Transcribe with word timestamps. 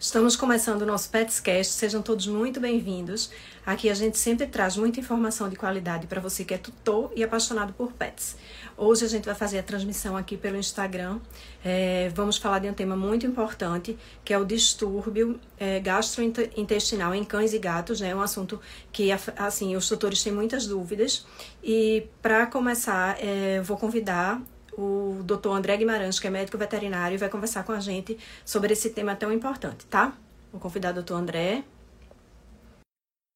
Estamos 0.00 0.34
começando 0.34 0.80
o 0.80 0.86
nosso 0.86 1.10
Petscast, 1.10 1.74
sejam 1.74 2.00
todos 2.00 2.26
muito 2.26 2.58
bem-vindos. 2.58 3.30
Aqui 3.66 3.90
a 3.90 3.92
gente 3.92 4.16
sempre 4.16 4.46
traz 4.46 4.74
muita 4.78 4.98
informação 4.98 5.46
de 5.46 5.56
qualidade 5.56 6.06
para 6.06 6.18
você 6.22 6.42
que 6.42 6.54
é 6.54 6.56
tutor 6.56 7.12
e 7.14 7.22
apaixonado 7.22 7.74
por 7.74 7.92
pets. 7.92 8.34
Hoje 8.78 9.04
a 9.04 9.08
gente 9.08 9.26
vai 9.26 9.34
fazer 9.34 9.58
a 9.58 9.62
transmissão 9.62 10.16
aqui 10.16 10.38
pelo 10.38 10.56
Instagram. 10.56 11.20
É, 11.62 12.10
vamos 12.14 12.38
falar 12.38 12.60
de 12.60 12.70
um 12.70 12.72
tema 12.72 12.96
muito 12.96 13.26
importante, 13.26 13.98
que 14.24 14.32
é 14.32 14.38
o 14.38 14.44
distúrbio 14.46 15.38
é, 15.58 15.78
gastrointestinal 15.80 17.14
em 17.14 17.22
cães 17.22 17.52
e 17.52 17.58
gatos. 17.58 18.00
Né? 18.00 18.14
Um 18.14 18.22
assunto 18.22 18.58
que 18.90 19.10
assim 19.36 19.76
os 19.76 19.86
tutores 19.86 20.22
têm 20.22 20.32
muitas 20.32 20.66
dúvidas. 20.66 21.26
E 21.62 22.06
para 22.22 22.46
começar, 22.46 23.18
é, 23.20 23.60
vou 23.60 23.76
convidar 23.76 24.40
o 24.80 25.22
doutor 25.22 25.52
André 25.52 25.76
Guimarães, 25.76 26.18
que 26.18 26.26
é 26.26 26.30
médico 26.30 26.56
veterinário, 26.56 27.14
e 27.14 27.18
vai 27.18 27.28
conversar 27.28 27.64
com 27.64 27.72
a 27.72 27.80
gente 27.80 28.18
sobre 28.44 28.72
esse 28.72 28.90
tema 28.94 29.14
tão 29.14 29.30
importante, 29.30 29.86
tá? 29.86 30.14
Vou 30.50 30.60
convidar 30.60 30.90
o 30.90 30.94
doutor 30.94 31.16
André. 31.16 31.62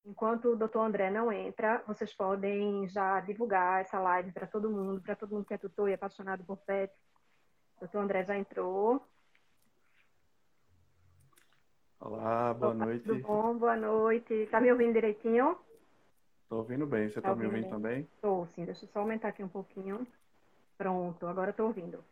Enquanto 0.06 0.52
o 0.52 0.56
doutor 0.56 0.80
André 0.80 1.10
não 1.10 1.30
entra, 1.32 1.82
vocês 1.86 2.12
podem 2.14 2.88
já 2.88 3.20
divulgar 3.20 3.82
essa 3.82 3.98
live 3.98 4.32
para 4.32 4.46
todo 4.46 4.70
mundo, 4.70 5.00
para 5.00 5.16
todo 5.16 5.34
mundo 5.34 5.44
que 5.44 5.54
é 5.54 5.58
tutor 5.58 5.88
e 5.88 5.94
apaixonado 5.94 6.44
por 6.44 6.56
pets. 6.58 6.96
O 7.76 7.80
doutor 7.80 7.98
André 8.00 8.24
já 8.24 8.36
entrou. 8.36 9.02
Olá, 12.00 12.52
boa 12.52 12.74
noite. 12.74 13.04
Tudo 13.04 13.20
bom? 13.20 13.56
Boa 13.56 13.76
noite. 13.76 14.34
Está 14.34 14.60
me 14.60 14.70
ouvindo 14.70 14.92
direitinho? 14.92 15.56
Estou 16.42 16.58
ouvindo 16.58 16.86
bem. 16.86 17.08
Você 17.08 17.18
está 17.18 17.30
tá 17.30 17.36
me 17.36 17.46
ouvindo 17.46 17.62
bem? 17.62 17.70
também? 17.70 18.00
Estou, 18.14 18.46
sim. 18.54 18.64
Deixa 18.66 18.84
eu 18.84 18.88
só 18.90 18.98
aumentar 19.00 19.28
aqui 19.28 19.42
um 19.42 19.48
pouquinho. 19.48 20.06
Pronto, 20.76 21.26
agora 21.26 21.50
estou 21.50 21.66
ouvindo. 21.66 22.04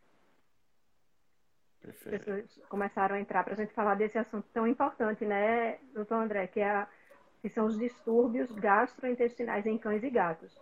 Perfeito. 1.80 2.14
As 2.14 2.24
pessoas 2.24 2.68
começaram 2.68 3.16
a 3.16 3.20
entrar 3.20 3.42
para 3.42 3.54
a 3.54 3.56
gente 3.56 3.72
falar 3.72 3.96
desse 3.96 4.16
assunto 4.16 4.46
tão 4.52 4.66
importante, 4.66 5.24
né, 5.24 5.78
doutor 5.92 6.14
André, 6.14 6.46
que, 6.46 6.60
é 6.60 6.70
a, 6.70 6.88
que 7.40 7.48
são 7.48 7.66
os 7.66 7.76
distúrbios 7.76 8.50
gastrointestinais 8.52 9.66
em 9.66 9.76
cães 9.76 10.02
e 10.02 10.10
gatos. 10.10 10.56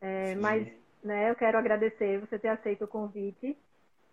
É, 0.00 0.34
mas 0.34 0.68
né, 1.02 1.30
eu 1.30 1.36
quero 1.36 1.58
agradecer 1.58 2.18
você 2.18 2.38
ter 2.38 2.48
aceito 2.48 2.84
o 2.84 2.88
convite. 2.88 3.56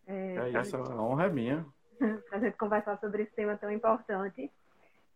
É, 0.07 0.35
é 0.35 0.53
essa 0.55 0.77
gente... 0.77 0.91
honra 0.91 1.25
é 1.25 1.29
minha. 1.29 1.65
para 2.29 2.37
a 2.37 2.39
gente 2.39 2.57
conversar 2.57 2.97
sobre 2.99 3.23
esse 3.23 3.33
tema 3.33 3.57
tão 3.57 3.71
importante. 3.71 4.51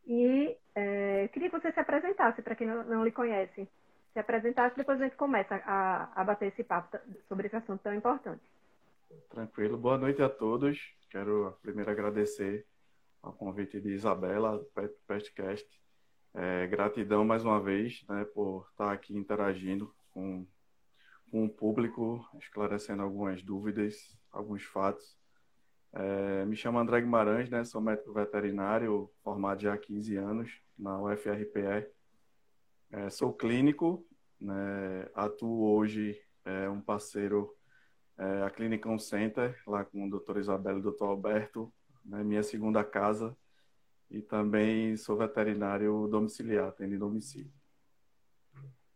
E 0.07 0.57
é, 0.73 1.27
queria 1.27 1.49
que 1.49 1.59
você 1.59 1.71
se 1.71 1.79
apresentasse 1.79 2.41
para 2.41 2.55
quem 2.55 2.65
não, 2.65 2.83
não 2.83 3.03
lhe 3.03 3.11
conhece 3.11 3.69
se 4.13 4.19
apresentasse, 4.19 4.75
depois 4.75 4.99
a 4.99 5.03
gente 5.03 5.15
começa 5.15 5.55
a, 5.65 6.21
a 6.21 6.23
bater 6.23 6.47
esse 6.47 6.63
papo 6.63 6.97
sobre 7.27 7.47
esse 7.47 7.55
assunto 7.55 7.81
tão 7.81 7.93
importante. 7.93 8.41
Tranquilo. 9.29 9.77
Boa 9.77 9.97
noite 9.97 10.21
a 10.21 10.29
todos. 10.29 10.79
Quero 11.09 11.57
primeiro 11.61 11.89
agradecer 11.89 12.65
ao 13.21 13.33
convite 13.33 13.79
de 13.79 13.89
Isabela, 13.89 14.57
do 14.57 14.65
Petcast. 15.07 15.67
É, 16.33 16.67
gratidão 16.67 17.25
mais 17.25 17.43
uma 17.43 17.59
vez 17.59 18.05
né, 18.07 18.23
por 18.33 18.67
estar 18.71 18.91
aqui 18.91 19.17
interagindo 19.17 19.93
com, 20.11 20.45
com 21.31 21.45
o 21.45 21.49
público, 21.49 22.23
esclarecendo 22.39 23.01
algumas 23.01 23.41
dúvidas, 23.41 24.17
alguns 24.31 24.63
fatos. 24.63 25.17
É, 25.91 26.45
me 26.45 26.55
chamo 26.55 26.77
André 26.77 27.01
Guimarães, 27.01 27.49
né, 27.49 27.63
sou 27.63 27.81
médico 27.81 28.13
veterinário, 28.13 29.09
formado 29.23 29.61
já 29.61 29.73
há 29.73 29.77
15 29.77 30.15
anos 30.17 30.61
na 30.77 31.01
UFRPE. 31.01 31.87
É, 32.91 33.09
sou 33.09 33.31
clínico, 33.31 34.03
né, 34.41 35.07
atuo 35.13 35.75
hoje 35.75 36.19
é, 36.43 36.67
um 36.67 36.81
parceiro, 36.81 37.55
é, 38.17 38.43
a 38.43 38.49
Clinicão 38.49 38.97
Center, 38.97 39.61
lá 39.67 39.85
com 39.85 40.07
o 40.07 40.09
doutor 40.09 40.37
Isabel 40.37 40.77
e 40.77 40.79
o 40.79 40.83
doutor 40.83 41.09
Alberto, 41.09 41.71
né, 42.03 42.23
minha 42.23 42.41
segunda 42.41 42.83
casa, 42.83 43.37
e 44.09 44.21
também 44.21 44.97
sou 44.97 45.15
veterinário 45.15 46.07
domiciliar, 46.07 46.69
atendo 46.69 46.95
em 46.95 46.97
domicílio. 46.97 47.51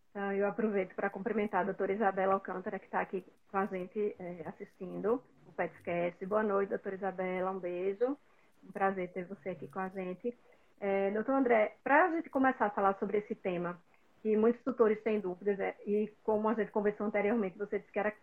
Então, 0.09 0.31
eu 0.31 0.47
aproveito 0.47 0.95
para 0.95 1.09
cumprimentar 1.09 1.61
a 1.61 1.65
doutora 1.65 1.93
Isabela 1.93 2.33
Alcântara, 2.33 2.79
que 2.79 2.85
está 2.85 2.99
aqui 2.99 3.23
com 3.49 3.57
a 3.57 3.65
gente 3.67 4.15
é, 4.17 4.43
assistindo 4.45 5.21
o 5.47 5.51
PetScast. 5.53 6.25
Boa 6.25 6.43
noite, 6.43 6.69
doutora 6.69 6.95
Isabela, 6.95 7.51
um 7.51 7.59
beijo. 7.59 8.17
Um 8.63 8.71
prazer 8.71 9.11
ter 9.11 9.25
você 9.25 9.49
aqui 9.49 9.67
com 9.67 9.79
a 9.79 9.89
gente. 9.89 10.35
É, 10.79 11.11
doutor 11.11 11.33
André, 11.33 11.77
para 11.83 12.05
a 12.05 12.11
gente 12.11 12.29
começar 12.29 12.65
a 12.65 12.69
falar 12.69 12.97
sobre 12.99 13.17
esse 13.17 13.33
tema, 13.33 13.79
que 14.23 14.37
muitos 14.37 14.63
tutores 14.63 15.03
têm 15.03 15.19
dúvidas, 15.19 15.59
é, 15.59 15.75
e 15.85 16.09
como 16.23 16.47
a 16.47 16.53
gente 16.53 16.71
conversou 16.71 17.05
anteriormente, 17.05 17.57
você 17.57 17.77
disse 17.77 17.91
que 17.91 17.99
era, 17.99 18.13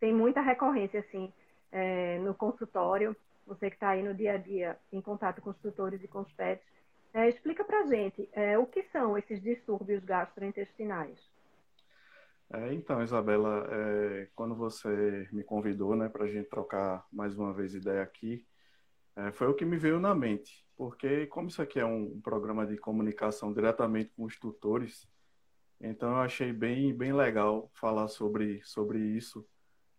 tem 0.00 0.12
muita 0.12 0.40
recorrência 0.40 0.98
assim, 0.98 1.32
é, 1.70 2.18
no 2.18 2.34
consultório, 2.34 3.16
você 3.46 3.70
que 3.70 3.76
está 3.76 3.90
aí 3.90 4.02
no 4.02 4.12
dia 4.12 4.34
a 4.34 4.36
dia 4.36 4.76
em 4.92 5.00
contato 5.00 5.40
com 5.40 5.50
os 5.50 5.58
tutores 5.58 6.02
e 6.02 6.08
com 6.08 6.20
os 6.22 6.32
pets, 6.32 6.66
é, 7.14 7.28
explica 7.28 7.64
para 7.64 7.80
a 7.80 7.86
gente 7.86 8.28
é, 8.32 8.58
o 8.58 8.66
que 8.66 8.82
são 8.90 9.16
esses 9.16 9.40
distúrbios 9.40 10.04
gastrointestinais. 10.04 11.16
É, 12.52 12.74
então, 12.74 13.00
Isabela, 13.00 13.68
é, 13.70 14.28
quando 14.34 14.56
você 14.56 15.28
me 15.30 15.44
convidou 15.44 15.94
né, 15.94 16.08
para 16.08 16.24
a 16.24 16.28
gente 16.28 16.48
trocar 16.48 17.06
mais 17.12 17.38
uma 17.38 17.52
vez 17.52 17.72
ideia 17.72 18.02
aqui, 18.02 18.44
foi 19.34 19.48
o 19.48 19.54
que 19.54 19.66
me 19.66 19.76
veio 19.76 20.00
na 20.00 20.14
mente, 20.14 20.64
porque 20.74 21.26
como 21.26 21.48
isso 21.48 21.60
aqui 21.60 21.78
é 21.78 21.84
um 21.84 22.18
programa 22.22 22.66
de 22.66 22.78
comunicação 22.78 23.52
diretamente 23.52 24.12
com 24.16 24.24
os 24.24 24.38
tutores, 24.38 25.06
então 25.80 26.10
eu 26.10 26.16
achei 26.16 26.52
bem, 26.52 26.94
bem 26.94 27.12
legal 27.12 27.70
falar 27.74 28.08
sobre, 28.08 28.60
sobre 28.64 28.98
isso, 28.98 29.46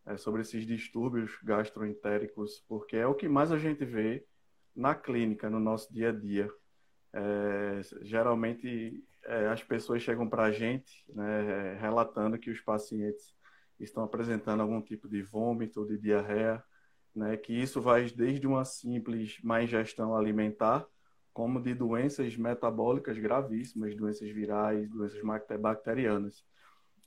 é, 0.06 0.18
sobre 0.18 0.42
esses 0.42 0.66
distúrbios 0.66 1.38
gastroentéricos, 1.44 2.64
porque 2.68 2.96
é 2.96 3.08
o 3.08 3.16
que 3.16 3.28
mais 3.28 3.52
a 3.52 3.58
gente 3.58 3.84
vê 3.84 4.26
na 4.76 4.96
clínica, 4.96 5.50
no 5.50 5.60
nosso 5.60 5.92
dia 5.94 6.10
a 6.10 6.12
dia. 6.12 6.50
É, 7.14 7.82
geralmente 8.02 9.04
é, 9.26 9.48
as 9.48 9.64
pessoas 9.64 10.02
chegam 10.02 10.30
para 10.30 10.44
a 10.44 10.52
gente 10.52 11.04
né, 11.10 11.78
relatando 11.80 12.38
que 12.40 12.50
os 12.50 12.62
pacientes 12.62 13.36
estão 13.80 14.04
apresentando 14.04 14.62
algum 14.62 14.82
tipo 14.82 15.10
de 15.10 15.22
vômito, 15.22 15.86
de 15.86 15.98
diarreia, 15.98 16.64
né, 17.16 17.36
que 17.38 17.54
isso 17.54 17.82
vai 17.82 18.10
desde 18.10 18.48
uma 18.48 18.64
simples 18.64 19.38
má 19.44 19.62
ingestão 19.62 20.16
alimentar, 20.16 20.86
como 21.34 21.62
de 21.62 21.74
doenças 21.74 22.36
metabólicas 22.36 23.18
gravíssimas, 23.18 23.96
doenças 23.96 24.30
virais, 24.30 24.90
doenças 24.90 25.22
bacterianas. 25.60 26.46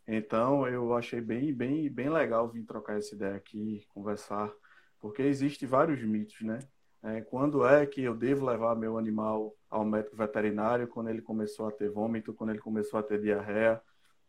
Então, 0.06 0.66
eu 0.66 0.94
achei 0.94 1.20
bem, 1.20 1.52
bem, 1.52 1.90
bem 1.90 2.10
legal 2.10 2.48
vir 2.48 2.64
trocar 2.64 2.98
essa 2.98 3.14
ideia 3.14 3.36
aqui, 3.36 3.84
conversar, 3.88 4.52
porque 5.00 5.22
existe 5.22 5.66
vários 5.66 6.02
mitos, 6.02 6.40
né? 6.42 6.58
É, 7.02 7.20
quando 7.20 7.66
é 7.66 7.84
que 7.86 8.02
eu 8.02 8.14
devo 8.14 8.46
levar 8.46 8.74
meu 8.74 8.96
animal 8.96 9.54
ao 9.68 9.84
médico 9.84 10.16
veterinário? 10.16 10.88
Quando 10.88 11.10
ele 11.10 11.20
começou 11.20 11.68
a 11.68 11.72
ter 11.72 11.90
vômito, 11.90 12.32
quando 12.32 12.50
ele 12.50 12.58
começou 12.60 12.98
a 12.98 13.02
ter 13.02 13.20
diarreia, 13.20 13.80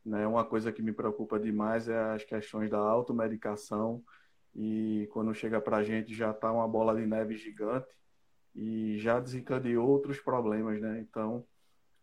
né? 0.05 0.27
Uma 0.27 0.43
coisa 0.45 0.71
que 0.71 0.81
me 0.81 0.91
preocupa 0.91 1.39
demais 1.39 1.87
é 1.87 1.97
as 2.13 2.23
questões 2.23 2.69
da 2.69 2.79
automedicação, 2.79 4.03
e 4.53 5.07
quando 5.11 5.33
chega 5.33 5.59
para 5.61 5.77
a 5.77 5.83
gente 5.83 6.13
já 6.13 6.31
está 6.31 6.51
uma 6.51 6.67
bola 6.67 6.95
de 6.95 7.05
neve 7.05 7.35
gigante 7.35 7.87
e 8.55 8.97
já 8.99 9.19
desencadeou 9.19 9.87
outros 9.87 10.19
problemas, 10.19 10.79
né? 10.81 10.99
Então, 11.01 11.45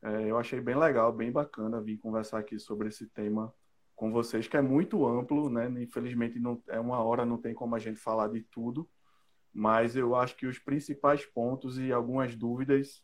é, 0.02 0.30
eu 0.30 0.36
achei 0.36 0.60
bem 0.60 0.76
legal, 0.76 1.12
bem 1.12 1.32
bacana 1.32 1.80
vir 1.80 1.98
conversar 1.98 2.38
aqui 2.38 2.58
sobre 2.58 2.88
esse 2.88 3.06
tema 3.06 3.52
com 3.96 4.12
vocês, 4.12 4.48
que 4.48 4.56
é 4.56 4.60
muito 4.60 5.06
amplo, 5.06 5.48
né? 5.48 5.66
Infelizmente, 5.80 6.38
não, 6.38 6.62
é 6.68 6.78
uma 6.78 7.02
hora, 7.02 7.24
não 7.24 7.38
tem 7.38 7.54
como 7.54 7.74
a 7.74 7.78
gente 7.78 7.98
falar 7.98 8.28
de 8.28 8.42
tudo, 8.42 8.88
mas 9.52 9.96
eu 9.96 10.14
acho 10.14 10.36
que 10.36 10.46
os 10.46 10.58
principais 10.58 11.24
pontos 11.24 11.78
e 11.78 11.92
algumas 11.92 12.34
dúvidas 12.34 13.02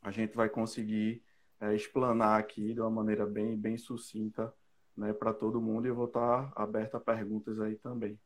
a 0.00 0.10
gente 0.10 0.36
vai 0.36 0.48
conseguir 0.48 1.22
é, 1.60 1.74
explanar 1.74 2.38
aqui 2.38 2.72
de 2.72 2.80
uma 2.80 2.90
maneira 2.90 3.26
bem, 3.26 3.56
bem 3.56 3.76
sucinta 3.76 4.52
né, 4.96 5.12
para 5.12 5.32
todo 5.32 5.60
mundo 5.60 5.86
e 5.86 5.88
eu 5.88 5.94
vou 5.94 6.06
estar 6.06 6.52
aberto 6.54 6.96
a 6.96 7.00
perguntas 7.00 7.60
aí 7.60 7.76
também. 7.76 8.18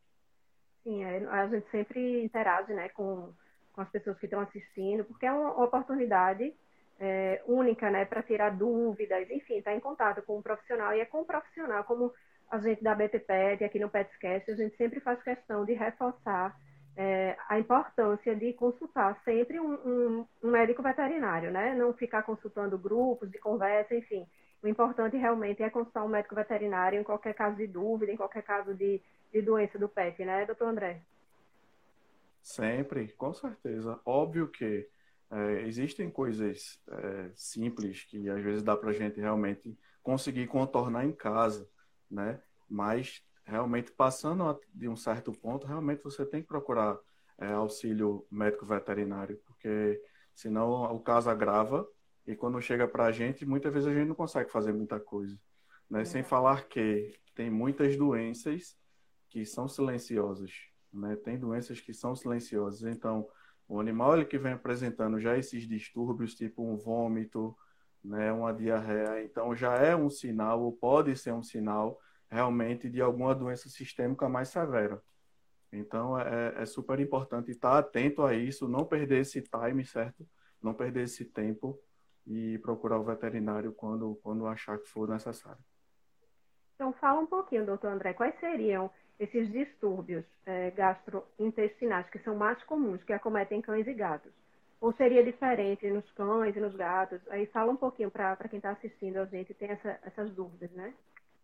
Sim, 0.83 1.05
é, 1.05 1.25
a 1.27 1.47
gente 1.47 1.71
sempre 1.71 2.25
interage 2.25 2.73
né, 2.75 2.89
com, 2.91 3.33
com 3.73 3.81
as 3.81 3.89
pessoas 3.91 4.19
que 4.19 4.27
estão 4.27 4.41
assistindo, 4.41 5.05
porque 5.05 5.27
é 5.27 5.33
uma 5.33 5.63
oportunidade 5.63 6.55
é, 7.01 7.43
única 7.47 7.91
né, 7.91 8.05
para 8.05 8.23
tirar 8.23 8.51
dúvidas, 8.51 9.29
enfim, 9.31 9.59
estar 9.59 9.71
tá 9.71 9.77
em 9.77 9.81
contato 9.81 10.23
com 10.23 10.39
um 10.39 10.43
profissional. 10.43 10.95
E 10.95 11.01
é 11.01 11.05
com 11.05 11.23
um 11.23 11.25
profissional, 11.25 11.85
como 11.85 12.13
a 12.51 12.59
gente 12.59 12.83
da 12.83 12.95
BTPET, 12.95 13.65
aqui 13.65 13.79
no 13.79 13.89
PetScast, 13.89 14.51
a 14.51 14.55
gente 14.55 14.77
sempre 14.77 15.01
faz 15.01 15.23
questão 15.23 15.65
de 15.65 15.73
reforçar 15.73 16.57
é, 16.97 17.37
a 17.49 17.59
importância 17.59 18.37
de 18.37 18.53
consultar 18.53 19.19
sempre 19.25 19.59
um, 19.59 19.73
um, 19.73 20.27
um, 20.43 20.51
médico 20.51 20.83
veterinário, 20.83 21.51
né? 21.51 21.75
Não 21.75 21.95
ficar 21.95 22.23
consultando 22.23 22.77
grupos 22.77 23.31
de 23.31 23.39
conversa, 23.39 23.95
enfim. 23.95 24.27
O 24.63 24.69
importante 24.69 25.17
realmente 25.17 25.63
é 25.63 25.71
consultar 25.71 26.05
um 26.05 26.09
médico 26.09 26.35
veterinário 26.35 27.01
em 27.01 27.03
qualquer 27.03 27.35
caso 27.35 27.57
de 27.57 27.67
dúvida, 27.67 28.13
em 28.13 28.17
qualquer 28.17 28.43
caso 28.43 28.75
de 28.75 29.01
de 29.33 29.41
doença 29.41 29.79
do 29.79 29.89
PET, 29.89 30.25
né, 30.25 30.45
doutor 30.45 30.69
André? 30.69 31.01
Sempre, 32.43 33.13
com 33.13 33.33
certeza. 33.33 34.01
Óbvio 34.05 34.49
que 34.49 34.89
é, 35.31 35.63
existem 35.63 36.11
coisas 36.11 36.81
é, 36.91 37.31
simples 37.35 38.05
que 38.05 38.29
às 38.29 38.43
vezes 38.43 38.63
dá 38.63 38.77
para 38.77 38.91
a 38.91 38.93
gente 38.93 39.21
realmente 39.21 39.79
conseguir 40.03 40.49
contornar 40.49 41.07
em 41.07 41.13
casa, 41.13 41.69
né? 42.11 42.43
Mas 42.69 43.25
realmente 43.45 43.93
passando 43.93 44.61
de 44.75 44.89
um 44.89 44.97
certo 44.97 45.33
ponto, 45.33 45.67
realmente 45.67 46.03
você 46.03 46.27
tem 46.27 46.43
que 46.43 46.49
procurar 46.49 46.99
é, 47.39 47.53
auxílio 47.53 48.27
médico 48.31 48.67
veterinário, 48.67 49.41
porque 49.47 50.03
senão 50.35 50.83
o 50.95 51.01
caso 51.01 51.31
agrava 51.31 51.89
e 52.27 52.37
quando 52.37 52.61
chega 52.61 52.87
para 52.87 53.07
a 53.07 53.13
gente, 53.13 53.47
muitas 53.47 53.73
vezes 53.73 53.89
a 53.89 53.95
gente 53.95 54.09
não 54.09 54.15
consegue 54.15 54.51
fazer 54.51 54.73
muita 54.73 54.99
coisa. 55.01 55.39
Né? 55.89 56.05
Sem 56.05 56.23
falar 56.23 56.69
que 56.69 57.19
tem 57.35 57.51
muitas 57.51 57.97
doenças 57.97 58.77
que 59.29 59.45
são 59.45 59.69
silenciosas. 59.69 60.72
Né? 60.93 61.17
Tem 61.17 61.39
doenças 61.39 61.81
que 61.81 61.95
são 61.95 62.15
silenciosas. 62.15 62.83
Então, 62.83 63.27
o 63.69 63.81
animal 63.81 64.17
ele 64.17 64.27
que 64.27 64.39
vem 64.39 64.53
apresentando 64.53 65.19
já 65.19 65.37
esses 65.37 65.67
distúrbios, 65.67 66.35
tipo 66.35 66.63
um 66.63 66.77
vômito, 66.77 67.57
né, 68.05 68.33
uma 68.33 68.53
diarreia, 68.53 69.23
então 69.23 69.55
já 69.55 69.75
é 69.77 69.95
um 69.95 70.11
sinal, 70.11 70.61
ou 70.61 70.73
pode 70.73 71.17
ser 71.17 71.33
um 71.33 71.43
sinal, 71.43 72.01
realmente, 72.29 72.91
de 72.91 73.01
alguma 73.01 73.35
doença 73.35 73.69
sistêmica 73.69 74.29
mais 74.29 74.49
severa. 74.49 75.01
Então, 75.73 76.19
é, 76.19 76.55
é 76.63 76.67
super 76.67 77.01
importante 77.01 77.51
estar 77.51 77.79
atento 77.79 78.23
a 78.23 78.35
isso, 78.35 78.69
não 78.69 78.85
perder 78.85 79.21
esse 79.21 79.41
time, 79.41 79.85
certo? 79.85 80.29
Não 80.61 80.75
perder 80.75 81.05
esse 81.05 81.25
tempo 81.25 81.81
e 82.27 82.59
procurar 82.59 82.99
o 82.99 83.05
veterinário 83.05 83.73
quando, 83.73 84.19
quando 84.23 84.47
achar 84.47 84.79
que 84.79 84.87
for 84.87 85.09
necessário. 85.09 85.63
Então, 86.75 86.93
fala 86.93 87.21
um 87.21 87.27
pouquinho, 87.27 87.65
doutor 87.65 87.89
André, 87.89 88.13
quais 88.13 88.39
seriam 88.39 88.91
esses 89.23 89.51
distúrbios 89.53 90.25
é, 90.45 90.71
gastrointestinais 90.73 92.09
que 92.11 92.19
são 92.21 92.35
mais 92.35 92.63
comuns, 92.65 93.03
que 93.05 93.13
acometem 93.13 93.61
cães 93.63 93.87
e 93.87 93.95
gatos? 93.95 94.33
Ou 94.81 94.93
seria 94.95 95.23
diferente 95.23 95.89
nos 95.89 96.11
cães 96.13 96.57
e 96.57 96.61
nos 96.61 96.75
gatos? 96.75 97.21
Aí 97.29 97.47
fala 97.47 97.71
um 97.71 97.77
pouquinho 97.77 98.11
para 98.11 98.37
quem 98.49 98.57
está 98.57 98.71
assistindo 98.71 99.19
a 99.19 99.25
gente 99.27 99.55
tem 99.55 99.71
essa, 99.71 99.99
essas 100.03 100.31
dúvidas, 100.33 100.71
né? 100.73 100.93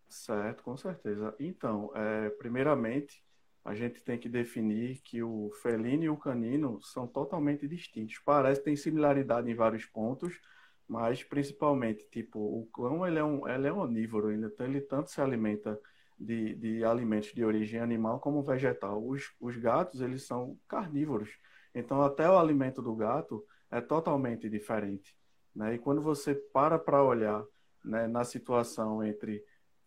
Certo, 0.08 0.62
com 0.64 0.76
certeza. 0.76 1.34
Então, 1.38 1.92
é, 1.94 2.30
primeiramente, 2.30 3.22
a 3.64 3.74
gente 3.74 4.02
tem 4.02 4.18
que 4.18 4.28
definir 4.28 5.00
que 5.02 5.22
o 5.22 5.50
felino 5.62 6.02
e 6.02 6.08
o 6.08 6.16
canino 6.16 6.80
são 6.82 7.06
totalmente 7.06 7.68
distintos. 7.68 8.18
Parece 8.24 8.60
que 8.60 8.64
tem 8.64 8.76
similaridade 8.76 9.48
em 9.48 9.54
vários 9.54 9.84
pontos, 9.84 10.40
mas 10.88 11.22
principalmente, 11.22 12.08
tipo, 12.10 12.40
o 12.40 12.66
cão 12.72 13.06
ele 13.06 13.18
é 13.18 13.24
um, 13.24 13.46
ele 13.46 13.68
é 13.68 13.72
onívoro, 13.72 14.32
então 14.32 14.66
ele 14.66 14.80
tanto 14.80 15.10
se 15.10 15.20
alimenta 15.20 15.78
de, 16.18 16.54
de 16.54 16.84
alimentos 16.84 17.32
de 17.32 17.44
origem 17.44 17.80
animal 17.80 18.18
como 18.18 18.42
vegetal. 18.42 19.04
Os, 19.06 19.32
os 19.40 19.56
gatos, 19.56 20.00
eles 20.00 20.26
são 20.26 20.58
carnívoros, 20.66 21.30
então 21.74 22.02
até 22.02 22.28
o 22.28 22.38
alimento 22.38 22.82
do 22.82 22.94
gato 22.94 23.44
é 23.70 23.80
totalmente 23.80 24.48
diferente. 24.48 25.16
Né? 25.54 25.74
E 25.74 25.78
quando 25.78 26.02
você 26.02 26.34
para 26.34 26.78
para 26.78 27.02
olhar 27.02 27.44
né, 27.84 28.06
na 28.06 28.24
situação 28.24 29.04
entre 29.04 29.44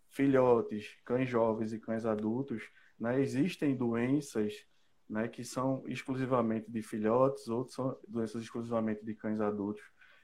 filhotes, 0.10 0.98
cães 1.06 1.30
jovens 1.30 1.74
e 1.74 1.80
cães 1.80 2.06
adultos, 2.06 2.64
né, 3.00 3.20
existem 3.20 3.76
doenças 3.76 4.54
né, 5.10 5.28
que 5.28 5.44
são 5.44 5.84
exclusivamente 5.88 6.72
de 6.72 6.82
filhotes, 6.82 7.48
outras 7.48 7.76
são 7.76 7.98
doenças 8.08 8.42
exclusivamente 8.42 9.04
de 9.04 9.14
cães 9.14 9.42
adultos. 9.42 9.84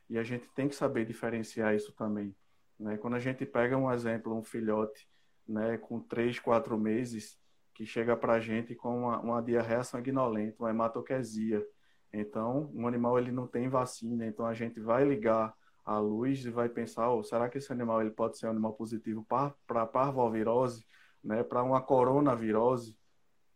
E 0.09 0.18
a 0.18 0.24
gente 0.24 0.48
tem 0.56 0.69
que 0.69 0.75
saber 0.75 1.06
diferenciar 1.06 1.75
isso 1.75 1.94
também. 1.94 2.33
Né? 2.80 2.98
Quando 2.98 3.15
a 3.15 3.19
gente 3.19 3.45
pega 3.45 3.77
um 3.77 3.92
exemplo, 3.92 4.33
um 4.33 4.44
filhote 4.44 5.07
né, 5.47 5.77
com 5.77 5.99
3, 5.99 6.39
4 6.39 6.77
meses, 6.77 7.38
que 7.73 7.85
chega 7.85 8.17
para 8.17 8.33
a 8.33 8.39
gente 8.39 8.75
com 8.75 9.03
uma, 9.03 9.19
uma 9.19 9.41
diarreia 9.41 9.83
sanguinolenta, 9.83 10.63
uma 10.63 10.69
hematoquesia. 10.69 11.65
Então, 12.11 12.71
um 12.73 12.88
animal 12.88 13.19
ele 13.19 13.31
não 13.31 13.47
tem 13.47 13.69
vacina, 13.69 14.25
então 14.25 14.45
a 14.45 14.53
gente 14.53 14.79
vai 14.79 15.05
ligar 15.05 15.53
a 15.85 15.99
luz 15.99 16.44
e 16.44 16.49
vai 16.49 16.67
pensar, 16.67 17.09
oh, 17.11 17.23
será 17.23 17.47
que 17.47 17.59
esse 17.59 17.71
animal 17.71 18.01
ele 18.01 18.11
pode 18.11 18.38
ser 18.38 18.47
um 18.47 18.51
animal 18.51 18.73
positivo 18.73 19.25
para 19.25 19.85
parvovirose, 19.85 20.85
né, 21.23 21.44
para 21.44 21.63
uma 21.63 21.81
coronavirose? 21.81 22.97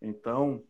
Então, 0.01 0.63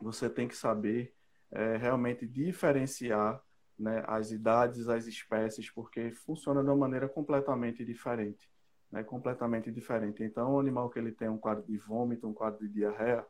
você 0.00 0.28
tem 0.28 0.48
que 0.48 0.56
saber 0.56 1.14
é, 1.52 1.76
realmente 1.76 2.26
diferenciar 2.26 3.40
né, 3.78 4.02
as 4.06 4.30
idades, 4.30 4.88
as 4.88 5.06
espécies, 5.06 5.70
porque 5.70 6.12
funciona 6.12 6.62
de 6.62 6.68
uma 6.68 6.76
maneira 6.76 7.08
completamente 7.08 7.84
diferente. 7.84 8.50
Né, 8.94 9.02
completamente 9.02 9.72
diferente. 9.72 10.22
Então, 10.22 10.54
o 10.54 10.60
animal 10.60 10.88
que 10.88 11.00
ele 11.00 11.10
tem 11.10 11.28
um 11.28 11.36
quadro 11.36 11.64
de 11.64 11.76
vômito, 11.76 12.28
um 12.28 12.32
quadro 12.32 12.60
de 12.60 12.72
diarreia, 12.72 13.26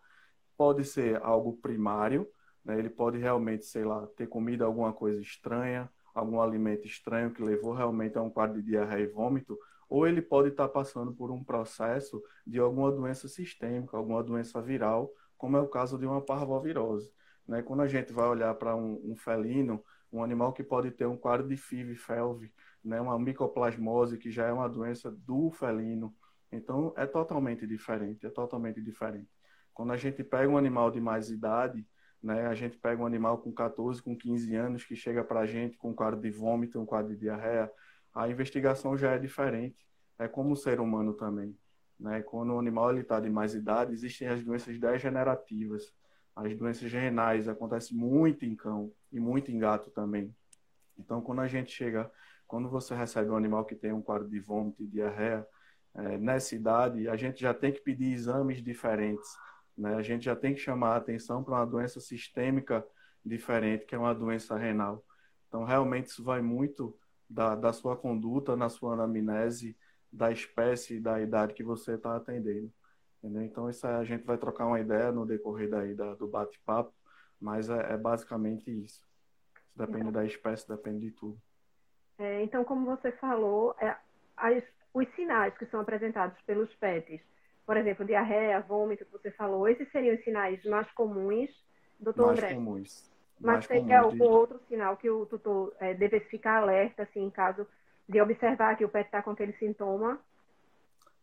pode 0.58 0.84
ser 0.84 1.16
algo 1.22 1.56
primário, 1.56 2.28
né, 2.62 2.78
ele 2.78 2.90
pode 2.90 3.16
realmente, 3.16 3.64
sei 3.64 3.82
lá, 3.82 4.06
ter 4.08 4.26
comido 4.26 4.62
alguma 4.62 4.93
coisa 4.93 5.22
estranha, 5.22 5.90
algum 6.14 6.38
alimento 6.38 6.87
estranho 6.87 7.32
que 7.32 7.43
levou 7.43 7.72
realmente 7.72 8.19
a 8.19 8.20
um 8.20 8.28
quadro 8.28 8.61
de 8.61 8.72
diarreia 8.72 9.05
e 9.05 9.06
vômito, 9.06 9.58
ou 9.88 10.06
ele 10.06 10.20
pode 10.20 10.50
estar 10.50 10.69
passando 10.69 11.14
por 11.14 11.31
um 11.31 11.43
processo 11.43 12.22
de 12.46 12.58
alguma 12.58 12.93
doença 12.93 13.26
sistêmica, 13.26 13.96
alguma 13.96 14.22
doença 14.22 14.60
viral, 14.60 15.10
como 15.38 15.56
é 15.56 15.60
o 15.62 15.67
caso 15.67 15.96
de 15.96 16.05
uma 16.05 16.20
parvovirose. 16.20 17.10
Né? 17.49 17.62
Quando 17.62 17.81
a 17.81 17.88
gente 17.88 18.12
vai 18.12 18.28
olhar 18.28 18.55
para 18.56 18.76
um, 18.76 19.00
um 19.02 19.17
felino, 19.17 19.82
um 20.12 20.22
animal 20.22 20.52
que 20.52 20.62
pode 20.62 20.90
ter 20.90 21.06
um 21.06 21.17
quadro 21.17 21.49
de 21.49 21.56
FIV, 21.56 21.94
FeLV, 21.94 22.52
né, 22.84 23.00
uma 23.00 23.19
micoplasmose, 23.19 24.19
que 24.19 24.31
já 24.31 24.46
é 24.46 24.52
uma 24.52 24.69
doença 24.69 25.10
do 25.10 25.50
felino. 25.50 26.14
Então, 26.52 26.92
é 26.96 27.06
totalmente 27.06 27.66
diferente, 27.66 28.26
é 28.26 28.31
totalmente 28.31 28.81
diferente. 28.81 29.28
Quando 29.72 29.92
a 29.92 29.96
gente 29.96 30.22
pega 30.22 30.48
um 30.48 30.58
animal 30.58 30.90
de 30.90 31.00
mais 31.00 31.31
idade, 31.31 31.86
né, 32.22 32.46
a 32.46 32.54
gente 32.54 32.78
pega 32.78 33.02
um 33.02 33.06
animal 33.06 33.38
com 33.38 33.52
14, 33.52 34.02
com 34.02 34.16
15 34.16 34.54
anos, 34.54 34.84
que 34.84 34.94
chega 34.94 35.25
para 35.25 35.40
a 35.40 35.46
gente 35.46 35.76
com 35.76 35.90
um 35.90 35.94
quadro 35.94 36.20
de 36.20 36.31
vômito, 36.31 36.81
um 36.81 36.86
quadro 36.86 37.12
de 37.12 37.20
diarreia, 37.20 37.70
a 38.14 38.28
investigação 38.28 38.96
já 38.96 39.12
é 39.12 39.19
diferente. 39.19 39.76
É 40.19 40.28
como 40.28 40.52
o 40.52 40.56
ser 40.56 40.78
humano 40.78 41.14
também. 41.14 41.56
Né? 41.98 42.22
Quando 42.22 42.54
o 42.54 42.58
animal 42.58 42.96
está 42.96 43.19
de 43.19 43.28
mais 43.28 43.54
idade, 43.54 43.92
existem 43.92 44.28
as 44.28 44.44
doenças 44.44 44.78
degenerativas. 44.78 45.92
As 46.36 46.56
doenças 46.56 46.92
renais 46.92 47.48
acontecem 47.48 47.96
muito 47.96 48.44
em 48.44 48.54
cão 48.54 48.92
e 49.10 49.19
muito 49.19 49.50
em 49.50 49.58
gato 49.58 49.90
também. 49.90 50.34
Então, 50.98 51.20
quando 51.20 51.40
a 51.40 51.48
gente 51.48 51.72
chega, 51.72 52.10
quando 52.55 52.69
você 52.69 52.95
recebe 52.95 53.31
um 53.31 53.37
animal 53.37 53.65
que 53.65 53.75
tem 53.75 53.93
um 53.93 54.01
quadro 54.01 54.29
de 54.29 54.39
vômito 54.39 54.81
e 54.81 54.87
diarreia, 54.87 55.45
é, 55.93 56.17
nessa 56.17 56.55
idade, 56.55 57.09
a 57.09 57.17
gente 57.17 57.41
já 57.41 57.53
tem 57.53 57.73
que 57.73 57.81
pedir 57.81 58.12
exames 58.12 58.62
diferentes. 58.62 59.29
Né? 59.77 59.97
A 59.97 60.03
gente 60.03 60.27
já 60.27 60.37
tem 60.37 60.55
que 60.55 60.61
chamar 60.61 60.91
a 60.91 60.97
atenção 60.99 61.43
para 61.43 61.55
uma 61.55 61.67
doença 61.67 61.99
sistêmica 61.99 62.87
diferente, 63.27 63.87
que 63.87 63.93
é 63.97 63.99
uma 63.99 64.15
doença 64.15 64.56
renal. 64.56 65.05
Então, 65.49 65.65
realmente, 65.65 66.11
isso 66.11 66.23
vai 66.23 66.41
muito 66.43 66.97
da, 67.29 67.56
da 67.56 67.73
sua 67.73 67.97
conduta, 67.97 68.55
na 68.55 68.69
sua 68.69 68.95
anamnese, 68.95 69.77
da 70.12 70.31
espécie 70.31 70.99
e 70.99 71.01
da 71.01 71.21
idade 71.21 71.55
que 71.55 71.65
você 71.65 71.95
está 71.95 72.15
atendendo. 72.15 72.73
Entendeu? 73.19 73.43
Então, 73.43 73.69
isso 73.69 73.85
a 73.85 74.05
gente 74.05 74.25
vai 74.25 74.39
trocar 74.39 74.67
uma 74.67 74.79
ideia 74.79 75.11
no 75.11 75.27
decorrer 75.27 75.69
daí 75.69 75.93
da, 75.93 76.15
do 76.15 76.29
bate-papo, 76.29 76.95
mas 77.41 77.69
é, 77.69 77.95
é, 77.95 77.97
basicamente 77.97 78.71
isso. 78.71 79.03
Depende 79.75 80.03
então, 80.03 80.12
da 80.12 80.25
espécie, 80.25 80.69
depende 80.69 81.01
de 81.01 81.11
tudo. 81.11 81.37
É, 82.19 82.43
então, 82.43 82.65
como 82.65 82.86
você 82.86 83.12
falou, 83.12 83.74
é, 83.81 83.96
as, 84.36 84.62
os 84.93 85.08
sinais 85.15 85.56
que 85.58 85.67
são 85.67 85.81
apresentados 85.81 86.41
pelos 86.43 86.72
PETs, 86.77 87.20
por 87.67 87.77
exemplo, 87.77 88.05
diarreia, 88.05 88.60
vômito, 88.60 89.05
que 89.05 89.12
você 89.12 89.31
falou, 89.31 89.69
esses 89.69 89.91
seriam 89.91 90.15
os 90.15 90.22
sinais 90.22 90.62
mais 90.65 90.91
comuns, 90.93 91.50
doutor 91.98 92.27
mais 92.27 92.39
André? 92.39 92.55
Comuns. 92.55 93.12
Mas 93.41 93.67
tem 93.67 93.93
algum 93.94 94.17
de... 94.17 94.22
outro 94.22 94.60
sinal 94.69 94.96
que 94.96 95.10
o 95.10 95.27
tutor 95.27 95.74
é, 95.81 95.93
devesse 95.94 96.27
ficar 96.27 96.62
alerta, 96.62 97.03
assim, 97.03 97.24
em 97.24 97.31
caso 97.31 97.67
de 98.08 98.20
observar 98.20 98.77
que 98.77 98.84
o 98.84 98.89
pet 98.89 99.06
está 99.06 99.22
com 99.22 99.31
aquele 99.31 99.53
sintoma? 99.55 100.20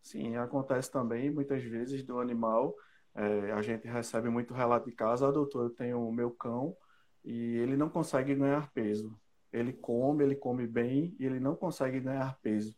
Sim, 0.01 0.35
acontece 0.35 0.91
também 0.91 1.29
muitas 1.29 1.63
vezes 1.63 2.03
do 2.03 2.19
animal. 2.19 2.75
É, 3.15 3.51
a 3.51 3.61
gente 3.61 3.87
recebe 3.87 4.29
muito 4.29 4.53
relato 4.53 4.89
de 4.89 4.95
casa, 4.95 5.27
ah, 5.27 5.31
doutor, 5.31 5.65
eu 5.65 5.69
tenho 5.69 6.07
o 6.07 6.11
meu 6.11 6.31
cão 6.31 6.75
e 7.23 7.57
ele 7.57 7.77
não 7.77 7.89
consegue 7.89 8.33
ganhar 8.35 8.71
peso. 8.71 9.15
Ele 9.51 9.73
come, 9.73 10.23
ele 10.23 10.35
come 10.35 10.65
bem 10.65 11.15
e 11.19 11.25
ele 11.25 11.39
não 11.39 11.55
consegue 11.55 11.99
ganhar 11.99 12.37
peso. 12.41 12.75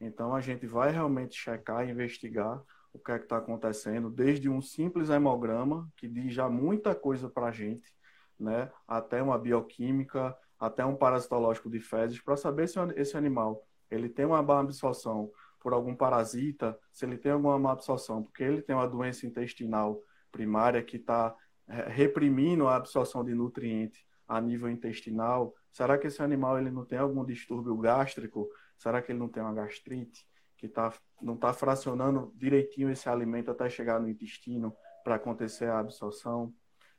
Então 0.00 0.34
a 0.34 0.40
gente 0.40 0.66
vai 0.66 0.90
realmente 0.90 1.36
checar, 1.36 1.88
investigar 1.88 2.62
o 2.92 2.98
que 2.98 3.12
é 3.12 3.18
que 3.18 3.24
está 3.24 3.38
acontecendo, 3.38 4.10
desde 4.10 4.48
um 4.48 4.60
simples 4.60 5.08
hemograma, 5.08 5.90
que 5.96 6.06
diz 6.06 6.34
já 6.34 6.48
muita 6.48 6.94
coisa 6.94 7.28
para 7.28 7.46
a 7.46 7.52
gente, 7.52 7.94
né, 8.38 8.70
até 8.86 9.22
uma 9.22 9.38
bioquímica, 9.38 10.36
até 10.58 10.84
um 10.84 10.94
parasitológico 10.94 11.70
de 11.70 11.80
fezes, 11.80 12.20
para 12.20 12.36
saber 12.36 12.68
se 12.68 12.78
esse 12.96 13.16
animal 13.16 13.66
ele 13.90 14.08
tem 14.08 14.24
uma 14.24 14.42
má 14.42 14.60
absorção 14.60 15.30
por 15.60 15.72
algum 15.72 15.94
parasita, 15.94 16.78
se 16.92 17.04
ele 17.04 17.16
tem 17.16 17.32
alguma 17.32 17.58
má 17.58 17.72
absorção, 17.72 18.22
porque 18.22 18.42
ele 18.42 18.60
tem 18.60 18.74
uma 18.74 18.88
doença 18.88 19.26
intestinal 19.26 20.02
primária 20.30 20.82
que 20.82 20.96
está 20.96 21.34
é, 21.68 21.88
reprimindo 21.88 22.66
a 22.66 22.76
absorção 22.76 23.24
de 23.24 23.34
nutrientes 23.34 24.04
a 24.32 24.40
nível 24.40 24.70
intestinal, 24.70 25.54
será 25.70 25.98
que 25.98 26.06
esse 26.06 26.22
animal 26.22 26.58
ele 26.58 26.70
não 26.70 26.86
tem 26.86 26.98
algum 26.98 27.22
distúrbio 27.22 27.76
gástrico? 27.76 28.48
Será 28.78 29.02
que 29.02 29.12
ele 29.12 29.18
não 29.18 29.28
tem 29.28 29.42
uma 29.42 29.52
gastrite? 29.52 30.26
Que 30.56 30.66
tá, 30.66 30.90
não 31.20 31.34
está 31.34 31.52
fracionando 31.52 32.32
direitinho 32.34 32.90
esse 32.90 33.10
alimento 33.10 33.50
até 33.50 33.68
chegar 33.68 34.00
no 34.00 34.08
intestino 34.08 34.74
para 35.04 35.16
acontecer 35.16 35.66
a 35.66 35.80
absorção? 35.80 36.54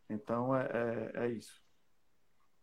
Então, 0.07 0.55
é, 0.55 0.69
é, 1.15 1.25
é 1.25 1.27
isso. 1.29 1.59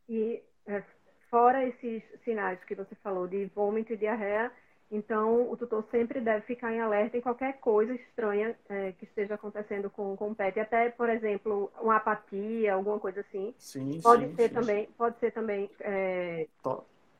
E 0.08 0.40
é, 0.66 0.84
fora 1.28 1.66
esses 1.66 2.04
sinais 2.22 2.62
que 2.62 2.76
você 2.76 2.94
falou 2.96 3.26
de 3.26 3.46
vômito 3.46 3.92
e 3.92 3.96
diarreia, 3.96 4.52
Então, 4.90 5.48
o 5.48 5.56
tutor 5.56 5.84
sempre 5.90 6.20
deve 6.20 6.44
ficar 6.46 6.72
em 6.72 6.80
alerta 6.80 7.16
em 7.16 7.20
qualquer 7.20 7.60
coisa 7.60 7.94
estranha 7.94 8.58
é, 8.68 8.90
que 8.92 9.04
esteja 9.04 9.34
acontecendo 9.34 9.88
com, 9.88 10.16
com 10.16 10.32
o 10.32 10.34
pet. 10.34 10.58
Até, 10.58 10.90
por 10.90 11.08
exemplo, 11.08 11.70
uma 11.80 11.96
apatia, 11.96 12.74
alguma 12.74 12.98
coisa 12.98 13.20
assim. 13.20 13.54
Sim, 13.56 14.00
pode 14.02 14.26
sim, 14.26 14.34
ser 14.34 14.48
sim. 14.48 14.54
também, 14.54 14.88
pode 14.98 15.16
ser 15.20 15.30
também 15.30 15.70
é, 15.78 16.48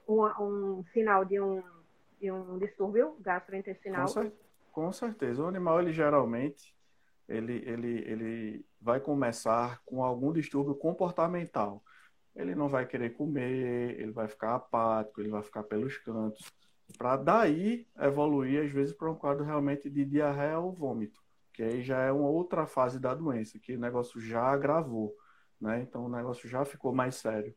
um, 0.08 0.24
um, 0.24 0.84
sinal 0.92 1.24
de 1.24 1.40
um, 1.40 1.62
de 2.20 2.32
um 2.32 2.58
distúrbio 2.58 3.16
gastrointestinal. 3.20 4.06
Com, 4.06 4.08
cer 4.08 4.32
com 4.72 4.92
certeza. 4.92 5.40
O 5.40 5.46
animal, 5.46 5.80
ele 5.80 5.92
geralmente, 5.92 6.74
ele, 7.28 7.62
ele, 7.64 7.98
ele 8.04 8.66
vai 8.80 8.98
começar 8.98 9.80
com 9.86 10.02
algum 10.02 10.32
distúrbio 10.32 10.74
comportamental. 10.74 11.84
Ele 12.34 12.56
não 12.56 12.68
vai 12.68 12.84
querer 12.84 13.10
comer, 13.10 14.00
ele 14.00 14.10
vai 14.10 14.26
ficar 14.26 14.56
apático, 14.56 15.20
ele 15.20 15.30
vai 15.30 15.42
ficar 15.42 15.62
pelos 15.62 15.96
cantos 15.98 16.50
para 16.96 17.16
daí 17.16 17.86
evoluir, 17.98 18.64
às 18.64 18.70
vezes, 18.70 18.94
para 18.94 19.10
um 19.10 19.14
quadro 19.14 19.44
realmente 19.44 19.88
de 19.88 20.04
diarreia 20.04 20.58
ou 20.58 20.72
vômito, 20.72 21.20
que 21.52 21.62
aí 21.62 21.82
já 21.82 22.00
é 22.00 22.12
uma 22.12 22.28
outra 22.28 22.66
fase 22.66 22.98
da 22.98 23.14
doença, 23.14 23.58
que 23.58 23.76
o 23.76 23.80
negócio 23.80 24.20
já 24.20 24.42
agravou, 24.42 25.14
né? 25.60 25.80
Então 25.82 26.06
o 26.06 26.08
negócio 26.08 26.48
já 26.48 26.64
ficou 26.64 26.94
mais 26.94 27.16
sério 27.16 27.54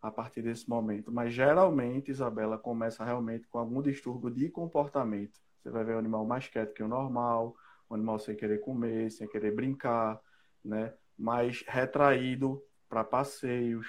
a 0.00 0.10
partir 0.10 0.42
desse 0.42 0.68
momento. 0.68 1.10
Mas 1.10 1.32
geralmente, 1.32 2.10
Isabela, 2.10 2.58
começa 2.58 3.04
realmente 3.04 3.46
com 3.48 3.58
algum 3.58 3.80
distúrbio 3.80 4.30
de 4.30 4.50
comportamento. 4.50 5.40
Você 5.62 5.70
vai 5.70 5.82
ver 5.84 5.94
o 5.94 5.98
animal 5.98 6.26
mais 6.26 6.46
quieto 6.46 6.74
que 6.74 6.82
o 6.82 6.88
normal, 6.88 7.56
o 7.88 7.94
animal 7.94 8.18
sem 8.18 8.36
querer 8.36 8.58
comer, 8.58 9.10
sem 9.10 9.26
querer 9.26 9.54
brincar, 9.54 10.20
né? 10.64 10.92
Mais 11.16 11.64
retraído 11.66 12.62
para 12.88 13.02
passeios, 13.02 13.86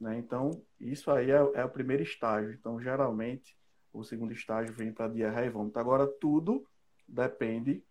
né? 0.00 0.18
Então, 0.18 0.50
isso 0.80 1.10
aí 1.10 1.30
é, 1.30 1.36
é 1.54 1.64
o 1.64 1.70
primeiro 1.70 2.02
estágio. 2.02 2.52
Então, 2.52 2.80
geralmente, 2.80 3.56
o 3.92 4.02
segundo 4.02 4.32
estágio 4.32 4.74
vem 4.74 4.92
para 4.92 5.08
diarreia 5.08 5.46
e 5.46 5.50
vômito. 5.50 5.78
Agora, 5.78 6.06
tudo 6.06 6.66
depende 7.06 7.84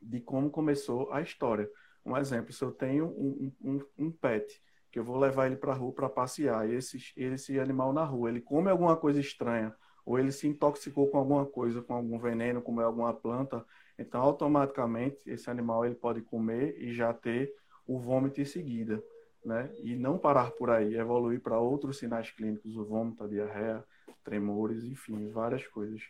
de 0.00 0.20
como 0.20 0.50
começou 0.50 1.12
a 1.12 1.20
história. 1.20 1.68
Um 2.04 2.16
exemplo, 2.16 2.52
se 2.52 2.62
eu 2.62 2.70
tenho 2.70 3.06
um, 3.06 3.52
um, 3.62 3.80
um 3.98 4.10
pet, 4.10 4.62
que 4.90 4.98
eu 4.98 5.04
vou 5.04 5.18
levar 5.18 5.46
ele 5.46 5.56
para 5.56 5.72
a 5.72 5.74
rua 5.74 5.92
para 5.92 6.08
passear, 6.08 6.68
e 6.68 6.74
esse, 6.74 7.12
esse 7.16 7.58
animal 7.58 7.92
na 7.92 8.04
rua, 8.04 8.28
ele 8.28 8.40
come 8.40 8.70
alguma 8.70 8.96
coisa 8.96 9.18
estranha, 9.20 9.74
ou 10.04 10.18
ele 10.18 10.30
se 10.30 10.46
intoxicou 10.46 11.08
com 11.08 11.18
alguma 11.18 11.46
coisa, 11.46 11.82
com 11.82 11.94
algum 11.94 12.18
veneno, 12.18 12.60
comeu 12.60 12.86
alguma 12.86 13.12
planta, 13.12 13.64
então 13.98 14.20
automaticamente 14.20 15.18
esse 15.26 15.48
animal 15.50 15.84
ele 15.84 15.94
pode 15.94 16.20
comer 16.20 16.76
e 16.78 16.92
já 16.92 17.12
ter 17.12 17.52
o 17.86 17.98
vômito 17.98 18.40
em 18.40 18.44
seguida, 18.44 19.02
né? 19.44 19.70
E 19.82 19.96
não 19.96 20.18
parar 20.18 20.50
por 20.52 20.70
aí, 20.70 20.94
evoluir 20.94 21.40
para 21.40 21.58
outros 21.58 21.98
sinais 21.98 22.30
clínicos, 22.30 22.76
o 22.76 22.84
vômito, 22.84 23.24
a 23.24 23.28
diarreia, 23.28 23.84
tremores, 24.24 24.84
enfim, 24.84 25.30
várias 25.30 25.66
coisas. 25.68 26.02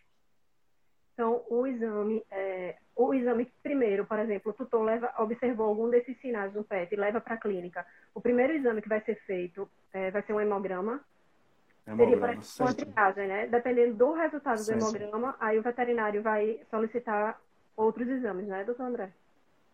Então, 1.12 1.44
o 1.49 1.66
exame, 1.66 2.25
é, 2.30 2.76
o 2.97 3.14
exame 3.14 3.52
primeiro, 3.62 4.04
por 4.04 4.18
exemplo, 4.18 4.50
o 4.50 4.54
tutor 4.54 4.83
leva, 4.83 5.12
observou 5.18 5.66
algum 5.66 5.88
desses 5.88 6.18
sinais 6.21 6.52
no 6.52 6.64
PET 6.64 6.92
e 6.92 6.97
leva 6.97 7.21
para 7.21 7.35
a 7.35 7.38
clínica. 7.38 7.87
O 8.14 8.21
primeiro 8.21 8.52
exame 8.52 8.83
que 8.83 8.88
vai 8.88 9.00
ser 9.02 9.16
feito 9.25 9.68
é, 9.92 10.11
vai 10.11 10.23
ser 10.23 10.33
um 10.33 10.40
hemograma. 10.40 11.00
hemograma 11.87 12.42
Seria 12.42 12.73
uma 12.73 12.75
triagem, 12.75 13.28
né? 13.28 13.47
Dependendo 13.47 13.94
do 13.94 14.12
resultado 14.12 14.59
sim, 14.59 14.73
do 14.73 14.78
hemograma, 14.78 15.33
sim. 15.33 15.38
aí 15.40 15.59
o 15.59 15.62
veterinário 15.62 16.21
vai 16.21 16.61
solicitar 16.68 17.40
outros 17.76 18.09
exames, 18.09 18.47
né, 18.47 18.64
doutor 18.64 18.87
André? 18.87 19.12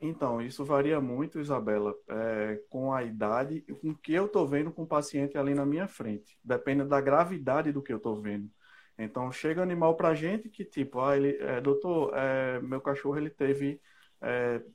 Então, 0.00 0.40
isso 0.40 0.64
varia 0.64 1.00
muito, 1.00 1.38
Isabela, 1.38 1.94
é, 2.08 2.62
com 2.70 2.92
a 2.92 3.02
idade 3.04 3.62
e 3.68 3.74
com 3.74 3.90
o 3.90 3.94
que 3.94 4.14
eu 4.14 4.26
estou 4.26 4.48
vendo 4.48 4.72
com 4.72 4.84
o 4.84 4.86
paciente 4.86 5.36
ali 5.36 5.54
na 5.54 5.66
minha 5.66 5.86
frente. 5.86 6.38
Depende 6.42 6.84
da 6.84 7.00
gravidade 7.00 7.70
do 7.70 7.82
que 7.82 7.92
eu 7.92 7.98
estou 7.98 8.18
vendo. 8.20 8.50
Então, 8.98 9.30
chega 9.30 9.62
animal 9.62 9.96
para 9.96 10.08
a 10.08 10.14
gente 10.14 10.48
que, 10.48 10.64
tipo, 10.64 11.00
ah, 11.00 11.16
ele, 11.16 11.36
é, 11.36 11.60
doutor, 11.60 12.12
é, 12.14 12.60
meu 12.60 12.80
cachorro 12.80 13.18
ele 13.18 13.30
teve 13.30 13.80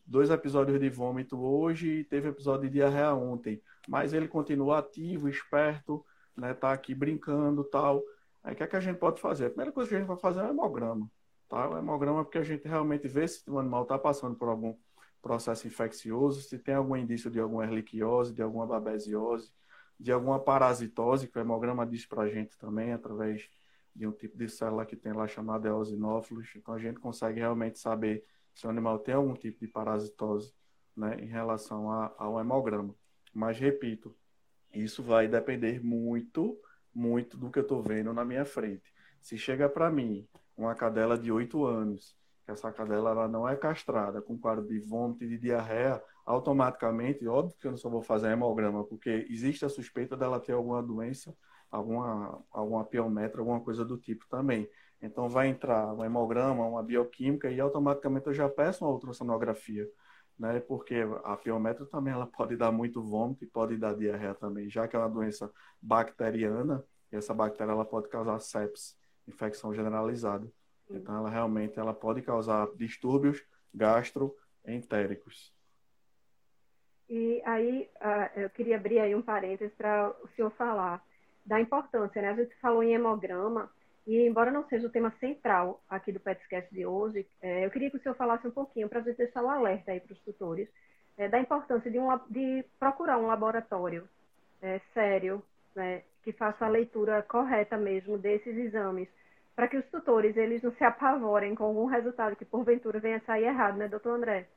dois 0.06 0.32
episódios 0.32 0.80
de 0.80 0.90
vômito 0.90 1.40
hoje 1.40 2.00
e 2.00 2.04
teve 2.04 2.30
episódio 2.30 2.68
de 2.68 2.74
diarreia 2.74 3.14
ontem, 3.14 3.62
mas 3.88 4.12
ele 4.12 4.28
continua 4.28 4.80
ativo, 4.80 5.30
esperto, 5.30 6.04
né, 6.36 6.54
tá 6.54 6.72
aqui 6.72 6.96
brincando 6.96 7.64
tal. 7.64 8.02
Aí, 8.44 8.54
o 8.54 8.56
que, 8.56 8.64
é 8.64 8.68
que 8.68 8.76
a 8.76 8.80
gente 8.80 8.98
pode 8.98 9.22
fazer? 9.22 9.46
A 9.46 9.50
primeira 9.50 9.72
coisa 9.72 9.90
que 9.90 9.96
a 9.96 10.00
gente 10.00 10.08
vai 10.08 10.18
fazer 10.18 10.40
é 10.40 10.44
o 10.46 10.50
hemograma. 10.50 11.10
Tá? 11.48 11.70
O 11.70 11.78
hemograma 11.78 12.22
é 12.22 12.24
porque 12.24 12.40
a 12.40 12.44
gente 12.44 12.68
realmente 12.68 13.08
vê 13.08 13.28
se 13.28 13.48
o 13.50 13.60
animal 13.60 13.84
está 13.84 13.98
passando 13.98 14.36
por 14.36 14.50
algum 14.50 14.76
processo 15.26 15.66
infeccioso, 15.66 16.40
se 16.44 16.60
tem 16.60 16.76
algum 16.76 16.96
indício 16.96 17.32
de 17.32 17.40
alguma 17.40 17.64
erliquiose, 17.64 18.32
de 18.32 18.44
alguma 18.44 18.68
babesiose, 18.68 19.52
de 20.00 20.12
alguma 20.12 20.40
parasitose, 20.40 21.28
que 21.28 21.40
o 21.40 21.42
hemograma 21.42 21.84
diz 21.84 22.06
para 22.06 22.22
a 22.22 22.30
gente 22.30 22.56
também, 22.60 22.94
através 22.94 23.50
de 23.96 24.06
um 24.06 24.12
tipo 24.12 24.38
de 24.38 24.48
célula 24.48 24.86
que 24.86 24.96
tem 24.96 25.14
lá 25.14 25.28
chamada 25.28 25.68
eosinófilos. 25.68 26.48
Então, 26.56 26.76
a 26.76 26.78
gente 26.78 27.00
consegue 27.00 27.40
realmente 27.40 27.80
saber 27.80 28.24
se 28.54 28.68
o 28.68 28.70
animal 28.70 29.00
tem 29.00 29.16
algum 29.16 29.34
tipo 29.34 29.60
de 29.60 29.68
parasitose 29.68 30.54
né, 30.96 31.18
em 31.20 31.26
relação 31.26 31.90
a, 31.90 32.14
ao 32.20 32.40
hemograma. 32.40 32.94
Mas, 33.34 33.58
repito, 33.58 34.16
isso 34.72 35.02
vai 35.02 35.28
depender 35.28 35.84
muito, 35.84 36.56
muito 36.94 37.36
do 37.36 37.50
que 37.50 37.58
eu 37.58 37.64
estou 37.64 37.82
vendo 37.82 38.14
na 38.14 38.24
minha 38.24 38.46
frente. 38.46 38.94
Se 39.20 39.40
chega 39.40 39.68
para 39.68 39.90
mim 39.90 40.28
uma 40.56 40.76
cadela 40.76 41.18
de 41.18 41.32
8 41.32 41.66
anos 41.66 42.16
que 42.46 42.52
essa 42.52 42.72
cadela 42.72 43.10
ela 43.10 43.28
não 43.28 43.48
é 43.48 43.56
castrada 43.56 44.22
com 44.22 44.38
quadro 44.38 44.66
de 44.68 44.80
vômito 44.80 45.24
e 45.24 45.28
de 45.28 45.38
diarreia, 45.40 46.02
automaticamente, 46.26 47.28
óbvio 47.28 47.58
que 47.60 47.68
eu 47.68 47.72
não 47.72 47.78
só 47.78 47.90
vou 47.90 48.02
fazer 48.02 48.32
hemograma, 48.32 48.84
porque 48.84 49.26
existe 49.30 49.66
a 49.66 49.70
suspeita 49.70 50.16
dela 50.16 50.40
ter 50.40 50.54
alguma 50.54 50.82
doença, 50.82 51.36
alguma, 51.72 52.44
alguma 52.52 52.86
piometra, 52.86 53.42
alguma 53.42 53.60
coisa 53.60 53.84
do 53.84 53.98
tipo 53.98 54.28
também. 54.30 54.70
Então 55.02 55.28
vai 55.28 55.48
entrar 55.48 55.94
um 55.94 56.06
hemograma, 56.06 56.66
uma 56.66 56.84
bioquímica 56.84 57.50
e 57.50 57.60
automaticamente 57.60 58.28
eu 58.28 58.34
já 58.34 58.48
peço 58.48 58.86
uma 58.86 58.92
ultrassonografia, 58.92 59.88
né? 60.38 60.60
Porque 60.60 60.96
a 61.24 61.36
piometra 61.38 61.86
também 61.86 62.14
ela 62.14 62.28
pode 62.28 62.56
dar 62.56 62.72
muito 62.72 63.04
vômito 63.04 63.44
e 63.44 63.48
pode 63.48 63.78
dar 63.78 63.96
diarreia 63.96 64.36
também, 64.36 64.70
já 64.70 64.88
que 64.88 64.96
é 64.96 65.00
uma 65.00 65.10
doença 65.10 65.52
bacteriana, 65.82 66.84
e 67.12 67.16
essa 67.16 67.34
bactéria 67.34 67.72
ela 67.72 67.86
pode 67.86 68.08
causar 68.10 68.40
sepsis, 68.40 68.98
infecção 69.28 69.74
generalizada. 69.74 70.48
Então, 70.90 71.18
ela 71.18 71.30
realmente 71.30 71.80
ela 71.80 71.94
pode 71.94 72.22
causar 72.22 72.68
distúrbios 72.76 73.44
gastroentéricos. 73.74 75.54
E 77.10 77.42
aí, 77.46 77.90
eu 78.36 78.50
queria 78.50 78.78
abrir 78.78 79.00
aí 79.00 79.14
um 79.14 79.22
parênteses 79.22 79.74
para 79.76 80.10
o 80.24 80.28
senhor 80.30 80.52
falar 80.52 81.04
da 81.46 81.62
importância, 81.62 82.22
né? 82.22 82.30
A 82.30 82.36
gente 82.36 82.56
falou 82.56 82.82
em 82.82 82.94
hemograma, 82.94 83.70
e 84.08 84.28
embora 84.28 84.52
não 84.52 84.68
seja 84.68 84.88
o 84.88 84.92
tema 84.92 85.12
central 85.20 85.84
aqui 85.90 86.12
do 86.12 86.20
PetScast 86.20 86.74
de 86.74 86.86
hoje, 86.86 87.28
é, 87.42 87.66
eu 87.66 87.72
queria 87.72 87.90
que 87.90 87.98
o 87.98 88.02
senhor 88.02 88.16
falasse 88.16 88.48
um 88.48 88.52
pouquinho, 88.52 88.88
para 88.88 89.00
a 89.00 89.02
gente 89.04 89.18
deixar 89.18 89.44
o 89.44 89.50
alerta 89.50 89.92
aí 89.92 90.00
para 90.00 90.14
os 90.14 90.20
tutores, 90.20 90.68
é, 91.18 91.28
da 91.28 91.40
importância 91.40 91.90
de, 91.90 91.98
um, 92.00 92.08
de, 92.30 92.64
procurar 92.80 93.18
um 93.18 93.26
laboratório 93.26 94.08
é, 94.62 94.80
sério, 94.94 95.42
né, 95.76 96.04
que 96.24 96.32
faça 96.32 96.66
a 96.66 96.70
leitura 96.70 97.22
correta 97.24 97.78
mesmo 97.78 98.18
desses 98.18 98.56
exames, 98.56 99.08
para 99.56 99.68
que 99.68 99.78
os 99.78 99.86
tutores 99.86 100.36
eles 100.36 100.62
não 100.62 100.72
se 100.74 100.84
apavorem 100.84 101.56
com 101.56 101.64
algum 101.64 101.86
resultado 101.86 102.36
que 102.36 102.44
porventura 102.44 103.00
venha 103.00 103.18
a 103.18 103.22
sair 103.22 103.46
errado, 103.46 103.78
né, 103.78 103.88
doutor 103.88 104.16
André? 104.16 104.48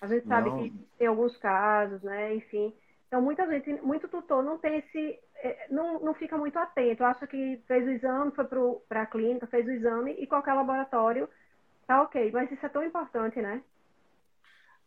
A 0.00 0.06
gente 0.06 0.26
sabe 0.26 0.48
não. 0.48 0.58
que 0.58 0.72
tem 0.96 1.06
alguns 1.06 1.36
casos, 1.36 2.02
né, 2.02 2.34
enfim. 2.34 2.72
Então, 3.06 3.20
muita 3.20 3.46
gente, 3.46 3.72
muito 3.82 4.08
tutor 4.08 4.42
não 4.42 4.58
tem 4.58 4.78
esse, 4.78 5.18
é, 5.36 5.66
não, 5.70 6.00
não 6.00 6.14
fica 6.14 6.36
muito 6.36 6.58
atento, 6.58 7.04
acha 7.04 7.26
que 7.26 7.60
fez 7.66 7.86
o 7.86 7.90
exame, 7.90 8.32
foi 8.32 8.44
para 8.88 9.02
a 9.02 9.06
clínica, 9.06 9.46
fez 9.46 9.66
o 9.66 9.70
exame 9.70 10.12
e 10.12 10.26
qualquer 10.26 10.54
laboratório 10.54 11.28
tá 11.86 12.02
ok, 12.02 12.30
mas 12.32 12.50
isso 12.52 12.64
é 12.64 12.68
tão 12.68 12.84
importante, 12.84 13.40
né? 13.40 13.62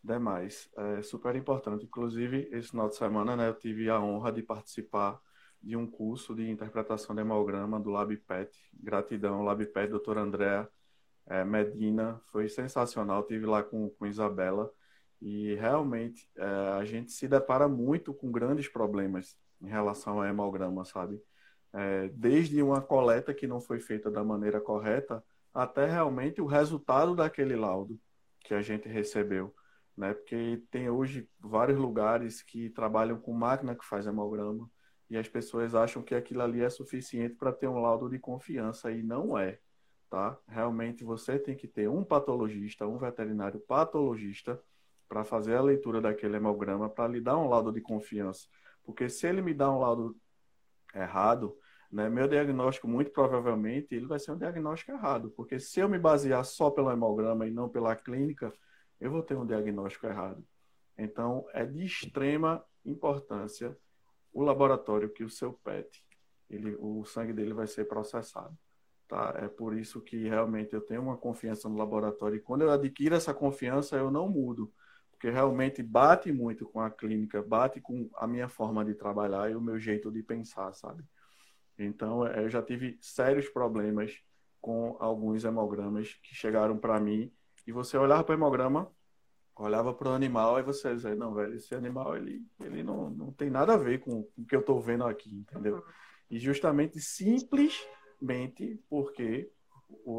Demais, 0.04 0.72
é 0.78 1.02
super 1.02 1.36
importante. 1.36 1.86
Inclusive, 1.86 2.48
esse 2.52 2.70
final 2.70 2.88
de 2.90 2.96
semana, 2.96 3.36
né, 3.36 3.50
eu 3.50 3.54
tive 3.56 3.90
a 3.90 4.00
honra 4.00 4.32
de 4.32 4.42
participar 4.42 5.20
de 5.62 5.76
um 5.76 5.86
curso 5.86 6.34
de 6.34 6.50
interpretação 6.50 7.16
de 7.16 7.22
hemograma 7.22 7.80
do 7.80 7.92
LabPet. 7.92 8.52
Gratidão, 8.74 9.44
LabPet, 9.44 9.90
doutor 9.90 10.18
André 10.18 10.68
é, 11.28 11.44
Medina. 11.44 12.20
Foi 12.26 12.50
sensacional. 12.50 13.24
Tive 13.24 13.46
lá 13.46 13.62
com, 13.64 13.90
com 13.90 14.06
Isabela. 14.06 14.72
E 15.22 15.54
realmente 15.56 16.28
é, 16.36 16.46
a 16.80 16.84
gente 16.84 17.12
se 17.12 17.28
depara 17.28 17.68
muito 17.68 18.14
com 18.14 18.32
grandes 18.32 18.68
problemas 18.68 19.38
em 19.62 19.68
relação 19.68 20.18
ao 20.18 20.26
hemograma, 20.26 20.84
sabe? 20.84 21.22
É, 21.74 22.10
desde 22.10 22.62
uma 22.64 22.82
coleta 22.82 23.34
que 23.34 23.46
não 23.46 23.62
foi 23.62 23.80
feita 23.80 24.10
da 24.10 24.24
maneira 24.24 24.60
correta, 24.60 25.24
até 25.54 25.86
realmente 25.86 26.42
o 26.42 26.48
resultado 26.48 27.16
daquele 27.16 27.56
laudo 27.56 28.00
que 28.40 28.54
a 28.56 28.62
gente 28.62 28.90
recebeu. 28.90 29.54
Né? 29.96 30.14
Porque 30.14 30.64
tem 30.72 30.90
hoje 30.90 31.30
vários 31.40 31.78
lugares 31.78 32.42
que 32.42 32.70
trabalham 32.72 33.20
com 33.20 33.32
máquina 33.32 33.76
que 33.76 33.86
faz 33.86 34.08
hemograma 34.08 34.70
e 35.12 35.18
as 35.18 35.28
pessoas 35.28 35.76
acham 35.76 36.02
que 36.02 36.16
aquilo 36.16 36.42
ali 36.42 36.62
é 36.62 36.70
suficiente 36.70 37.36
para 37.36 37.52
ter 37.52 37.68
um 37.68 37.82
laudo 37.82 38.10
de 38.10 38.18
confiança 38.18 38.90
e 38.90 39.04
não 39.04 39.38
é, 39.38 39.60
tá? 40.10 40.40
Realmente 40.48 41.04
você 41.04 41.38
tem 41.38 41.54
que 41.54 41.68
ter 41.68 41.90
um 41.90 42.02
patologista, 42.02 42.88
um 42.88 42.98
veterinário 42.98 43.60
patologista 43.60 44.58
para 45.10 45.26
fazer 45.26 45.56
a 45.56 45.62
leitura 45.62 46.00
daquele 46.00 46.38
hemograma 46.38 46.90
para 46.90 47.10
lhe 47.10 47.20
dar 47.20 47.38
um 47.38 47.50
laudo 47.50 47.74
de 47.74 47.82
confiança, 47.82 48.48
porque 48.86 49.10
se 49.10 49.28
ele 49.28 49.42
me 49.42 49.54
dá 49.54 49.70
um 49.70 49.80
laudo 49.80 50.16
errado, 50.96 51.58
né, 51.92 52.08
meu 52.10 52.26
diagnóstico, 52.26 52.88
muito 52.88 53.12
provavelmente, 53.12 53.94
ele 53.94 54.06
vai 54.06 54.18
ser 54.18 54.32
um 54.32 54.38
diagnóstico 54.38 54.94
errado, 54.94 55.30
porque 55.32 55.60
se 55.60 55.82
eu 55.82 55.90
me 55.90 56.00
basear 56.00 56.46
só 56.46 56.72
pelo 56.72 56.90
hemograma 56.90 57.46
e 57.46 57.52
não 57.52 57.68
pela 57.68 57.98
clínica, 57.98 58.54
eu 58.98 59.12
vou 59.12 59.22
ter 59.22 59.36
um 59.36 59.46
diagnóstico 59.46 60.08
errado. 60.08 60.42
Então, 60.98 61.46
é 61.52 61.66
de 61.66 61.84
extrema 61.84 62.64
importância 62.86 63.78
o 64.34 64.44
laboratório 64.44 65.10
que 65.10 65.24
o 65.24 65.30
seu 65.30 65.54
PET, 65.54 66.04
ele, 66.50 66.76
o 66.80 67.04
sangue 67.06 67.34
dele 67.34 67.54
vai 67.54 67.68
ser 67.68 67.86
processado. 67.86 68.58
Tá? 69.08 69.34
É 69.38 69.48
por 69.48 69.78
isso 69.78 70.02
que 70.02 70.28
realmente 70.28 70.74
eu 70.74 70.82
tenho 70.82 71.02
uma 71.02 71.18
confiança 71.18 71.68
no 71.68 71.78
laboratório 71.78 72.38
e 72.38 72.42
quando 72.42 72.62
eu 72.62 72.72
adquiro 72.72 73.16
essa 73.16 73.34
confiança, 73.34 73.98
eu 73.98 74.10
não 74.10 74.30
mudo, 74.30 74.72
porque 75.12 75.30
realmente 75.30 75.84
bate 75.84 76.32
muito 76.32 76.66
com 76.66 76.80
a 76.80 76.90
clínica, 76.90 77.44
bate 77.44 77.82
com 77.82 78.10
a 78.16 78.26
minha 78.26 78.48
forma 78.48 78.86
de 78.86 78.94
trabalhar 78.96 79.52
e 79.52 79.56
o 79.56 79.62
meu 79.62 79.78
jeito 79.80 80.10
de 80.10 80.24
pensar, 80.24 80.74
sabe? 80.74 81.04
Então, 81.78 82.26
é, 82.26 82.44
eu 82.44 82.50
já 82.50 82.62
tive 82.62 82.98
sérios 83.02 83.50
problemas 83.50 84.18
com 84.62 84.96
alguns 85.00 85.44
hemogramas 85.44 86.14
que 86.24 86.34
chegaram 86.36 86.78
para 86.78 87.00
mim 87.00 87.32
e 87.68 87.72
você 87.72 87.98
olhava 87.98 88.24
para 88.24 88.34
o 88.34 88.38
hemograma, 88.38 88.92
olhava 89.56 89.94
para 89.94 90.10
o 90.10 90.14
animal 90.14 90.60
e 90.60 90.64
você 90.64 90.94
dizia, 90.94 91.16
não, 91.16 91.34
velho, 91.34 91.56
esse 91.56 91.74
animal 91.76 92.16
ele, 92.16 92.46
ele 92.60 92.84
não, 92.84 93.10
não 93.10 93.32
tem 93.32 93.50
nada 93.50 93.74
a 93.74 93.78
ver 93.78 94.00
com, 94.00 94.28
o 94.38 94.46
que 94.48 94.56
eu 94.56 94.62
estou 94.62 94.80
vendo 94.80 95.06
aqui, 95.06 95.36
entendeu? 95.36 95.84
E 96.30 96.40
justamente 96.40 97.00
simplesmente 97.00 98.82
porque 98.90 99.52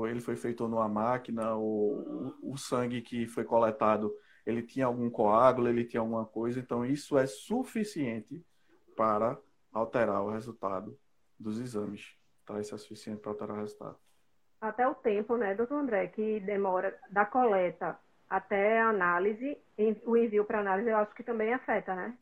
ele 0.08 0.20
foi 0.20 0.36
feito 0.36 0.68
numa 0.68 0.88
máquina, 0.88 1.56
o, 1.56 2.34
o, 2.42 2.52
o 2.52 2.56
sangue 2.58 3.00
que 3.00 3.26
foi 3.26 3.44
coletado, 3.44 4.14
ele 4.44 4.62
tinha 4.62 4.86
algum 4.86 5.08
coágulo, 5.08 5.68
ele 5.68 5.84
tinha 5.84 6.00
alguma 6.00 6.26
coisa, 6.26 6.60
então 6.60 6.84
isso 6.84 7.16
é 7.16 7.26
suficiente 7.26 8.44
para 8.96 9.38
alterar 9.72 10.22
o 10.22 10.30
resultado 10.30 10.98
dos 11.38 11.58
exames. 11.58 12.14
Tá? 12.44 12.60
Isso 12.60 12.74
é 12.74 12.78
suficiente 12.78 13.20
para 13.20 13.30
alterar 13.30 13.56
o 13.56 13.60
resultado. 13.60 13.96
Até 14.60 14.86
o 14.86 14.94
tempo, 14.94 15.36
né, 15.36 15.54
doutor 15.54 15.78
André, 15.78 16.06
que 16.08 16.38
demora 16.40 16.96
da 17.10 17.24
coleta 17.24 17.98
até 18.32 18.80
a 18.80 18.88
análise, 18.88 19.58
o 20.06 20.16
envio 20.16 20.42
para 20.46 20.60
análise, 20.60 20.88
eu 20.88 20.96
acho 20.96 21.14
que 21.14 21.22
também 21.22 21.52
afeta, 21.52 21.94
né? 21.94 22.16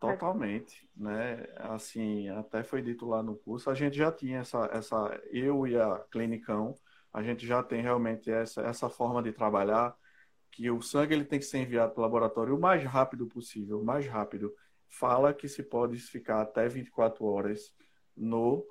Totalmente, 0.00 0.88
né? 0.96 1.46
Assim, 1.56 2.30
até 2.30 2.64
foi 2.64 2.80
dito 2.80 3.06
lá 3.06 3.22
no 3.22 3.36
curso, 3.36 3.68
a 3.68 3.74
gente 3.74 3.94
já 3.94 4.10
tinha 4.10 4.38
essa, 4.38 4.64
essa 4.72 5.20
eu 5.30 5.66
e 5.66 5.78
a 5.78 6.02
clinicão, 6.10 6.74
a 7.12 7.22
gente 7.22 7.46
já 7.46 7.62
tem 7.62 7.82
realmente 7.82 8.30
essa, 8.30 8.62
essa 8.62 8.88
forma 8.88 9.22
de 9.22 9.30
trabalhar, 9.30 9.94
que 10.50 10.70
o 10.70 10.80
sangue 10.80 11.12
ele 11.12 11.24
tem 11.26 11.38
que 11.38 11.44
ser 11.44 11.58
enviado 11.58 11.92
para 11.92 12.00
o 12.00 12.02
laboratório 12.02 12.56
o 12.56 12.60
mais 12.60 12.82
rápido 12.82 13.26
possível, 13.26 13.78
o 13.80 13.84
mais 13.84 14.06
rápido. 14.06 14.54
Fala 14.88 15.34
que 15.34 15.48
se 15.48 15.62
pode 15.62 15.98
ficar 15.98 16.40
até 16.40 16.66
24 16.66 17.26
horas 17.26 17.74
no 18.16 18.66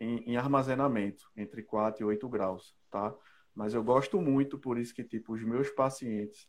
em, 0.00 0.32
em, 0.32 0.36
armazenamento, 0.38 1.30
entre 1.36 1.62
4 1.62 2.02
e 2.02 2.04
8 2.06 2.26
graus, 2.30 2.74
tá? 2.90 3.14
Mas 3.54 3.74
eu 3.74 3.82
gosto 3.82 4.20
muito, 4.20 4.58
por 4.58 4.78
isso 4.78 4.94
que, 4.94 5.04
tipo, 5.04 5.34
os 5.34 5.42
meus 5.42 5.70
pacientes, 5.70 6.48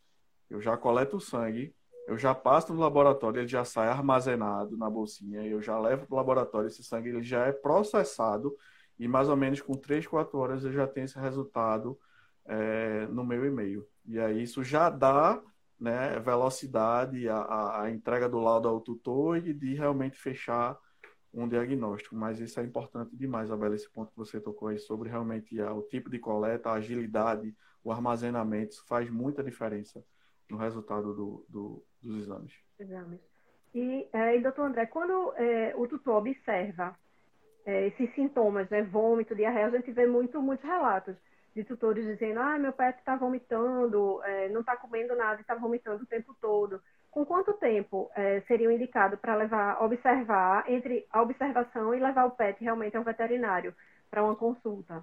eu 0.50 0.62
já 0.62 0.76
coleto 0.76 1.18
o 1.18 1.22
sangue, 1.22 1.76
eu 2.08 2.18
já 2.18 2.36
passo 2.36 2.74
no 2.74 2.80
laboratório, 2.80 3.42
ele 3.42 3.48
já 3.48 3.66
sai 3.66 3.88
armazenado 3.88 4.78
na 4.78 4.90
bolsinha, 4.90 5.46
eu 5.46 5.62
já 5.62 5.80
levo 5.80 6.06
para 6.06 6.14
o 6.14 6.18
laboratório, 6.18 6.68
esse 6.68 6.84
sangue 6.84 7.10
ele 7.10 7.24
já 7.24 7.46
é 7.46 7.52
processado 7.52 8.56
e 8.98 9.08
mais 9.08 9.28
ou 9.28 9.36
menos 9.36 9.62
com 9.62 9.74
3, 9.74 10.06
4 10.08 10.38
horas 10.38 10.64
eu 10.64 10.72
já 10.72 10.88
tenho 10.88 11.06
esse 11.06 11.20
resultado 11.20 12.00
é, 12.46 13.08
no 13.08 13.24
meu 13.24 13.46
e-mail. 13.46 13.88
E 14.06 14.20
aí 14.20 14.44
isso 14.44 14.64
já 14.64 14.90
dá 14.90 15.42
né, 15.80 16.20
velocidade 16.20 17.28
à, 17.28 17.82
à 17.82 17.92
entrega 17.92 18.30
do 18.30 18.40
laudo 18.40 18.68
ao 18.68 18.80
tutor 18.80 19.38
e 19.38 19.54
de 19.54 19.74
realmente 19.74 20.18
fechar 20.18 20.78
um 21.36 21.48
diagnóstico, 21.48 22.16
mas 22.16 22.40
isso 22.40 22.60
é 22.60 22.64
importante 22.64 23.16
demais, 23.16 23.52
Abela, 23.52 23.76
esse 23.76 23.90
ponto 23.90 24.12
que 24.12 24.18
você 24.18 24.40
tocou 24.40 24.70
aí 24.70 24.80
sobre 24.80 25.10
realmente 25.10 25.60
o 25.62 25.82
tipo 25.82 26.10
de 26.10 26.18
coleta, 26.18 26.70
a 26.70 26.76
agilidade, 26.76 27.54
o 27.84 27.92
armazenamento, 27.92 28.74
isso 28.74 28.86
faz 28.88 29.10
muita 29.10 29.44
diferença 29.44 30.04
no 30.50 30.58
resultado 30.58 31.14
do, 31.14 31.46
do, 31.50 31.84
dos 32.02 32.22
exames. 32.22 32.54
Exames. 32.80 33.20
E, 33.74 34.08
é, 34.14 34.38
e, 34.38 34.42
doutor 34.42 34.64
André, 34.64 34.86
quando 34.86 35.34
é, 35.36 35.74
o 35.76 35.86
tutor 35.88 36.16
observa 36.16 36.98
é, 37.66 37.88
esses 37.88 38.14
sintomas, 38.16 38.70
né, 38.70 38.84
vômito, 38.84 39.36
diarreia, 39.36 39.68
a 39.68 39.72
gente 39.72 39.92
vê 39.92 40.08
muito, 40.08 40.42
muitos 40.42 40.66
relatos 40.66 41.16
de 41.54 41.64
tutores 41.64 42.06
dizendo, 42.06 42.40
ah, 42.40 42.58
meu 42.58 42.72
pet 42.72 42.98
está 42.98 43.18
vomitando, 43.18 44.22
é, 44.24 44.50
não 44.50 44.62
está 44.62 44.78
comendo 44.78 45.16
nada 45.16 45.38
e 45.38 45.42
está 45.42 45.56
vomitando 45.56 46.04
o 46.04 46.08
tempo 46.08 46.36
todo 46.40 46.82
com 47.16 47.26
quanto 47.26 47.54
tempo 47.54 48.12
é, 48.14 48.42
seria 48.42 48.70
indicado 48.74 49.18
para 49.18 49.38
levar, 49.38 49.82
observar, 49.82 50.70
entre 50.70 51.08
a 51.10 51.22
observação 51.22 51.96
e 51.96 52.00
levar 52.00 52.26
o 52.26 52.32
pet 52.32 52.62
realmente 52.62 52.98
ao 52.98 53.06
veterinário 53.06 53.74
para 54.12 54.22
uma 54.22 54.36
consulta? 54.36 55.02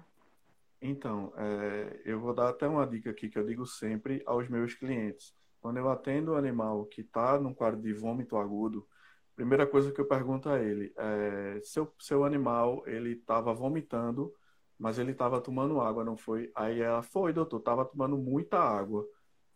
Então, 0.79 1.33
é, 1.35 2.01
eu 2.05 2.19
vou 2.19 2.31
dar 2.31 2.49
até 2.49 2.67
uma 2.67 2.85
dica 2.85 3.09
aqui 3.09 3.29
que 3.29 3.39
eu 3.39 3.43
digo 3.43 3.65
sempre 3.65 4.21
aos 4.27 4.47
meus 4.47 4.75
clientes. 4.75 5.33
Quando 5.59 5.77
eu 5.77 5.89
atendo 5.89 6.33
o 6.33 6.35
animal 6.35 6.85
que 6.85 7.01
está 7.01 7.39
num 7.39 7.51
quadro 7.51 7.81
de 7.81 7.91
vômito 7.93 8.37
agudo, 8.37 8.87
primeira 9.35 9.65
coisa 9.65 9.91
que 9.91 9.99
eu 9.99 10.05
pergunto 10.05 10.49
a 10.49 10.59
ele 10.59 10.93
é 10.95 11.61
seu, 11.63 11.91
seu 11.97 12.23
animal 12.23 12.83
ele 12.85 13.13
estava 13.13 13.51
vomitando, 13.55 14.31
mas 14.77 14.99
ele 14.99 15.13
estava 15.13 15.41
tomando 15.41 15.81
água, 15.81 16.03
não 16.03 16.15
foi? 16.15 16.51
Aí 16.53 16.79
ela 16.79 17.01
foi, 17.01 17.33
doutor, 17.33 17.57
estava 17.57 17.83
tomando 17.83 18.15
muita 18.15 18.59
água. 18.59 19.03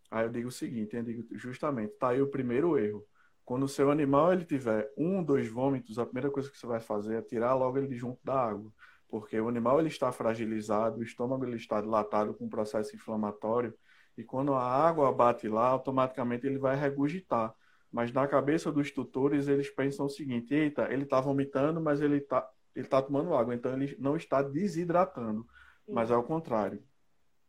Aí 0.10 0.26
eu 0.26 0.30
digo 0.30 0.48
o 0.48 0.52
seguinte, 0.52 0.96
eu 0.96 1.04
digo 1.04 1.28
justamente, 1.38 1.94
tá 1.98 2.10
aí 2.10 2.22
o 2.22 2.28
primeiro 2.28 2.78
erro. 2.78 3.06
Quando 3.44 3.64
o 3.64 3.68
seu 3.68 3.90
animal 3.92 4.34
ele 4.34 4.46
tiver 4.46 4.92
um, 4.98 5.24
dois 5.24 5.48
vômitos, 5.48 5.98
a 6.00 6.06
primeira 6.06 6.30
coisa 6.30 6.50
que 6.50 6.58
você 6.58 6.68
vai 6.68 6.80
fazer 6.80 7.16
é 7.16 7.22
tirar 7.22 7.54
logo 7.56 7.78
ele 7.78 7.88
de 7.88 7.96
junto 7.96 8.20
da 8.24 8.40
água, 8.40 8.72
porque 9.10 9.40
o 9.40 9.48
animal 9.48 9.80
ele 9.80 9.88
está 9.88 10.12
fragilizado, 10.12 11.00
o 11.00 11.04
estômago 11.04 11.46
ele 11.46 11.56
está 11.56 11.80
dilatado 11.82 12.34
com 12.34 12.46
um 12.46 12.50
processo 12.50 12.96
inflamatório 12.96 13.74
e 14.18 14.24
quando 14.24 14.54
a 14.54 14.64
água 14.64 15.12
bate 15.14 15.48
lá, 15.48 15.68
automaticamente 15.68 16.48
ele 16.48 16.58
vai 16.58 16.76
regurgitar. 16.76 17.54
Mas 17.92 18.12
na 18.12 18.28
cabeça 18.28 18.72
dos 18.72 18.92
tutores 18.92 19.48
eles 19.48 19.70
pensam 19.70 20.08
o 20.08 20.10
seguinte: 20.10 20.54
eita, 20.54 20.92
ele 20.92 21.04
está 21.04 21.22
vomitando, 21.22 21.80
mas 21.80 22.02
ele 22.02 22.18
está 22.18 22.50
ele 22.76 22.86
está 22.86 23.02
tomando 23.02 23.34
água, 23.34 23.56
então 23.56 23.74
ele 23.74 23.96
não 24.00 24.16
está 24.16 24.42
desidratando. 24.42 25.48
Sim. 25.86 25.94
Mas 25.94 26.12
ao 26.12 26.24
contrário, 26.24 26.84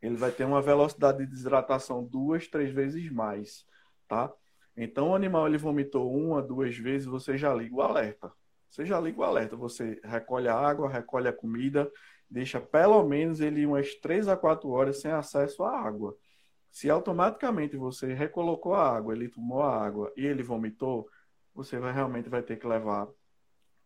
ele 0.01 0.17
vai 0.17 0.31
ter 0.31 0.45
uma 0.45 0.63
velocidade 0.63 1.19
de 1.19 1.27
desidratação 1.27 2.05
duas, 2.05 2.47
três 2.47 2.73
vezes 2.73 3.11
mais, 3.11 3.67
tá? 4.07 4.33
Então, 4.77 5.11
o 5.11 5.15
animal 5.15 5.47
ele 5.49 5.59
vomitou 5.59 6.13
uma, 6.15 6.41
duas 6.41 6.77
vezes, 6.77 7.07
você 7.07 7.37
já 7.37 7.53
liga 7.53 7.75
o 7.75 7.83
alerta. 7.83 8.33
Você 8.71 8.85
já 8.87 9.01
liga 9.01 9.21
o 9.21 9.25
alerta, 9.25 9.57
você 9.57 10.01
recolhe 10.05 10.47
a 10.47 10.55
água, 10.55 10.89
recolhe 10.89 11.27
a 11.27 11.33
comida, 11.33 11.91
deixa 12.31 12.61
pelo 12.61 13.03
menos 13.03 13.41
ele 13.41 13.67
umas 13.67 13.95
três 13.95 14.29
a 14.29 14.37
quatro 14.37 14.69
horas 14.69 15.01
sem 15.01 15.11
acesso 15.11 15.65
à 15.65 15.81
água. 15.81 16.17
Se 16.71 16.89
automaticamente 16.89 17.77
você 17.77 18.13
recolocou 18.13 18.75
a 18.75 18.97
água, 18.97 19.15
ele 19.15 19.29
tomou 19.29 19.63
a 19.63 19.85
água 19.85 20.13
e 20.17 20.25
ele 20.25 20.43
vomitou, 20.43 21.09
você 21.55 21.79
vai 21.79 21.93
realmente 21.93 22.29
vai 22.29 22.43
ter 22.43 22.57
que 22.57 22.67
levar 22.67 23.09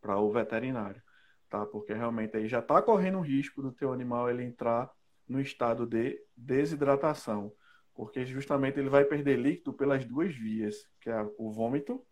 para 0.01 0.19
o 0.19 0.31
veterinário, 0.31 1.01
tá? 1.49 1.65
Porque 1.65 1.93
realmente 1.93 2.35
aí 2.35 2.47
já 2.47 2.59
está 2.59 2.81
correndo 2.81 3.19
o 3.19 3.21
risco 3.21 3.61
do 3.61 3.71
teu 3.71 3.93
animal 3.93 4.29
ele 4.29 4.43
entrar 4.43 4.91
no 5.33 5.41
estado 5.41 5.87
de 5.87 6.23
desidratação, 6.37 7.51
porque 7.95 8.23
justamente 8.23 8.79
ele 8.79 8.89
vai 8.89 9.03
perder 9.03 9.35
líquido 9.39 9.73
pelas 9.73 10.05
duas 10.05 10.35
vias, 10.35 10.87
que 11.01 11.09
é 11.09 11.27
o 11.39 11.51
vômito 11.51 12.05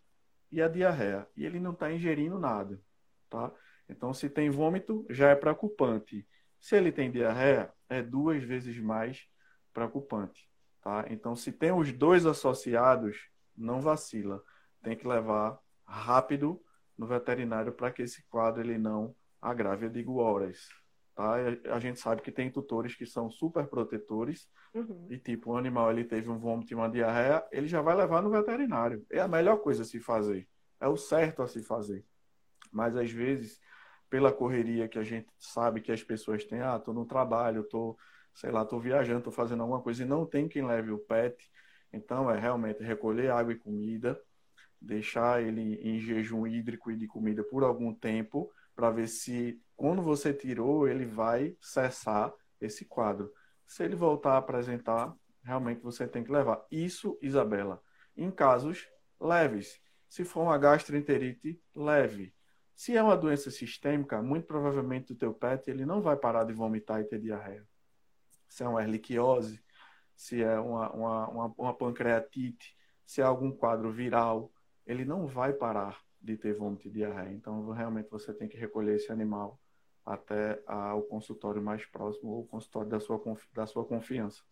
e 0.51 0.59
a 0.59 0.67
diarreia, 0.67 1.27
e 1.37 1.45
ele 1.45 1.59
não 1.59 1.71
está 1.71 1.91
ingerindo 1.91 2.39
nada, 2.39 2.81
tá? 3.29 3.53
Então, 3.87 4.11
se 4.11 4.27
tem 4.27 4.49
vômito, 4.49 5.05
já 5.07 5.29
é 5.29 5.35
preocupante. 5.35 6.27
Se 6.59 6.75
ele 6.75 6.91
tem 6.91 7.11
diarreia, 7.11 7.71
é 7.87 8.01
duas 8.01 8.43
vezes 8.43 8.77
mais 8.79 9.27
preocupante, 9.71 10.49
tá? 10.81 11.05
Então, 11.07 11.35
se 11.35 11.51
tem 11.51 11.71
os 11.71 11.93
dois 11.93 12.25
associados, 12.25 13.29
não 13.55 13.81
vacila, 13.81 14.43
tem 14.81 14.97
que 14.97 15.07
levar 15.07 15.59
rápido 15.85 16.59
no 16.97 17.05
veterinário 17.05 17.71
para 17.71 17.91
que 17.91 18.01
esse 18.01 18.23
quadro 18.29 18.61
ele 18.61 18.79
não 18.79 19.15
agrave. 19.39 19.85
Eu 19.85 19.89
digo 19.91 20.17
horas, 20.17 20.69
Tá? 21.21 21.35
A 21.75 21.79
gente 21.79 21.99
sabe 21.99 22.23
que 22.23 22.31
tem 22.31 22.49
tutores 22.49 22.95
que 22.95 23.05
são 23.05 23.29
super 23.29 23.67
protetores 23.67 24.49
uhum. 24.73 25.05
e 25.07 25.19
tipo, 25.19 25.51
o 25.51 25.55
animal 25.55 25.91
ele 25.91 26.03
teve 26.03 26.27
um 26.31 26.39
vômito 26.39 26.73
e 26.73 26.75
uma 26.75 26.89
diarreia, 26.89 27.45
ele 27.51 27.67
já 27.67 27.79
vai 27.79 27.95
levar 27.95 28.23
no 28.23 28.31
veterinário. 28.31 29.05
É 29.07 29.19
a 29.19 29.27
melhor 29.27 29.57
coisa 29.57 29.83
a 29.83 29.85
se 29.85 29.99
fazer. 29.99 30.47
É 30.79 30.87
o 30.87 30.97
certo 30.97 31.43
a 31.43 31.47
se 31.47 31.61
fazer. 31.61 32.03
Mas 32.71 32.97
às 32.97 33.11
vezes, 33.11 33.61
pela 34.09 34.33
correria 34.33 34.87
que 34.87 34.97
a 34.97 35.03
gente 35.03 35.27
sabe 35.37 35.79
que 35.79 35.91
as 35.91 36.01
pessoas 36.01 36.43
têm, 36.43 36.61
ah, 36.61 36.79
tô 36.79 36.91
no 36.91 37.05
trabalho, 37.05 37.65
tô, 37.65 37.95
sei 38.33 38.49
lá, 38.49 38.65
tô 38.65 38.79
viajando, 38.79 39.25
tô 39.25 39.31
fazendo 39.31 39.61
alguma 39.61 39.79
coisa 39.79 40.01
e 40.01 40.07
não 40.07 40.25
tem 40.25 40.47
quem 40.47 40.65
leve 40.65 40.89
o 40.89 40.97
pet, 40.97 41.51
então 41.93 42.31
é 42.31 42.39
realmente 42.39 42.81
recolher 42.81 43.29
água 43.29 43.53
e 43.53 43.59
comida, 43.59 44.19
deixar 44.81 45.43
ele 45.43 45.75
em 45.83 45.99
jejum 45.99 46.47
hídrico 46.47 46.89
e 46.89 46.97
de 46.97 47.05
comida 47.05 47.43
por 47.43 47.63
algum 47.63 47.93
tempo, 47.93 48.51
para 48.75 48.89
ver 48.91 49.07
se 49.07 49.61
quando 49.75 50.01
você 50.01 50.33
tirou, 50.33 50.87
ele 50.87 51.05
vai 51.05 51.55
cessar 51.59 52.33
esse 52.59 52.85
quadro. 52.85 53.31
Se 53.65 53.83
ele 53.83 53.95
voltar 53.95 54.33
a 54.33 54.37
apresentar, 54.37 55.15
realmente 55.43 55.81
você 55.81 56.07
tem 56.07 56.23
que 56.23 56.31
levar. 56.31 56.63
Isso, 56.69 57.17
Isabela, 57.21 57.81
em 58.15 58.29
casos 58.29 58.87
leves. 59.19 59.81
Se 60.07 60.23
for 60.23 60.43
uma 60.43 60.57
gastroenterite 60.57 61.59
leve, 61.75 62.33
Se 62.73 62.97
é 62.97 63.03
uma 63.03 63.15
doença 63.15 63.51
sistêmica, 63.51 64.23
muito 64.23 64.47
provavelmente 64.47 65.13
o 65.13 65.15
teu 65.15 65.33
pet 65.33 65.69
ele 65.69 65.85
não 65.85 66.01
vai 66.01 66.15
parar 66.15 66.45
de 66.45 66.53
vomitar 66.53 66.99
e 66.99 67.03
ter 67.03 67.19
diarreia. 67.19 67.67
Se 68.49 68.63
é 68.63 68.67
uma 68.67 68.81
erliquiose, 68.81 69.63
se 70.15 70.41
é 70.41 70.59
uma, 70.59 70.91
uma, 70.91 71.27
uma, 71.29 71.53
uma 71.57 71.73
pancreatite, 71.77 72.75
se 73.05 73.21
é 73.21 73.23
algum 73.23 73.51
quadro 73.51 73.91
viral, 73.91 74.51
ele 74.85 75.05
não 75.05 75.27
vai 75.27 75.53
parar 75.53 76.01
de 76.21 76.37
ter 76.37 76.53
vômito 76.53 76.87
e 76.87 76.91
diarreia. 76.91 77.33
Então, 77.33 77.69
realmente, 77.71 78.09
você 78.09 78.33
tem 78.33 78.47
que 78.47 78.57
recolher 78.57 78.95
esse 78.95 79.11
animal 79.11 79.59
até 80.05 80.61
o 80.95 81.01
consultório 81.03 81.61
mais 81.61 81.85
próximo 81.85 82.31
ou 82.31 82.41
o 82.41 82.47
consultório 82.47 82.89
da 82.89 82.99
sua, 82.99 83.21
da 83.53 83.65
sua 83.65 83.85
confiança. 83.85 84.43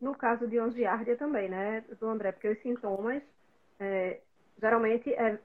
No 0.00 0.14
caso 0.14 0.48
de 0.48 0.58
ongiardia 0.58 1.16
também, 1.16 1.48
né, 1.48 1.82
do 2.00 2.06
André? 2.08 2.32
Porque 2.32 2.48
os 2.48 2.60
sintomas, 2.60 3.22
é, 3.78 4.20
geralmente, 4.60 5.12
é, 5.14 5.38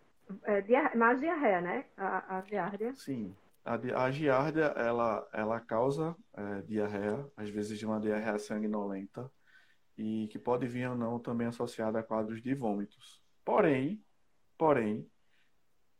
é 0.43 0.95
mais 0.95 1.19
diarreia, 1.19 1.61
né? 1.61 1.85
A, 1.95 2.37
a 2.37 2.41
giardia. 2.41 2.93
Sim. 2.95 3.35
A, 3.63 3.75
a 3.75 4.11
giardia, 4.11 4.65
ela, 4.75 5.27
ela 5.31 5.59
causa 5.59 6.15
é, 6.33 6.61
diarreia, 6.61 7.25
às 7.35 7.49
vezes 7.49 7.77
de 7.77 7.85
uma 7.85 7.99
diarreia 7.99 8.39
sanguinolenta, 8.39 9.31
e 9.95 10.27
que 10.31 10.39
pode 10.39 10.67
vir 10.67 10.89
ou 10.89 10.95
não 10.95 11.19
também 11.19 11.47
associada 11.47 11.99
a 11.99 12.03
quadros 12.03 12.41
de 12.41 12.55
vômitos. 12.55 13.21
Porém, 13.45 14.03
porém, 14.57 15.07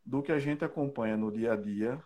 do 0.08 0.24
que 0.24 0.32
a 0.32 0.39
gente 0.39 0.63
acompanha 0.63 1.17
no 1.17 1.30
dia 1.30 1.52
a 1.52 1.56
dia, 1.58 2.02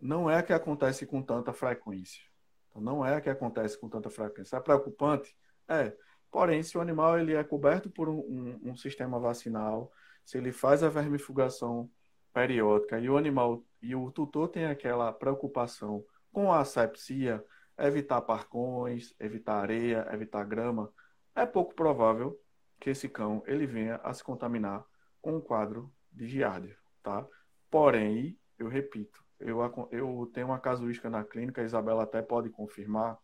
não 0.00 0.28
é 0.28 0.42
que 0.42 0.54
acontece 0.54 1.04
com 1.04 1.22
tanta 1.22 1.52
frequência. 1.52 2.22
Então, 2.70 2.80
não 2.80 3.04
é 3.04 3.20
que 3.20 3.28
acontece 3.28 3.78
com 3.78 3.90
tanta 3.90 4.08
frequência. 4.08 4.56
É 4.56 4.60
preocupante? 4.60 5.36
É. 5.68 5.94
Porém, 6.30 6.62
se 6.62 6.78
o 6.78 6.80
animal 6.80 7.18
ele 7.18 7.34
é 7.34 7.44
coberto 7.44 7.90
por 7.90 8.08
um, 8.08 8.20
um, 8.20 8.70
um 8.70 8.74
sistema 8.74 9.20
vacinal, 9.20 9.92
se 10.24 10.38
ele 10.38 10.50
faz 10.50 10.82
a 10.82 10.88
vermifugação 10.88 11.90
periódica 12.32 12.98
e 12.98 13.10
o 13.10 13.18
animal 13.18 13.62
e 13.82 13.94
o 13.94 14.10
tutor 14.10 14.48
tem 14.48 14.64
aquela 14.64 15.12
preocupação 15.12 16.02
com 16.32 16.50
a 16.50 16.60
asepsia, 16.60 17.44
evitar 17.78 18.22
parcões, 18.22 19.14
evitar 19.20 19.60
areia, 19.60 20.08
evitar 20.10 20.42
grama, 20.44 20.90
é 21.34 21.44
pouco 21.44 21.74
provável 21.74 22.40
que 22.80 22.88
esse 22.88 23.10
cão 23.10 23.42
ele 23.46 23.66
venha 23.66 23.96
a 23.96 24.14
se 24.14 24.24
contaminar 24.24 24.86
com 25.20 25.36
um 25.36 25.40
quadro 25.40 25.92
de 26.10 26.26
giardia, 26.26 26.78
tá? 27.02 27.28
Porém, 27.72 28.38
eu 28.58 28.68
repito, 28.68 29.24
eu, 29.40 29.60
eu 29.90 30.30
tenho 30.34 30.48
uma 30.48 30.58
casuística 30.58 31.08
na 31.08 31.24
clínica, 31.24 31.62
a 31.62 31.64
Isabela 31.64 32.02
até 32.02 32.20
pode 32.20 32.50
confirmar, 32.50 33.16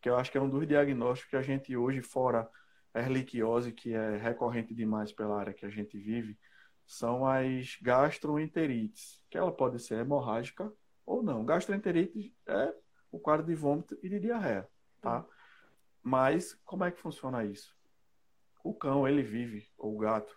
que 0.00 0.08
eu 0.08 0.16
acho 0.16 0.32
que 0.32 0.38
é 0.38 0.40
um 0.40 0.48
dos 0.48 0.66
diagnósticos 0.66 1.28
que 1.28 1.36
a 1.36 1.42
gente 1.42 1.76
hoje, 1.76 2.00
fora 2.00 2.48
a 2.94 3.00
erliquiose, 3.00 3.70
que 3.70 3.92
é 3.92 4.16
recorrente 4.16 4.74
demais 4.74 5.12
pela 5.12 5.38
área 5.38 5.52
que 5.52 5.66
a 5.66 5.68
gente 5.68 5.98
vive, 5.98 6.38
são 6.86 7.26
as 7.26 7.76
gastroenterites, 7.82 9.22
que 9.28 9.36
ela 9.36 9.52
pode 9.52 9.78
ser 9.80 9.98
hemorrágica 9.98 10.72
ou 11.04 11.22
não. 11.22 11.44
Gastroenterite 11.44 12.34
é 12.46 12.74
o 13.10 13.20
quadro 13.20 13.44
de 13.44 13.54
vômito 13.54 13.98
e 14.02 14.08
de 14.08 14.18
diarreia, 14.18 14.66
tá? 14.98 15.26
Mas 16.02 16.54
como 16.64 16.84
é 16.84 16.90
que 16.90 16.98
funciona 16.98 17.44
isso? 17.44 17.76
O 18.64 18.72
cão, 18.72 19.06
ele 19.06 19.22
vive, 19.22 19.68
ou 19.76 19.94
o 19.94 19.98
gato, 19.98 20.34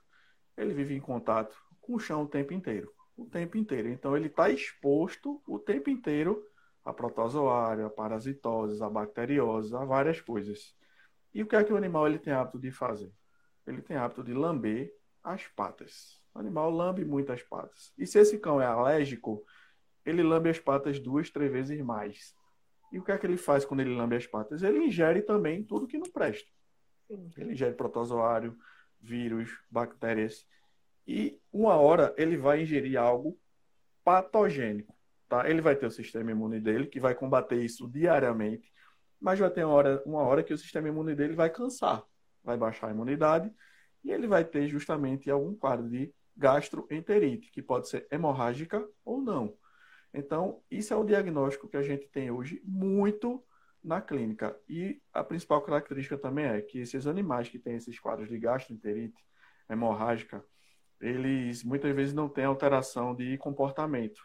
ele 0.58 0.74
vive 0.74 0.94
em 0.94 1.00
contato 1.00 1.56
com 1.80 1.96
o 1.96 2.00
chão 2.00 2.24
o 2.24 2.28
tempo 2.28 2.54
inteiro 2.54 2.94
o 3.18 3.26
tempo 3.26 3.58
inteiro. 3.58 3.90
Então 3.90 4.16
ele 4.16 4.28
está 4.28 4.50
exposto 4.50 5.42
o 5.48 5.58
tempo 5.60 5.90
inteiro 5.90 6.46
a 6.84 6.94
protozoário, 6.94 7.86
a 7.86 7.90
parasitoses, 7.90 8.82
a 8.82 8.90
bacterioses, 8.90 9.74
a 9.74 9.84
várias 9.84 10.22
coisas. 10.22 10.76
E 11.34 11.42
o 11.42 11.48
que 11.48 11.56
é 11.56 11.64
que 11.64 11.74
o 11.74 11.78
animal 11.78 12.08
ele 12.08 12.20
tem 12.20 12.34
hábito 12.34 12.60
de 12.60 12.72
fazer? 12.72 13.12
Ele 13.66 13.82
tem 13.82 13.98
hábito 13.98 14.24
de 14.24 14.34
lamber 14.34 14.94
as 15.24 15.48
patas. 15.48 16.22
O 16.34 16.40
animal 16.40 16.70
lambe 16.70 17.04
muito 17.04 17.32
as 17.32 17.42
patas. 17.42 17.92
E 17.98 18.06
se 18.06 18.20
esse 18.20 18.38
cão 18.38 18.62
é 18.62 18.66
alérgico, 18.66 19.44
ele 20.06 20.22
lambe 20.22 20.50
as 20.50 20.60
patas 20.60 21.00
duas, 21.00 21.30
três 21.30 21.52
vezes 21.52 21.82
mais. 21.82 22.36
E 22.92 23.00
o 23.00 23.04
que 23.04 23.12
é 23.12 23.18
que 23.18 23.26
ele 23.26 23.38
faz 23.38 23.66
quando 23.66 23.80
ele 23.80 23.96
lambe 23.96 24.16
as 24.16 24.28
patas? 24.28 24.62
Ele 24.62 24.78
ingere 24.86 25.22
também 25.24 25.64
tudo 25.64 25.88
que 25.88 25.98
não 25.98 26.10
presta. 26.12 26.50
Ele 27.10 27.54
ingere 27.54 27.74
protozoário, 27.74 28.56
vírus, 29.02 29.60
bactérias 29.70 30.46
e 31.08 31.40
uma 31.52 31.76
hora 31.76 32.14
ele 32.18 32.38
vai 32.38 32.62
ingerir 32.62 33.00
algo 33.00 33.38
patogênico, 34.04 34.96
tá? 35.28 35.50
Ele 35.50 35.62
vai 35.62 35.76
ter 35.76 35.86
o 35.86 35.92
sistema 35.92 36.32
imune 36.32 36.60
dele 36.60 36.88
que 36.88 37.00
vai 37.00 37.16
combater 37.16 37.64
isso 37.64 37.88
diariamente, 37.88 38.72
mas 39.20 39.40
vai 39.40 39.50
ter 39.50 39.64
uma 39.64 39.74
hora, 39.74 40.04
uma 40.06 40.22
hora 40.22 40.44
que 40.44 40.54
o 40.54 40.58
sistema 40.58 40.88
imune 40.88 41.16
dele 41.16 41.34
vai 41.34 41.50
cansar, 41.50 42.04
vai 42.44 42.58
baixar 42.58 42.88
a 42.88 42.92
imunidade 42.92 43.52
e 44.04 44.12
ele 44.12 44.28
vai 44.28 44.46
ter 44.46 44.68
justamente 44.68 45.30
algum 45.32 45.56
quadro 45.56 45.90
de 45.90 46.14
gastroenterite, 46.38 47.52
que 47.52 47.62
pode 47.62 47.90
ser 47.90 48.08
hemorrágica 48.12 48.86
ou 49.04 49.22
não. 49.22 49.58
Então, 50.14 50.62
isso 50.70 50.94
é 50.94 50.98
o 50.98 51.04
diagnóstico 51.04 51.68
que 51.68 51.78
a 51.78 51.82
gente 51.82 52.08
tem 52.08 52.30
hoje 52.32 52.62
muito 52.64 53.44
na 53.84 54.02
clínica. 54.02 54.58
E 54.68 55.02
a 55.14 55.24
principal 55.24 55.62
característica 55.62 56.18
também 56.18 56.46
é 56.46 56.62
que 56.62 56.80
esses 56.80 57.06
animais 57.08 57.50
que 57.50 57.60
têm 57.60 57.76
esses 57.76 58.00
quadros 58.00 58.30
de 58.30 58.38
gastroenterite 58.38 59.24
hemorrágica, 59.70 60.44
eles 61.00 61.64
muitas 61.64 61.94
vezes 61.96 62.14
não 62.14 62.30
têm 62.30 62.46
alteração 62.46 63.14
de 63.16 63.38
comportamento. 63.38 64.22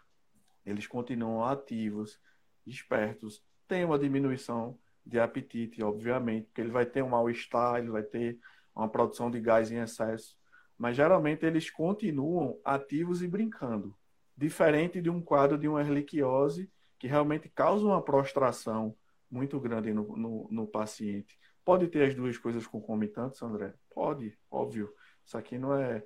Eles 0.65 0.87
continuam 0.87 1.45
ativos, 1.45 2.21
espertos, 2.67 3.43
têm 3.67 3.85
uma 3.85 3.99
diminuição 3.99 4.79
de 5.05 5.19
apetite, 5.19 5.83
obviamente, 5.83 6.47
porque 6.47 6.61
ele 6.61 6.71
vai 6.71 6.87
ter 6.87 7.03
um 7.03 7.09
mal-estar, 7.09 7.79
ele 7.79 7.91
vai 7.91 8.03
ter 8.03 8.39
uma 8.75 8.89
produção 8.89 9.31
de 9.31 9.41
gás 9.41 9.71
em 9.71 9.79
excesso, 9.79 10.37
mas 10.79 10.97
geralmente 10.97 11.45
eles 11.45 11.71
continuam 11.71 12.59
ativos 12.65 13.23
e 13.23 13.29
brincando, 13.29 13.95
diferente 14.37 15.01
de 15.01 15.11
um 15.11 15.21
quadro 15.21 15.59
de 15.59 15.69
uma 15.69 15.81
erliquiose 15.81 16.71
que 16.99 17.07
realmente 17.07 17.49
causa 17.49 17.87
uma 17.87 18.03
prostração 18.03 18.95
muito 19.31 19.59
grande 19.59 19.93
no, 19.93 20.17
no, 20.17 20.49
no 20.51 20.67
paciente. 20.67 21.39
Pode 21.65 21.89
ter 21.89 22.03
as 22.05 22.15
duas 22.15 22.37
coisas 22.37 22.67
concomitantes, 22.67 23.43
André? 23.43 23.75
Pode, 23.91 24.37
óbvio. 24.51 24.93
Isso 25.25 25.37
aqui 25.39 25.59
não 25.59 25.75
é 25.75 26.05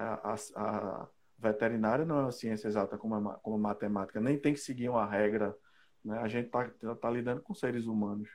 a, 0.00 0.34
a, 0.56 1.08
veterinária 1.38 2.04
não 2.04 2.18
é 2.18 2.22
uma 2.22 2.32
ciência 2.32 2.68
exata 2.68 2.96
como 2.96 3.14
a, 3.14 3.34
como 3.34 3.56
a 3.56 3.58
matemática, 3.58 4.20
nem 4.20 4.38
tem 4.38 4.54
que 4.54 4.60
seguir 4.60 4.88
uma 4.88 5.06
regra. 5.06 5.56
Né? 6.04 6.18
A 6.18 6.28
gente 6.28 6.46
está 6.46 6.94
tá 6.94 7.10
lidando 7.10 7.42
com 7.42 7.54
seres 7.54 7.86
humanos, 7.86 8.28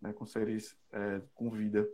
né? 0.00 0.12
com 0.12 0.26
seres 0.26 0.76
é, 0.92 1.20
com 1.34 1.50
vida. 1.50 1.88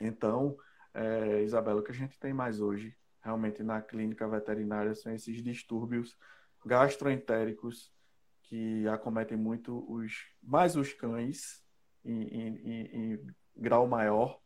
Então, 0.00 0.56
é, 0.94 1.42
Isabela, 1.42 1.80
o 1.80 1.82
que 1.82 1.92
a 1.92 1.94
gente 1.94 2.18
tem 2.18 2.32
mais 2.32 2.60
hoje, 2.60 2.96
realmente 3.22 3.62
na 3.62 3.82
clínica 3.82 4.26
veterinária, 4.28 4.94
são 4.94 5.12
esses 5.12 5.42
distúrbios 5.42 6.16
gastroentéricos 6.64 7.92
que 8.42 8.86
acometem 8.88 9.36
muito 9.36 9.84
os 9.92 10.26
mais 10.42 10.76
os 10.76 10.92
cães 10.92 11.62
em, 12.04 12.22
em, 12.22 12.56
em, 12.56 13.12
em 13.14 13.26
grau 13.56 13.86
maior 13.86 14.40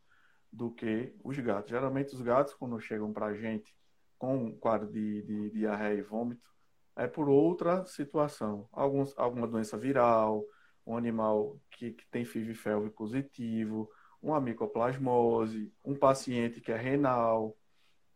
do 0.53 0.71
que 0.71 1.15
os 1.23 1.39
gatos. 1.39 1.71
Geralmente 1.71 2.15
os 2.15 2.23
gatos, 2.23 2.55
quando 2.55 2.81
chegam 2.81 3.13
para 3.13 3.27
a 3.27 3.35
gente, 3.35 3.75
com 4.21 4.53
quadro 4.53 4.87
de, 4.87 5.23
de, 5.23 5.51
diarreia 5.51 5.99
e 5.99 6.03
vômito 6.03 6.47
é 6.95 7.07
por 7.07 7.27
outra 7.27 7.87
situação. 7.87 8.69
Alguns, 8.71 9.17
alguma 9.17 9.49
doença 9.49 9.79
viral, 9.79 10.45
um 10.87 10.95
animal 10.95 11.59
que, 11.71 11.93
que 11.93 12.07
tem 12.11 12.27
FIV-FeLV 12.27 12.91
positivo, 12.91 13.91
uma 14.21 14.39
micoplasmose, 14.39 15.73
um 15.83 15.95
paciente 15.95 16.61
que 16.61 16.71
é 16.71 16.77
renal, 16.77 17.57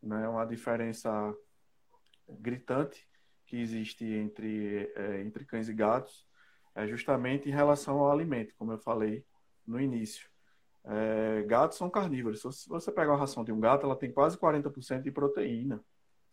né, 0.02 0.28
uma 0.28 0.44
diferença 0.44 1.34
gritante 2.28 3.08
que 3.46 3.56
existe 3.56 4.04
entre, 4.04 4.92
é, 4.94 5.22
entre 5.22 5.46
cães 5.46 5.70
e 5.70 5.72
gatos 5.72 6.26
é 6.74 6.86
justamente 6.86 7.48
em 7.48 7.52
relação 7.52 7.98
ao 8.00 8.12
alimento, 8.12 8.54
como 8.58 8.72
eu 8.72 8.78
falei 8.78 9.24
no 9.66 9.80
início. 9.80 10.28
É, 10.84 11.42
gatos 11.46 11.78
são 11.78 11.88
carnívoros. 11.88 12.42
Se 12.42 12.68
você 12.68 12.92
pegar 12.92 13.14
a 13.14 13.16
ração 13.16 13.42
de 13.42 13.52
um 13.52 13.60
gato, 13.60 13.86
ela 13.86 13.96
tem 13.96 14.12
quase 14.12 14.36
40% 14.36 15.00
de 15.00 15.10
proteína. 15.10 15.82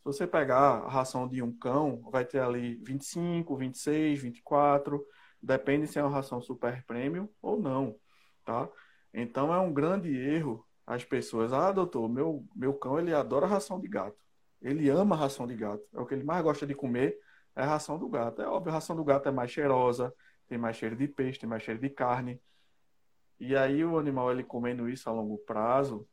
Se 0.02 0.06
você 0.06 0.26
pegar 0.26 0.58
a 0.58 0.90
ração 0.90 1.28
de 1.28 1.44
um 1.44 1.56
cão, 1.56 2.02
vai 2.12 2.26
ter 2.26 2.40
ali 2.40 2.76
25, 2.84 3.56
26, 3.56 4.20
24, 4.20 5.06
depende 5.42 5.86
se 5.86 6.00
é 6.00 6.04
uma 6.04 6.10
ração 6.10 6.42
super 6.42 6.84
premium 6.86 7.30
ou 7.40 7.62
não, 7.62 7.96
tá? 8.44 8.68
Então 9.14 9.54
é 9.54 9.60
um 9.60 9.72
grande 9.72 10.10
erro 10.10 10.66
as 10.88 11.04
pessoas, 11.06 11.54
ah, 11.54 11.72
doutor, 11.72 12.10
meu, 12.10 12.44
meu 12.56 12.74
cão 12.74 13.00
ele 13.00 13.14
adora 13.14 13.46
ração 13.46 13.80
de 13.80 13.88
gato. 13.88 14.18
Ele 14.60 14.90
ama 14.90 15.16
ração 15.16 15.46
de 15.48 15.56
gato. 15.56 15.84
É 15.94 16.00
o 16.00 16.06
que 16.06 16.16
ele 16.16 16.24
mais 16.24 16.44
gosta 16.44 16.66
de 16.66 16.74
comer, 16.74 17.18
é 17.56 17.62
a 17.62 17.68
ração 17.68 18.00
do 18.00 18.10
gato. 18.10 18.42
É 18.42 18.48
óbvio, 18.48 18.72
a 18.72 18.76
ração 18.76 18.96
do 18.96 19.04
gato 19.04 19.30
é 19.30 19.32
mais 19.32 19.52
cheirosa, 19.52 20.14
tem 20.48 20.58
mais 20.58 20.78
cheiro 20.78 20.96
de 20.96 21.08
peixe, 21.08 21.40
tem 21.40 21.48
mais 21.48 21.64
cheiro 21.64 21.80
de 21.80 21.90
carne. 21.90 22.42
E 23.40 23.56
aí 23.56 23.86
o 23.86 23.98
animal 23.98 24.32
ele 24.32 24.44
comendo 24.44 24.90
isso 24.90 25.10
a 25.10 25.14
longo 25.14 25.38
prazo, 25.38 26.08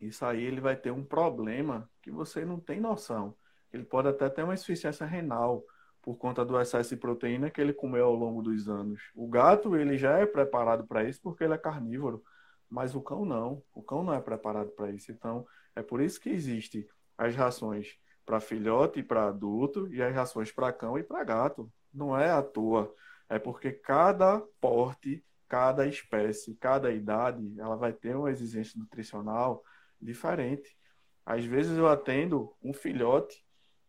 isso 0.00 0.24
aí 0.24 0.42
ele 0.42 0.60
vai 0.60 0.76
ter 0.76 0.90
um 0.90 1.04
problema 1.04 1.88
que 2.02 2.10
você 2.10 2.44
não 2.44 2.60
tem 2.60 2.80
noção. 2.80 3.34
Ele 3.72 3.84
pode 3.84 4.08
até 4.08 4.28
ter 4.28 4.42
uma 4.42 4.54
insuficiência 4.54 5.06
renal 5.06 5.64
por 6.02 6.16
conta 6.16 6.44
do 6.44 6.60
excesso 6.60 6.90
de 6.90 7.00
proteína 7.00 7.50
que 7.50 7.60
ele 7.60 7.72
comeu 7.72 8.06
ao 8.06 8.14
longo 8.14 8.42
dos 8.42 8.68
anos. 8.68 9.10
O 9.14 9.26
gato 9.26 9.76
ele 9.76 9.98
já 9.98 10.18
é 10.18 10.26
preparado 10.26 10.86
para 10.86 11.04
isso 11.04 11.20
porque 11.20 11.42
ele 11.42 11.54
é 11.54 11.58
carnívoro, 11.58 12.22
mas 12.70 12.94
o 12.94 13.00
cão 13.00 13.24
não. 13.24 13.62
O 13.74 13.82
cão 13.82 14.04
não 14.04 14.14
é 14.14 14.20
preparado 14.20 14.70
para 14.70 14.90
isso. 14.90 15.10
Então 15.10 15.46
é 15.74 15.82
por 15.82 16.00
isso 16.00 16.20
que 16.20 16.30
existe 16.30 16.88
as 17.18 17.34
rações 17.34 17.98
para 18.24 18.40
filhote 18.40 19.00
e 19.00 19.02
para 19.02 19.28
adulto 19.28 19.92
e 19.92 20.02
as 20.02 20.14
rações 20.14 20.52
para 20.52 20.72
cão 20.72 20.98
e 20.98 21.02
para 21.02 21.24
gato. 21.24 21.70
Não 21.92 22.16
é 22.16 22.30
à 22.30 22.42
toa. 22.42 22.94
É 23.28 23.38
porque 23.38 23.72
cada 23.72 24.40
porte, 24.60 25.24
cada 25.48 25.86
espécie, 25.86 26.54
cada 26.54 26.92
idade, 26.92 27.54
ela 27.58 27.76
vai 27.76 27.92
ter 27.92 28.14
uma 28.16 28.30
exigência 28.30 28.78
nutricional 28.78 29.64
diferente. 30.00 30.76
Às 31.24 31.44
vezes 31.44 31.76
eu 31.76 31.88
atendo 31.88 32.54
um 32.62 32.72
filhote, 32.72 33.44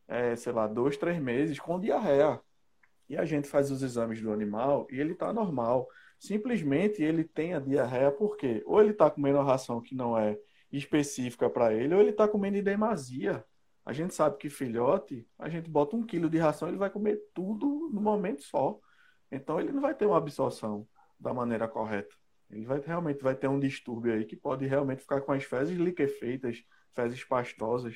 é, 0.08 0.36
sei 0.36 0.52
lá, 0.52 0.68
dois, 0.68 0.98
três 0.98 1.20
meses 1.20 1.60
com 1.60 1.80
diarreia. 1.80 2.42
E 3.10 3.16
a 3.18 3.26
gente 3.26 3.48
faz 3.48 3.72
os 3.72 3.82
exames 3.84 4.22
do 4.22 4.32
animal 4.32 4.88
e 4.92 5.00
ele 5.00 5.14
está 5.14 5.32
normal. 5.32 5.88
Simplesmente 6.20 7.02
ele 7.02 7.24
tem 7.24 7.54
a 7.54 7.60
diarreia 7.60 8.12
porque 8.12 8.64
ou 8.66 8.82
ele 8.82 8.92
está 8.92 9.10
comendo 9.10 9.38
uma 9.38 9.46
ração 9.46 9.82
que 9.82 9.96
não 9.96 10.18
é 10.18 10.38
específica 10.72 11.50
para 11.50 11.74
ele, 11.74 11.94
ou 11.94 12.02
ele 12.02 12.10
está 12.10 12.28
comendo 12.28 12.58
em 12.58 12.64
demasia. 12.64 13.46
A 13.86 13.94
gente 13.94 14.14
sabe 14.14 14.38
que 14.38 14.50
filhote, 14.50 15.26
a 15.40 15.48
gente 15.48 15.70
bota 15.70 15.96
um 15.96 16.04
quilo 16.06 16.30
de 16.30 16.38
ração, 16.38 16.68
ele 16.68 16.78
vai 16.78 16.90
comer 16.90 17.22
tudo 17.34 17.90
no 17.94 18.02
momento 18.02 18.42
só. 18.42 18.78
Então 19.32 19.60
ele 19.60 19.72
não 19.72 19.82
vai 19.82 19.96
ter 19.96 20.06
uma 20.06 20.18
absorção 20.18 20.88
da 21.20 21.34
maneira 21.34 21.68
correta. 21.68 22.14
Ele 22.50 22.66
vai 22.66 22.80
realmente 22.80 23.22
vai 23.22 23.36
ter 23.36 23.48
um 23.48 23.60
distúrbio 23.60 24.14
aí 24.14 24.26
que 24.26 24.36
pode 24.36 24.66
realmente 24.66 25.02
ficar 25.02 25.22
com 25.22 25.32
as 25.32 25.44
fezes 25.44 25.78
liquefeitas, 25.78 26.64
fezes 26.94 27.24
pastosas, 27.24 27.96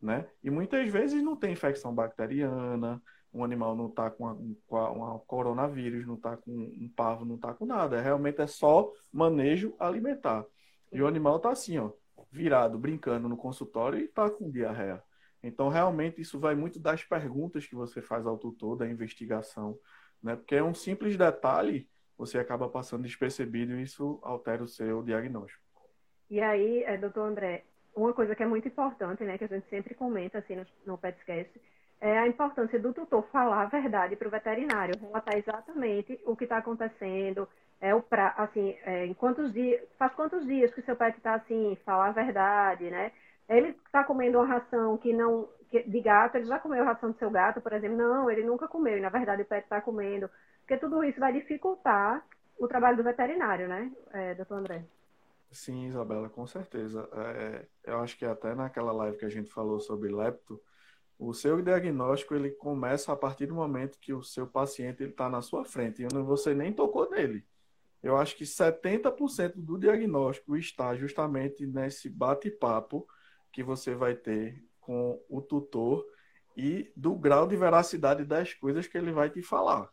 né? 0.00 0.28
E 0.42 0.50
muitas 0.50 0.88
vezes 0.88 1.22
não 1.22 1.36
tem 1.36 1.52
infecção 1.52 1.94
bacteriana, 1.94 3.00
um 3.32 3.42
animal 3.44 3.74
não 3.74 3.86
está 3.88 4.10
com, 4.10 4.54
com 4.66 4.76
uma 4.76 5.18
coronavírus, 5.20 6.06
não 6.06 6.14
está 6.14 6.36
com 6.36 6.50
um 6.50 6.90
pavo, 6.94 7.24
não 7.24 7.36
está 7.36 7.54
com 7.54 7.64
nada. 7.64 8.00
Realmente 8.00 8.40
é 8.42 8.46
só 8.46 8.92
manejo 9.10 9.74
alimentar. 9.78 10.44
E 10.92 11.00
o 11.00 11.06
animal 11.06 11.36
está 11.36 11.50
assim, 11.50 11.78
ó, 11.78 11.90
virado, 12.30 12.78
brincando 12.78 13.28
no 13.28 13.36
consultório 13.36 13.98
e 13.98 14.04
está 14.04 14.28
com 14.28 14.50
diarreia. 14.50 15.02
Então, 15.42 15.68
realmente, 15.68 16.20
isso 16.20 16.38
vai 16.38 16.54
muito 16.54 16.78
das 16.78 17.02
perguntas 17.04 17.66
que 17.66 17.74
você 17.74 18.02
faz 18.02 18.26
ao 18.26 18.38
tutor, 18.38 18.76
da 18.76 18.88
investigação, 18.88 19.78
né? 20.22 20.36
Porque 20.36 20.54
é 20.54 20.62
um 20.62 20.74
simples 20.74 21.16
detalhe, 21.16 21.88
você 22.26 22.38
acaba 22.38 22.68
passando 22.68 23.02
despercebido 23.02 23.74
e 23.74 23.82
isso 23.82 24.20
altera 24.22 24.62
o 24.62 24.68
seu 24.68 25.02
diagnóstico. 25.02 25.60
E 26.30 26.40
aí, 26.40 26.84
é, 26.84 26.96
doutor 26.96 27.26
André, 27.26 27.64
uma 27.94 28.12
coisa 28.12 28.34
que 28.34 28.42
é 28.42 28.46
muito 28.46 28.68
importante, 28.68 29.24
né, 29.24 29.36
que 29.36 29.44
a 29.44 29.48
gente 29.48 29.68
sempre 29.68 29.94
comenta 29.94 30.38
assim 30.38 30.54
no, 30.56 30.64
no 30.86 30.96
PETSCast, 30.98 31.60
é 32.00 32.18
a 32.18 32.28
importância 32.28 32.78
do 32.78 32.92
tutor 32.92 33.24
falar 33.32 33.62
a 33.62 33.66
verdade 33.66 34.16
para 34.16 34.28
o 34.28 34.30
veterinário, 34.30 34.98
relatar 35.00 35.36
exatamente 35.36 36.18
o 36.24 36.36
que 36.36 36.44
está 36.44 36.58
acontecendo, 36.58 37.48
é 37.80 37.92
o 37.94 38.00
pra, 38.00 38.28
assim, 38.38 38.76
é, 38.84 39.04
em 39.04 39.14
quantos 39.14 39.52
dias, 39.52 39.80
faz 39.98 40.14
quantos 40.14 40.46
dias 40.46 40.72
que 40.72 40.82
seu 40.82 40.94
pet 40.94 41.16
está 41.16 41.34
assim, 41.34 41.76
falar 41.84 42.08
a 42.08 42.12
verdade, 42.12 42.88
né? 42.88 43.10
Ele 43.48 43.70
está 43.84 44.04
comendo 44.04 44.38
uma 44.38 44.46
ração 44.46 44.96
que 44.96 45.12
não, 45.12 45.48
que, 45.70 45.82
de 45.82 46.00
gato, 46.00 46.36
ele 46.36 46.44
já 46.44 46.60
comeu 46.60 46.82
a 46.82 46.86
ração 46.86 47.10
do 47.10 47.18
seu 47.18 47.30
gato, 47.30 47.60
por 47.60 47.72
exemplo? 47.72 47.96
Não, 47.96 48.30
ele 48.30 48.44
nunca 48.44 48.68
comeu, 48.68 48.96
e 48.96 49.00
na 49.00 49.08
verdade 49.08 49.42
o 49.42 49.44
pet 49.44 49.64
está 49.64 49.80
comendo, 49.80 50.30
porque 50.62 50.76
tudo 50.76 51.04
isso 51.04 51.20
vai 51.20 51.32
dificultar 51.32 52.24
o 52.58 52.66
trabalho 52.66 52.96
do 52.96 53.04
veterinário, 53.04 53.68
né, 53.68 53.92
é, 54.12 54.34
doutor 54.34 54.58
André? 54.58 54.84
Sim, 55.50 55.86
Isabela, 55.86 56.30
com 56.30 56.46
certeza. 56.46 57.06
É, 57.12 57.66
eu 57.84 58.00
acho 58.00 58.16
que 58.16 58.24
até 58.24 58.54
naquela 58.54 58.90
live 58.92 59.18
que 59.18 59.24
a 59.26 59.28
gente 59.28 59.50
falou 59.50 59.78
sobre 59.80 60.10
lepto, 60.10 60.60
o 61.18 61.34
seu 61.34 61.60
diagnóstico 61.60 62.34
ele 62.34 62.50
começa 62.50 63.12
a 63.12 63.16
partir 63.16 63.46
do 63.46 63.54
momento 63.54 63.98
que 64.00 64.14
o 64.14 64.22
seu 64.22 64.46
paciente 64.46 65.04
está 65.04 65.28
na 65.28 65.42
sua 65.42 65.64
frente 65.64 66.02
e 66.02 66.06
você 66.22 66.54
nem 66.54 66.72
tocou 66.72 67.08
nele. 67.10 67.44
Eu 68.02 68.16
acho 68.16 68.34
que 68.34 68.44
70% 68.44 69.52
do 69.56 69.78
diagnóstico 69.78 70.56
está 70.56 70.96
justamente 70.96 71.66
nesse 71.66 72.08
bate-papo 72.08 73.06
que 73.52 73.62
você 73.62 73.94
vai 73.94 74.14
ter 74.14 74.64
com 74.80 75.22
o 75.28 75.40
tutor 75.40 76.04
e 76.56 76.90
do 76.96 77.14
grau 77.14 77.46
de 77.46 77.56
veracidade 77.56 78.24
das 78.24 78.54
coisas 78.54 78.86
que 78.86 78.96
ele 78.96 79.12
vai 79.12 79.30
te 79.30 79.42
falar. 79.42 79.91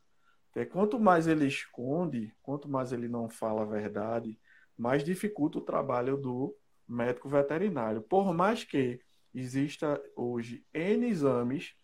Porque 0.51 0.65
quanto 0.65 0.99
mais 0.99 1.27
ele 1.27 1.45
esconde, 1.45 2.33
quanto 2.41 2.67
mais 2.67 2.91
ele 2.91 3.07
não 3.07 3.29
fala 3.29 3.61
a 3.61 3.65
verdade, 3.65 4.39
mais 4.77 5.03
dificulta 5.03 5.59
o 5.59 5.61
trabalho 5.61 6.17
do 6.17 6.55
médico 6.87 7.29
veterinário. 7.29 8.01
Por 8.01 8.33
mais 8.33 8.63
que 8.63 8.99
exista 9.33 10.01
hoje 10.15 10.65
N 10.73 11.07
exames 11.07 11.75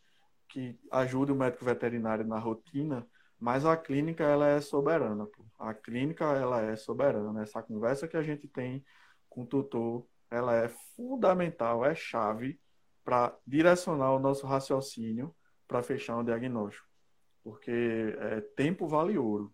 que 0.50 0.80
ajudem 0.92 1.36
o 1.36 1.38
médico 1.38 1.66
veterinário 1.66 2.26
na 2.26 2.40
rotina, 2.40 3.08
mas 3.40 3.66
a 3.66 3.78
clínica 3.78 4.24
ela 4.24 4.48
é 4.48 4.62
soberana. 4.62 5.26
Pô. 5.28 5.46
A 5.60 5.74
clínica 5.74 6.26
ela 6.26 6.62
é 6.62 6.76
soberana. 6.76 7.44
Essa 7.44 7.62
conversa 7.62 8.08
que 8.08 8.18
a 8.18 8.24
gente 8.24 8.48
tem 8.48 8.84
com 9.30 9.44
o 9.44 9.46
tutor, 9.46 10.08
ela 10.32 10.56
é 10.56 10.70
fundamental, 10.96 11.86
é 11.86 11.94
chave 11.94 12.60
para 13.04 13.38
direcionar 13.46 14.14
o 14.14 14.20
nosso 14.20 14.48
raciocínio 14.48 15.36
para 15.68 15.84
fechar 15.84 16.18
um 16.18 16.24
diagnóstico. 16.24 16.88
Porque 17.46 17.72
é, 18.18 18.42
tempo 18.42 18.88
vale 18.88 19.20
ouro. 19.20 19.54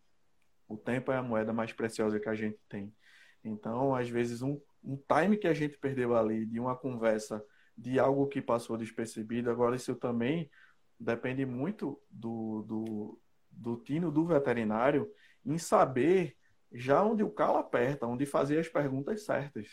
O 0.66 0.78
tempo 0.78 1.12
é 1.12 1.18
a 1.18 1.22
moeda 1.22 1.52
mais 1.52 1.74
preciosa 1.74 2.22
que 2.22 2.30
a 2.30 2.34
gente 2.34 2.58
tem. 2.70 2.96
Então, 3.44 3.94
às 3.94 4.08
vezes, 4.08 4.42
um, 4.42 4.58
um 4.82 4.96
time 4.96 5.36
que 5.36 5.46
a 5.46 5.54
gente 5.54 5.78
perdeu 5.78 6.16
ali 6.16 6.46
de 6.46 6.58
uma 6.58 6.74
conversa 6.74 7.44
de 7.78 8.00
algo 8.00 8.28
que 8.28 8.42
passou 8.42 8.78
despercebido. 8.78 9.52
Agora, 9.52 9.76
isso 9.76 9.94
também 9.94 10.50
depende 10.98 11.46
muito 11.46 12.02
do, 12.10 12.62
do, 12.62 13.22
do 13.52 13.76
tino 13.84 14.10
do 14.10 14.26
veterinário 14.26 15.12
em 15.46 15.58
saber 15.58 16.38
já 16.72 17.04
onde 17.04 17.24
o 17.24 17.30
calo 17.30 17.58
aperta, 17.58 18.08
onde 18.08 18.26
fazer 18.26 18.58
as 18.58 18.70
perguntas 18.70 19.26
certas. 19.26 19.68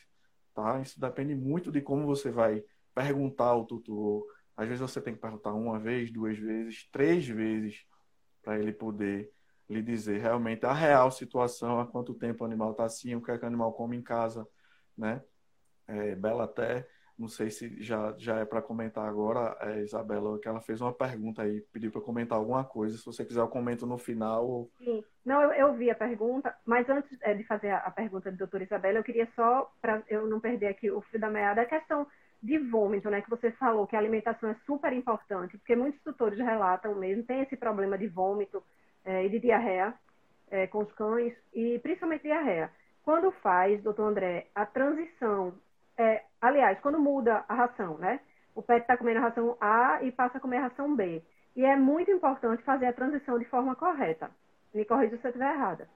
Tá? 0.52 0.80
Isso 0.80 0.98
depende 0.98 1.36
muito 1.36 1.70
de 1.70 1.80
como 1.80 2.04
você 2.04 2.32
vai 2.32 2.64
perguntar 2.92 3.44
ao 3.44 3.64
tutor. 3.64 4.26
Às 4.56 4.66
vezes 4.66 4.80
você 4.80 5.00
tem 5.00 5.14
que 5.14 5.20
perguntar 5.20 5.52
uma 5.52 5.78
vez, 5.78 6.10
duas 6.10 6.36
vezes, 6.36 6.88
três 6.90 7.24
vezes 7.24 7.86
para 8.42 8.58
ele 8.58 8.72
poder 8.72 9.32
lhe 9.68 9.82
dizer 9.82 10.20
realmente 10.20 10.64
a 10.64 10.72
real 10.72 11.10
situação, 11.10 11.78
há 11.80 11.86
quanto 11.86 12.14
tempo 12.14 12.42
o 12.42 12.46
animal 12.46 12.72
está 12.72 12.84
assim, 12.84 13.14
o 13.14 13.22
que, 13.22 13.30
é 13.30 13.38
que 13.38 13.44
o 13.44 13.46
animal 13.46 13.72
come 13.72 13.96
em 13.96 14.02
casa, 14.02 14.46
né? 14.96 15.22
É, 15.86 16.14
Bela 16.14 16.44
até 16.44 16.86
não 17.18 17.26
sei 17.26 17.50
se 17.50 17.82
já, 17.82 18.14
já 18.16 18.38
é 18.38 18.44
para 18.44 18.62
comentar 18.62 19.04
agora, 19.04 19.56
é, 19.60 19.82
Isabela, 19.82 20.38
que 20.38 20.46
ela 20.46 20.60
fez 20.60 20.80
uma 20.80 20.92
pergunta 20.92 21.42
aí, 21.42 21.60
pediu 21.72 21.90
para 21.90 22.00
comentar 22.00 22.38
alguma 22.38 22.62
coisa. 22.62 22.96
Se 22.96 23.04
você 23.04 23.24
quiser, 23.24 23.40
eu 23.40 23.48
comento 23.48 23.84
no 23.84 23.98
final. 23.98 24.70
Sim. 24.78 25.04
Não, 25.24 25.42
eu, 25.42 25.52
eu 25.52 25.74
vi 25.74 25.90
a 25.90 25.96
pergunta, 25.96 26.54
mas 26.64 26.88
antes 26.88 27.18
é, 27.20 27.34
de 27.34 27.42
fazer 27.42 27.70
a, 27.70 27.78
a 27.78 27.90
pergunta 27.90 28.30
da 28.30 28.36
doutora 28.36 28.62
Isabela, 28.62 29.00
eu 29.00 29.04
queria 29.04 29.28
só, 29.34 29.68
para 29.82 30.00
eu 30.08 30.28
não 30.28 30.38
perder 30.38 30.68
aqui 30.68 30.90
o 30.92 31.00
fio 31.02 31.18
da 31.18 31.28
meada, 31.28 31.62
a 31.62 31.66
questão 31.66 32.06
de 32.42 32.58
vômito, 32.58 33.10
né, 33.10 33.20
que 33.20 33.30
você 33.30 33.50
falou 33.52 33.86
que 33.86 33.96
a 33.96 33.98
alimentação 33.98 34.50
é 34.50 34.56
super 34.64 34.92
importante, 34.92 35.58
porque 35.58 35.74
muitos 35.74 36.00
tutores 36.02 36.38
relatam 36.38 36.94
mesmo, 36.94 37.24
tem 37.24 37.40
esse 37.40 37.56
problema 37.56 37.98
de 37.98 38.06
vômito 38.06 38.62
é, 39.04 39.24
e 39.24 39.28
de 39.28 39.40
diarreia 39.40 39.94
é, 40.50 40.66
com 40.66 40.78
os 40.78 40.92
cães, 40.92 41.34
e 41.52 41.78
principalmente 41.80 42.22
diarreia. 42.22 42.70
Quando 43.02 43.32
faz, 43.32 43.82
doutor 43.82 44.04
André, 44.04 44.46
a 44.54 44.64
transição 44.66 45.54
é, 45.98 46.22
aliás, 46.40 46.78
quando 46.80 47.00
muda 47.00 47.44
a 47.48 47.54
ração, 47.54 47.98
né? 47.98 48.20
O 48.54 48.62
pet 48.62 48.82
está 48.82 48.96
comendo 48.96 49.18
a 49.18 49.22
ração 49.22 49.56
A 49.60 49.98
e 50.02 50.12
passa 50.12 50.38
a 50.38 50.40
comer 50.40 50.58
a 50.58 50.68
ração 50.68 50.94
B. 50.94 51.22
E 51.56 51.64
é 51.64 51.76
muito 51.76 52.10
importante 52.10 52.62
fazer 52.62 52.86
a 52.86 52.92
transição 52.92 53.38
de 53.38 53.44
forma 53.46 53.74
correta. 53.74 54.30
Me 54.72 54.84
corrija 54.84 55.16
se 55.16 55.24
eu 55.24 55.28
estiver 55.28 55.52
errada. 55.52 55.88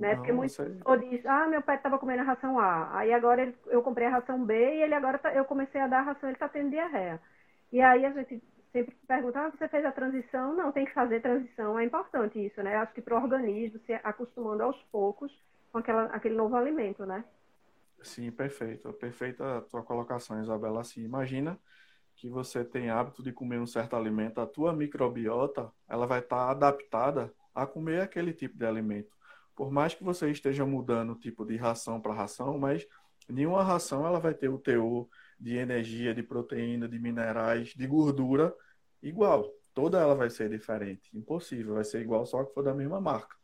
Né? 0.00 0.10
Não, 0.10 0.16
Porque 0.16 0.32
muitos 0.32 0.58
ou 0.84 0.96
diz, 0.96 1.24
ah, 1.26 1.46
meu 1.46 1.60
pet 1.60 1.76
estava 1.76 1.98
comendo 1.98 2.22
a 2.22 2.24
ração 2.24 2.58
A, 2.58 2.96
aí 2.96 3.12
agora 3.12 3.42
ele, 3.42 3.54
eu 3.66 3.82
comprei 3.82 4.06
a 4.06 4.10
ração 4.10 4.42
B 4.42 4.54
e 4.54 4.82
ele 4.82 4.94
agora 4.94 5.18
tá, 5.18 5.32
eu 5.34 5.44
comecei 5.44 5.78
a 5.78 5.86
dar 5.86 5.98
a 5.98 6.02
ração, 6.02 6.28
ele 6.28 6.36
está 6.36 6.48
tendo 6.48 6.70
diarreia. 6.70 7.20
E 7.70 7.82
aí 7.82 8.06
a 8.06 8.10
gente 8.10 8.42
sempre 8.72 8.96
pergunta, 9.06 9.40
ah, 9.40 9.50
você 9.50 9.68
fez 9.68 9.84
a 9.84 9.92
transição? 9.92 10.56
Não, 10.56 10.72
tem 10.72 10.86
que 10.86 10.94
fazer 10.94 11.20
transição, 11.20 11.78
é 11.78 11.84
importante 11.84 12.44
isso, 12.44 12.62
né? 12.62 12.76
Acho 12.76 12.94
que 12.94 13.02
para 13.02 13.18
o 13.18 13.22
organismo 13.22 13.78
se 13.84 13.92
acostumando 13.92 14.62
aos 14.62 14.80
poucos 14.90 15.30
com 15.70 15.78
aquela, 15.78 16.04
aquele 16.06 16.34
novo 16.34 16.56
alimento, 16.56 17.04
né? 17.04 17.22
Sim, 18.02 18.30
perfeito. 18.30 18.92
Perfeita 18.94 19.58
a 19.58 19.60
tua 19.60 19.82
colocação, 19.82 20.40
Isabela. 20.40 20.80
Assim, 20.80 21.04
imagina 21.04 21.58
que 22.16 22.28
você 22.28 22.64
tem 22.64 22.90
hábito 22.90 23.22
de 23.22 23.32
comer 23.32 23.58
um 23.58 23.66
certo 23.66 23.96
alimento, 23.96 24.40
a 24.40 24.46
tua 24.46 24.72
microbiota, 24.72 25.70
ela 25.88 26.06
vai 26.06 26.20
estar 26.20 26.36
tá 26.36 26.50
adaptada 26.50 27.32
a 27.54 27.66
comer 27.66 28.02
aquele 28.02 28.32
tipo 28.32 28.56
de 28.56 28.64
alimento. 28.64 29.19
Por 29.60 29.70
mais 29.70 29.92
que 29.92 30.02
você 30.02 30.30
esteja 30.30 30.64
mudando 30.64 31.12
o 31.12 31.14
tipo 31.14 31.44
de 31.44 31.54
ração 31.54 32.00
para 32.00 32.14
ração, 32.14 32.56
mas 32.56 32.86
nenhuma 33.28 33.62
ração 33.62 34.06
ela 34.06 34.18
vai 34.18 34.32
ter 34.32 34.48
o 34.48 34.56
teor 34.56 35.06
de 35.38 35.54
energia, 35.54 36.14
de 36.14 36.22
proteína, 36.22 36.88
de 36.88 36.98
minerais, 36.98 37.74
de 37.76 37.86
gordura 37.86 38.56
igual. 39.02 39.52
Toda 39.74 39.98
ela 40.00 40.14
vai 40.14 40.30
ser 40.30 40.48
diferente. 40.48 41.14
Impossível, 41.14 41.74
vai 41.74 41.84
ser 41.84 42.00
igual 42.00 42.24
só 42.24 42.42
que 42.42 42.54
for 42.54 42.62
da 42.62 42.72
mesma 42.72 43.02
marca. 43.02 43.36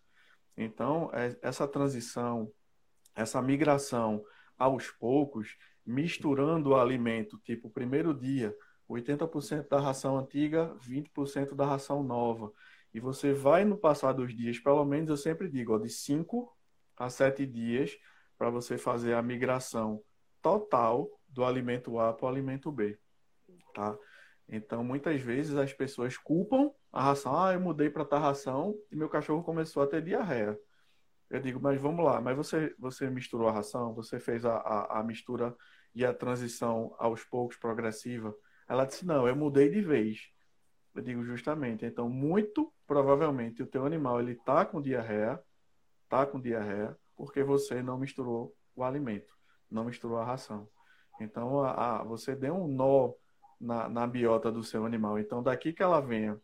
Então, 0.57 1.11
é, 1.12 1.37
essa 1.42 1.68
transição, 1.68 2.50
essa 3.14 3.42
migração 3.42 4.24
aos 4.57 4.90
poucos, 4.90 5.59
misturando 5.85 6.70
o 6.70 6.76
alimento, 6.76 7.38
tipo, 7.44 7.68
primeiro 7.68 8.14
dia, 8.14 8.57
80% 8.88 9.68
da 9.68 9.81
ração 9.81 10.16
antiga, 10.16 10.74
20% 10.81 11.55
da 11.55 11.66
ração 11.66 12.02
nova. 12.02 12.50
E 12.96 13.00
você 13.00 13.35
vai 13.35 13.62
no 13.62 13.76
passar 13.76 14.14
dos 14.14 14.35
dias, 14.35 14.59
pelo 14.59 14.82
menos 14.82 15.11
eu 15.11 15.18
sempre 15.18 15.50
digo, 15.50 15.74
ó, 15.74 15.78
de 15.78 15.90
5 15.90 16.50
a 16.96 17.11
7 17.11 17.44
dias 17.44 17.94
para 18.38 18.48
você 18.48 18.78
fazer 18.78 19.12
a 19.12 19.20
migração 19.20 20.02
total 20.40 21.06
do 21.28 21.44
alimento 21.44 22.00
A 22.00 22.14
para 22.14 22.24
o 22.24 22.28
alimento 22.30 22.72
B, 22.72 22.98
tá? 23.74 23.94
Então, 24.48 24.82
muitas 24.82 25.20
vezes 25.20 25.59
as 25.59 25.74
pessoas 25.74 26.16
culpam 26.16 26.70
a 26.90 27.02
ração. 27.02 27.38
Ah, 27.38 27.52
eu 27.52 27.61
mudei 27.61 27.90
para 27.90 28.02
tal 28.02 28.18
ração 28.18 28.74
e 28.90 28.96
meu 28.96 29.11
cachorro 29.11 29.44
começou 29.44 29.82
a 29.82 29.87
ter 29.87 30.00
diarreia. 30.00 30.59
Eu 31.28 31.38
digo, 31.38 31.61
mas 31.61 31.78
vamos 31.78 32.02
lá, 32.02 32.18
mas 32.18 32.35
você, 32.35 32.74
você 32.78 33.11
misturou 33.11 33.46
a 33.46 33.52
ração, 33.52 33.92
você 33.92 34.18
fez 34.18 34.42
a, 34.46 34.56
a, 34.56 35.00
a 35.00 35.04
mistura 35.04 35.54
e 35.94 36.02
a 36.02 36.14
transição 36.14 36.96
aos 36.98 37.22
poucos, 37.24 37.59
progressiva. 37.59 38.35
Ela 38.66 38.87
disse, 38.87 39.04
não, 39.04 39.28
eu 39.28 39.37
mudei 39.37 39.68
de 39.68 39.82
vez. 39.82 40.35
Eu 40.96 41.02
digo 41.02 41.22
justamente, 41.22 41.85
então, 41.85 42.09
muito 42.09 42.72
provavelmente 42.87 43.62
o 43.62 43.66
teu 43.66 43.85
animal 43.85 44.18
ele 44.18 44.35
tá 44.35 44.64
com 44.64 44.80
diarreia, 44.80 45.38
tá 46.09 46.24
com 46.24 46.40
diarreia, 46.40 46.96
porque 47.14 47.42
você 47.42 47.82
não 47.82 47.98
misturou 47.98 48.56
o 48.74 48.82
alimento, 48.82 49.37
não 49.70 49.85
misturou 49.85 50.16
a 50.16 50.24
ração. 50.24 50.66
Então, 51.20 51.62
a, 51.62 52.00
a 52.00 52.02
você 52.02 52.35
deu 52.35 52.54
um 52.54 52.66
nó 52.66 53.12
na, 53.61 53.88
na 53.90 54.06
biota 54.06 54.50
do 54.50 54.64
seu 54.64 54.87
animal. 54.87 55.18
Então, 55.18 55.42
daqui 55.42 55.70
que 55.70 55.82
ela 55.82 56.00
venha 56.00 56.40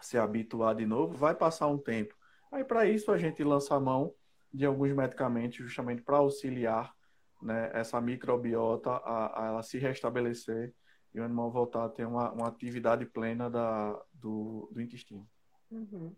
se 0.00 0.16
habituar 0.16 0.76
de 0.76 0.86
novo, 0.86 1.16
vai 1.16 1.34
passar 1.34 1.66
um 1.66 1.78
tempo. 1.78 2.14
Aí, 2.52 2.62
para 2.62 2.86
isso, 2.86 3.10
a 3.10 3.18
gente 3.18 3.42
lança 3.42 3.74
a 3.74 3.80
mão 3.80 4.14
de 4.54 4.64
alguns 4.64 4.92
medicamentos 4.92 5.56
justamente 5.56 6.02
para 6.02 6.18
auxiliar 6.18 6.94
né, 7.42 7.70
essa 7.74 8.00
microbiota 8.00 8.90
a, 8.90 9.42
a, 9.42 9.46
ela 9.48 9.62
se 9.62 9.76
restabelecer 9.78 10.72
e 11.18 11.20
o 11.20 11.24
animal 11.24 11.50
voltar 11.50 11.84
a 11.84 11.88
ter 11.88 12.06
uma, 12.06 12.30
uma 12.30 12.48
atividade 12.48 13.04
plena 13.04 13.50
da, 13.50 14.00
do, 14.14 14.68
do 14.72 14.80
intestino. 14.80 15.26
Uhum. 15.70 16.14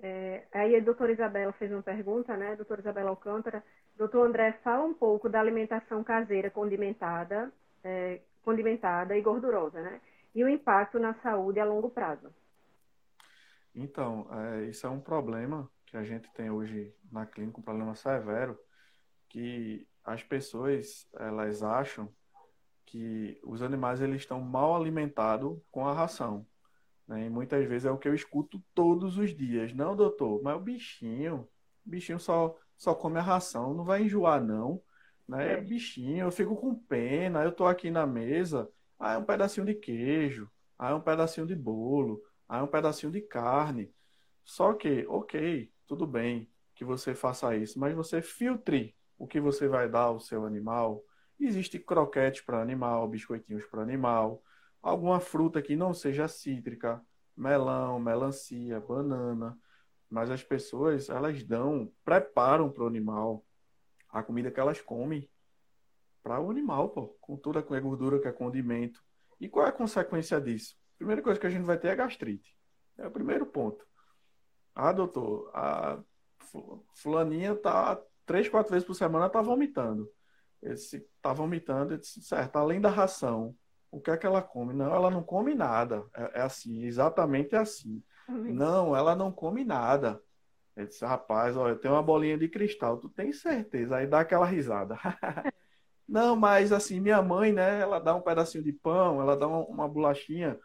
É, 0.00 0.44
aí 0.52 0.76
a 0.76 0.80
doutora 0.80 1.12
Isabela 1.12 1.52
fez 1.54 1.72
uma 1.72 1.82
pergunta, 1.82 2.36
né, 2.36 2.54
doutora 2.54 2.80
Isabela 2.80 3.10
Alcântara. 3.10 3.64
Doutor 3.96 4.26
André, 4.26 4.52
fala 4.62 4.84
um 4.84 4.94
pouco 4.94 5.28
da 5.28 5.40
alimentação 5.40 6.04
caseira 6.04 6.50
condimentada, 6.50 7.52
é, 7.82 8.20
condimentada 8.44 9.16
e 9.16 9.22
gordurosa, 9.22 9.80
né? 9.80 10.00
E 10.34 10.44
o 10.44 10.48
impacto 10.48 11.00
na 11.00 11.14
saúde 11.14 11.58
a 11.58 11.64
longo 11.64 11.90
prazo. 11.90 12.32
Então, 13.74 14.28
é, 14.30 14.66
isso 14.66 14.86
é 14.86 14.90
um 14.90 15.00
problema 15.00 15.68
que 15.86 15.96
a 15.96 16.04
gente 16.04 16.30
tem 16.32 16.48
hoje 16.48 16.94
na 17.10 17.26
clínica, 17.26 17.58
um 17.58 17.62
problema 17.62 17.94
severo, 17.96 18.56
que 19.28 19.88
as 20.04 20.22
pessoas 20.22 21.08
elas 21.18 21.62
acham 21.62 22.08
que 22.88 23.38
os 23.44 23.62
animais 23.62 24.00
eles 24.00 24.22
estão 24.22 24.40
mal 24.40 24.74
alimentados 24.74 25.58
com 25.70 25.86
a 25.86 25.92
ração. 25.92 26.46
Né? 27.06 27.26
E 27.26 27.30
muitas 27.30 27.66
vezes 27.66 27.84
é 27.84 27.90
o 27.90 27.98
que 27.98 28.08
eu 28.08 28.14
escuto 28.14 28.62
todos 28.74 29.18
os 29.18 29.36
dias. 29.36 29.74
Não, 29.74 29.94
doutor, 29.94 30.42
mas 30.42 30.56
o 30.56 30.60
bichinho, 30.60 31.46
o 31.86 31.90
bichinho 31.90 32.18
só, 32.18 32.56
só 32.78 32.94
come 32.94 33.18
a 33.18 33.22
ração, 33.22 33.74
não 33.74 33.84
vai 33.84 34.02
enjoar, 34.04 34.42
não. 34.42 34.82
Né? 35.28 35.54
É. 35.54 35.60
Bichinho, 35.60 36.26
eu 36.26 36.32
fico 36.32 36.56
com 36.56 36.74
pena, 36.74 37.44
eu 37.44 37.52
tô 37.52 37.66
aqui 37.66 37.90
na 37.90 38.06
mesa, 38.06 38.70
aí 38.98 39.16
é 39.16 39.18
um 39.18 39.24
pedacinho 39.24 39.66
de 39.66 39.74
queijo, 39.74 40.50
aí 40.78 40.92
é 40.92 40.94
um 40.94 41.00
pedacinho 41.00 41.46
de 41.46 41.54
bolo, 41.54 42.22
aí 42.48 42.60
é 42.60 42.62
um 42.62 42.68
pedacinho 42.68 43.12
de 43.12 43.20
carne. 43.20 43.92
Só 44.44 44.72
que, 44.72 45.04
ok, 45.08 45.70
tudo 45.86 46.06
bem 46.06 46.50
que 46.74 46.86
você 46.86 47.14
faça 47.14 47.54
isso, 47.54 47.78
mas 47.78 47.94
você 47.94 48.22
filtre 48.22 48.96
o 49.18 49.26
que 49.26 49.40
você 49.40 49.68
vai 49.68 49.90
dar 49.90 50.04
ao 50.04 50.20
seu 50.20 50.46
animal. 50.46 51.04
Existe 51.40 51.78
croquete 51.78 52.44
para 52.44 52.60
animal, 52.60 53.06
biscoitinhos 53.08 53.64
para 53.66 53.82
animal, 53.82 54.42
alguma 54.82 55.20
fruta 55.20 55.62
que 55.62 55.76
não 55.76 55.94
seja 55.94 56.26
cítrica, 56.26 57.00
melão, 57.36 58.00
melancia, 58.00 58.80
banana. 58.80 59.56
Mas 60.10 60.30
as 60.30 60.42
pessoas, 60.42 61.08
elas 61.08 61.42
dão, 61.44 61.92
preparam 62.04 62.70
para 62.70 62.84
o 62.84 62.86
animal 62.86 63.44
a 64.08 64.22
comida 64.22 64.50
que 64.50 64.58
elas 64.58 64.80
comem 64.80 65.28
para 66.22 66.40
o 66.40 66.50
animal, 66.50 66.90
pô, 66.90 67.16
com 67.20 67.36
toda 67.36 67.60
a 67.60 67.80
gordura 67.80 68.18
que 68.18 68.26
é 68.26 68.32
condimento. 68.32 69.02
E 69.40 69.48
qual 69.48 69.66
é 69.66 69.68
a 69.68 69.72
consequência 69.72 70.40
disso? 70.40 70.76
Primeira 70.96 71.22
coisa 71.22 71.38
que 71.38 71.46
a 71.46 71.50
gente 71.50 71.64
vai 71.64 71.78
ter 71.78 71.88
é 71.88 71.96
gastrite. 71.96 72.56
É 72.96 73.06
o 73.06 73.10
primeiro 73.10 73.46
ponto. 73.46 73.86
Ah, 74.74 74.92
doutor, 74.92 75.50
a 75.54 76.02
fulaninha 76.94 77.54
tá 77.54 78.00
três, 78.26 78.48
quatro 78.48 78.72
vezes 78.72 78.86
por 78.86 78.94
semana 78.94 79.28
tá 79.28 79.40
vomitando. 79.40 80.10
Esse 80.62 81.06
tá 81.22 81.32
vomitando, 81.32 81.94
eu 81.94 81.98
disse, 81.98 82.22
certo, 82.22 82.56
além 82.56 82.80
da 82.80 82.90
ração, 82.90 83.54
o 83.90 84.00
que 84.00 84.10
é 84.10 84.16
que 84.16 84.26
ela 84.26 84.42
come? 84.42 84.74
Não, 84.74 84.94
ela 84.94 85.10
não 85.10 85.22
come 85.22 85.54
nada. 85.54 86.04
É, 86.14 86.40
é 86.40 86.42
assim, 86.42 86.84
exatamente 86.84 87.54
assim. 87.56 88.02
Não, 88.28 88.94
ela 88.94 89.16
não 89.16 89.32
come 89.32 89.64
nada. 89.64 90.20
Eu 90.76 90.86
disse, 90.86 91.04
rapaz, 91.04 91.56
olha, 91.56 91.72
eu 91.72 91.78
tenho 91.78 91.94
uma 91.94 92.02
bolinha 92.02 92.36
de 92.36 92.48
cristal, 92.48 92.98
tu 92.98 93.08
tem 93.08 93.32
certeza? 93.32 93.96
Aí 93.96 94.06
dá 94.06 94.20
aquela 94.20 94.46
risada. 94.46 94.96
não, 96.06 96.36
mas 96.36 96.72
assim, 96.72 97.00
minha 97.00 97.22
mãe, 97.22 97.52
né, 97.52 97.80
ela 97.80 97.98
dá 97.98 98.14
um 98.14 98.20
pedacinho 98.20 98.62
de 98.62 98.72
pão, 98.72 99.20
ela 99.20 99.36
dá 99.36 99.46
uma, 99.48 99.64
uma 99.64 99.88
bolachinha, 99.88 100.58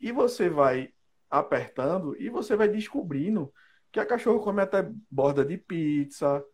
e 0.00 0.10
você 0.10 0.48
vai 0.48 0.92
apertando 1.30 2.14
e 2.20 2.28
você 2.28 2.56
vai 2.56 2.68
descobrindo 2.68 3.52
que 3.90 4.00
a 4.00 4.06
cachorro 4.06 4.40
come 4.40 4.60
até 4.60 4.90
borda 5.10 5.44
de 5.44 5.56
pizza, 5.56 6.44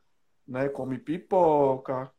né? 0.47 0.69
Come 0.69 0.99
pipoca, 0.99 2.13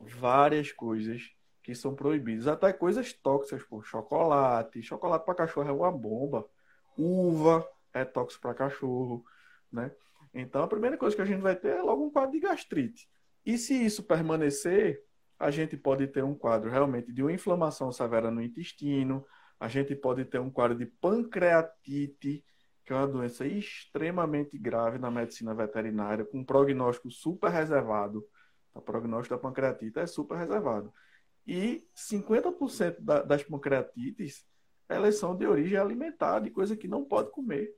várias 0.00 0.72
coisas 0.72 1.30
que 1.62 1.74
são 1.74 1.94
proibidas, 1.94 2.46
até 2.46 2.72
coisas 2.72 3.12
tóxicas, 3.12 3.62
por 3.62 3.84
chocolate, 3.84 4.82
chocolate 4.82 5.24
para 5.24 5.34
cachorro 5.34 5.68
é 5.68 5.72
uma 5.72 5.92
bomba, 5.92 6.48
uva 6.96 7.66
é 7.92 8.04
tóxico 8.04 8.42
para 8.42 8.54
cachorro, 8.54 9.24
né? 9.70 9.90
Então 10.32 10.62
a 10.62 10.68
primeira 10.68 10.96
coisa 10.96 11.14
que 11.14 11.22
a 11.22 11.26
gente 11.26 11.40
vai 11.40 11.56
ter 11.56 11.76
é 11.76 11.82
logo 11.82 12.04
um 12.04 12.10
quadro 12.10 12.32
de 12.32 12.40
gastrite. 12.40 13.08
E 13.44 13.58
se 13.58 13.74
isso 13.74 14.02
permanecer, 14.02 15.02
a 15.38 15.50
gente 15.50 15.76
pode 15.76 16.06
ter 16.06 16.22
um 16.22 16.34
quadro 16.34 16.70
realmente 16.70 17.12
de 17.12 17.22
uma 17.22 17.32
inflamação 17.32 17.90
severa 17.90 18.30
no 18.30 18.42
intestino, 18.42 19.24
a 19.58 19.68
gente 19.68 19.94
pode 19.94 20.24
ter 20.24 20.38
um 20.38 20.50
quadro 20.50 20.76
de 20.76 20.86
pancreatite, 20.86 22.44
que 22.84 22.92
é 22.92 22.96
uma 22.96 23.06
doença 23.06 23.46
extremamente 23.46 24.58
grave 24.58 24.98
na 24.98 25.10
medicina 25.10 25.54
veterinária, 25.54 26.24
com 26.24 26.44
prognóstico 26.44 27.10
super 27.10 27.50
reservado. 27.50 28.24
O 28.74 28.80
prognóstico 28.80 29.34
da 29.34 29.40
pancreatite 29.40 29.98
é 29.98 30.06
super 30.06 30.36
reservado. 30.36 30.92
E 31.46 31.86
50% 31.96 33.00
da, 33.00 33.22
das 33.22 33.42
pancreatites, 33.42 34.46
elas 34.88 35.16
são 35.16 35.36
de 35.36 35.46
origem 35.46 35.78
alimentar, 35.78 36.40
de 36.40 36.50
coisa 36.50 36.76
que 36.76 36.86
não 36.86 37.04
pode 37.04 37.30
comer. 37.30 37.74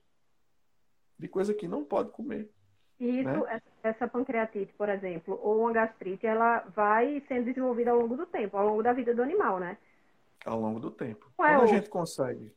De 1.18 1.28
coisa 1.28 1.54
que 1.54 1.68
não 1.68 1.84
pode 1.84 2.10
comer. 2.10 2.50
E 3.00 3.20
isso, 3.20 3.28
né? 3.28 3.62
essa 3.82 4.06
pancreatite, 4.06 4.72
por 4.74 4.88
exemplo, 4.88 5.38
ou 5.42 5.60
uma 5.60 5.72
gastrite, 5.72 6.26
ela 6.26 6.60
vai 6.74 7.22
sendo 7.26 7.46
desenvolvida 7.46 7.90
ao 7.90 7.98
longo 7.98 8.16
do 8.16 8.26
tempo, 8.26 8.56
ao 8.56 8.68
longo 8.68 8.82
da 8.82 8.92
vida 8.92 9.14
do 9.14 9.22
animal, 9.22 9.58
né? 9.58 9.76
ao 10.44 10.60
longo 10.60 10.80
do 10.80 10.90
tempo. 10.90 11.32
Não 11.38 11.46
é 11.46 11.56
Quando 11.56 11.62
a 11.62 11.66
gente 11.66 11.88
consegue. 11.88 12.54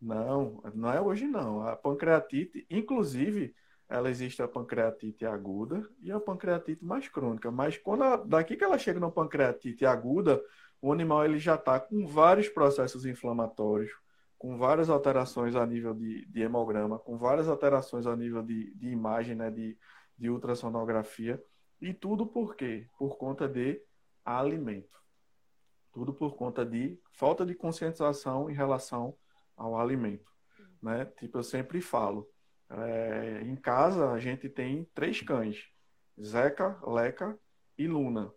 Não, 0.00 0.62
não 0.74 0.92
é 0.92 1.00
hoje 1.00 1.26
não. 1.26 1.66
A 1.66 1.76
pancreatite, 1.76 2.66
inclusive, 2.70 3.54
ela 3.88 4.10
existe 4.10 4.42
a 4.42 4.48
pancreatite 4.48 5.24
aguda 5.24 5.88
e 6.00 6.12
a 6.12 6.20
pancreatite 6.20 6.84
mais 6.84 7.08
crônica. 7.08 7.50
Mas 7.50 7.78
quando 7.78 8.04
a, 8.04 8.16
daqui 8.16 8.56
que 8.56 8.64
ela 8.64 8.78
chega 8.78 9.00
na 9.00 9.10
pancreatite 9.10 9.86
aguda, 9.86 10.42
o 10.80 10.92
animal 10.92 11.24
ele 11.24 11.38
já 11.38 11.54
está 11.54 11.80
com 11.80 12.06
vários 12.06 12.48
processos 12.48 13.06
inflamatórios, 13.06 13.90
com 14.36 14.58
várias 14.58 14.90
alterações 14.90 15.56
a 15.56 15.66
nível 15.66 15.94
de, 15.94 16.26
de 16.26 16.42
hemograma, 16.42 16.98
com 16.98 17.16
várias 17.16 17.48
alterações 17.48 18.06
a 18.06 18.14
nível 18.14 18.42
de, 18.42 18.72
de 18.74 18.88
imagem, 18.88 19.34
né, 19.34 19.50
de, 19.50 19.76
de 20.16 20.28
ultrassonografia. 20.28 21.42
E 21.80 21.94
tudo 21.94 22.26
por 22.26 22.54
quê? 22.54 22.86
Por 22.98 23.16
conta 23.16 23.48
de 23.48 23.80
alimento. 24.24 24.98
Tudo 25.92 26.12
por 26.12 26.36
conta 26.36 26.64
de 26.64 27.00
falta 27.10 27.44
de 27.44 27.54
conscientização 27.54 28.50
em 28.50 28.54
relação 28.54 29.16
ao 29.56 29.78
alimento. 29.78 30.30
Né? 30.80 31.06
Tipo, 31.18 31.38
eu 31.38 31.42
sempre 31.42 31.80
falo, 31.80 32.28
é, 32.70 33.40
em 33.42 33.56
casa 33.56 34.10
a 34.10 34.18
gente 34.18 34.48
tem 34.48 34.84
três 34.94 35.22
cães, 35.22 35.68
Zeca, 36.20 36.78
Leca 36.86 37.38
e 37.76 37.86
Luna. 37.86 38.32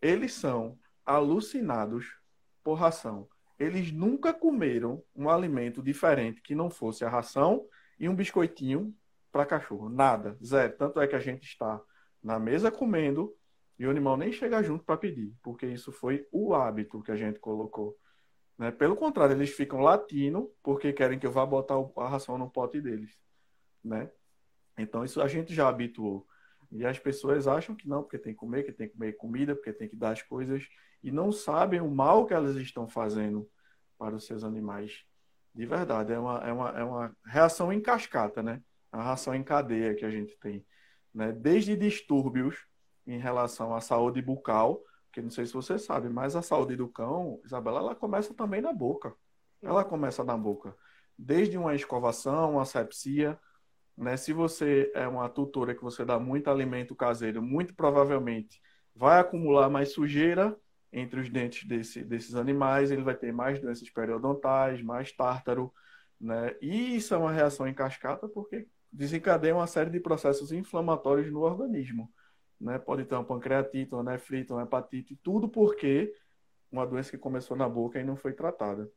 Eles 0.00 0.34
são 0.34 0.78
alucinados 1.04 2.16
por 2.62 2.74
ração. 2.74 3.28
Eles 3.58 3.92
nunca 3.92 4.34
comeram 4.34 5.02
um 5.14 5.28
alimento 5.28 5.82
diferente 5.82 6.42
que 6.42 6.54
não 6.54 6.68
fosse 6.68 7.04
a 7.04 7.08
ração 7.08 7.66
e 7.98 8.08
um 8.08 8.14
biscoitinho 8.14 8.94
para 9.30 9.46
cachorro. 9.46 9.88
Nada, 9.88 10.36
zero. 10.44 10.76
Tanto 10.76 11.00
é 11.00 11.06
que 11.06 11.14
a 11.14 11.20
gente 11.20 11.44
está 11.44 11.80
na 12.22 12.38
mesa 12.38 12.70
comendo 12.70 13.34
e 13.78 13.86
o 13.86 13.90
animal 13.90 14.16
nem 14.16 14.32
chega 14.32 14.62
junto 14.62 14.84
para 14.84 14.96
pedir, 14.96 15.32
porque 15.42 15.66
isso 15.66 15.90
foi 15.90 16.26
o 16.30 16.54
hábito 16.54 17.02
que 17.02 17.10
a 17.10 17.16
gente 17.16 17.38
colocou. 17.38 17.96
Né? 18.58 18.70
Pelo 18.70 18.96
contrário, 18.96 19.34
eles 19.34 19.50
ficam 19.50 19.80
latindo 19.80 20.52
porque 20.62 20.92
querem 20.92 21.18
que 21.18 21.26
eu 21.26 21.32
vá 21.32 21.46
botar 21.46 21.74
a 21.96 22.08
ração 22.08 22.36
no 22.36 22.50
pote 22.50 22.80
deles. 22.80 23.16
Né? 23.84 24.10
Então, 24.78 25.04
isso 25.04 25.20
a 25.20 25.28
gente 25.28 25.54
já 25.54 25.68
habituou. 25.68 26.26
E 26.70 26.86
as 26.86 26.98
pessoas 26.98 27.46
acham 27.46 27.74
que 27.74 27.88
não, 27.88 28.02
porque 28.02 28.18
tem 28.18 28.32
que 28.32 28.38
comer, 28.38 28.62
que 28.62 28.72
tem 28.72 28.88
que 28.88 28.94
comer 28.94 29.12
comida, 29.14 29.54
porque 29.54 29.72
tem 29.72 29.88
que 29.88 29.96
dar 29.96 30.10
as 30.10 30.22
coisas, 30.22 30.66
e 31.02 31.10
não 31.10 31.30
sabem 31.30 31.80
o 31.80 31.90
mal 31.90 32.24
que 32.24 32.32
elas 32.32 32.56
estão 32.56 32.88
fazendo 32.88 33.48
para 33.98 34.16
os 34.16 34.24
seus 34.26 34.42
animais. 34.42 35.04
De 35.54 35.66
verdade, 35.66 36.12
é 36.12 36.18
uma, 36.18 36.38
é 36.38 36.52
uma, 36.52 36.68
é 36.70 36.84
uma 36.84 37.16
reação 37.26 37.72
em 37.72 37.80
cascata, 37.80 38.42
né? 38.42 38.62
A 38.90 39.02
reação 39.02 39.34
em 39.34 39.42
cadeia 39.42 39.94
que 39.94 40.04
a 40.04 40.10
gente 40.10 40.34
tem. 40.38 40.64
Né? 41.14 41.30
Desde 41.30 41.76
distúrbios 41.76 42.66
em 43.06 43.18
relação 43.18 43.74
à 43.74 43.80
saúde 43.80 44.22
bucal, 44.22 44.82
que 45.12 45.20
não 45.20 45.30
sei 45.30 45.44
se 45.44 45.52
você 45.52 45.78
sabe, 45.78 46.08
mas 46.08 46.34
a 46.34 46.42
saúde 46.42 46.74
do 46.74 46.88
cão, 46.88 47.38
Isabela, 47.44 47.80
ela 47.80 47.94
começa 47.94 48.32
também 48.32 48.62
na 48.62 48.72
boca. 48.72 49.14
Ela 49.60 49.84
começa 49.84 50.24
na 50.24 50.36
boca. 50.36 50.74
Desde 51.18 51.58
uma 51.58 51.74
escovação, 51.74 52.52
uma 52.52 52.64
sepsia, 52.64 53.38
né? 53.96 54.16
Se 54.16 54.32
você 54.32 54.90
é 54.94 55.06
uma 55.06 55.28
tutora 55.28 55.74
que 55.74 55.82
você 55.82 56.04
dá 56.04 56.18
muito 56.18 56.48
alimento 56.50 56.94
caseiro, 56.94 57.42
muito 57.42 57.74
provavelmente 57.74 58.60
vai 58.94 59.20
acumular 59.20 59.70
mais 59.70 59.92
sujeira 59.92 60.56
entre 60.92 61.20
os 61.20 61.30
dentes 61.30 61.66
desse, 61.66 62.04
desses 62.04 62.34
animais, 62.34 62.90
ele 62.90 63.02
vai 63.02 63.14
ter 63.14 63.32
mais 63.32 63.58
doenças 63.60 63.88
periodontais, 63.90 64.82
mais 64.82 65.10
tártaro, 65.12 65.72
né? 66.20 66.54
E 66.60 66.96
isso 66.96 67.14
é 67.14 67.16
uma 67.16 67.32
reação 67.32 67.66
em 67.66 67.74
cascata 67.74 68.28
porque 68.28 68.68
desencadeia 68.92 69.54
uma 69.54 69.66
série 69.66 69.90
de 69.90 70.00
processos 70.00 70.52
inflamatórios 70.52 71.32
no 71.32 71.40
organismo, 71.40 72.12
né? 72.60 72.78
Pode 72.78 73.04
ter 73.06 73.14
uma 73.14 73.24
pancreatite, 73.24 73.94
uma 73.94 74.02
nefrite, 74.02 74.52
uma 74.52 74.62
hepatite, 74.62 75.18
tudo 75.22 75.48
porque 75.48 76.14
uma 76.70 76.86
doença 76.86 77.10
que 77.10 77.18
começou 77.18 77.56
na 77.56 77.68
boca 77.68 77.98
e 77.98 78.04
não 78.04 78.16
foi 78.16 78.32
tratada. 78.32 78.90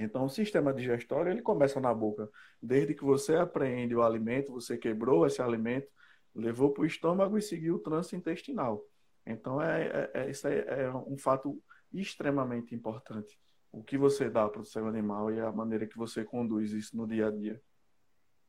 Então, 0.00 0.24
o 0.24 0.30
sistema 0.30 0.72
digestório 0.72 1.30
ele 1.30 1.42
começa 1.42 1.78
na 1.78 1.92
boca. 1.92 2.26
Desde 2.60 2.94
que 2.94 3.04
você 3.04 3.36
apreende 3.36 3.94
o 3.94 4.02
alimento, 4.02 4.50
você 4.50 4.78
quebrou 4.78 5.26
esse 5.26 5.42
alimento, 5.42 5.88
levou 6.34 6.70
para 6.70 6.82
o 6.82 6.86
estômago 6.86 7.36
e 7.36 7.42
seguiu 7.42 7.74
o 7.74 7.78
trânsito 7.78 8.16
intestinal. 8.16 8.82
Então, 9.26 9.60
é, 9.60 9.82
é, 9.86 10.10
é, 10.22 10.30
isso 10.30 10.48
é, 10.48 10.84
é 10.84 10.90
um 10.90 11.18
fato 11.18 11.62
extremamente 11.92 12.74
importante. 12.74 13.38
O 13.70 13.82
que 13.82 13.98
você 13.98 14.30
dá 14.30 14.48
para 14.48 14.62
o 14.62 14.64
seu 14.64 14.86
animal 14.86 15.30
e 15.30 15.38
a 15.38 15.52
maneira 15.52 15.86
que 15.86 15.98
você 15.98 16.24
conduz 16.24 16.72
isso 16.72 16.96
no 16.96 17.06
dia 17.06 17.28
a 17.28 17.30
dia. 17.30 17.60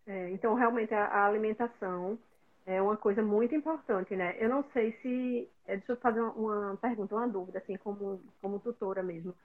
É, 0.08 0.30
então, 0.30 0.54
realmente, 0.54 0.94
a, 0.94 1.06
a, 1.06 1.26
alimentação 1.28 2.18
é 2.66 2.82
uma 2.82 2.96
coisa 2.96 3.22
muito 3.22 3.54
importante, 3.54 4.16
né? 4.16 4.38
Eu 4.40 4.48
não 4.48 4.64
sei 4.72 4.94
se... 5.02 5.50
É, 5.68 5.76
deixa 5.76 5.92
eu 5.92 5.98
fazer 5.98 6.22
uma, 6.22 6.32
uma 6.70 6.78
pergunta, 6.78 7.14
uma 7.14 7.28
dúvida, 7.28 7.60
assim, 7.60 7.76
como, 7.76 8.22
como 8.42 8.58
tutora 8.58 9.04
mesmo. 9.04 9.36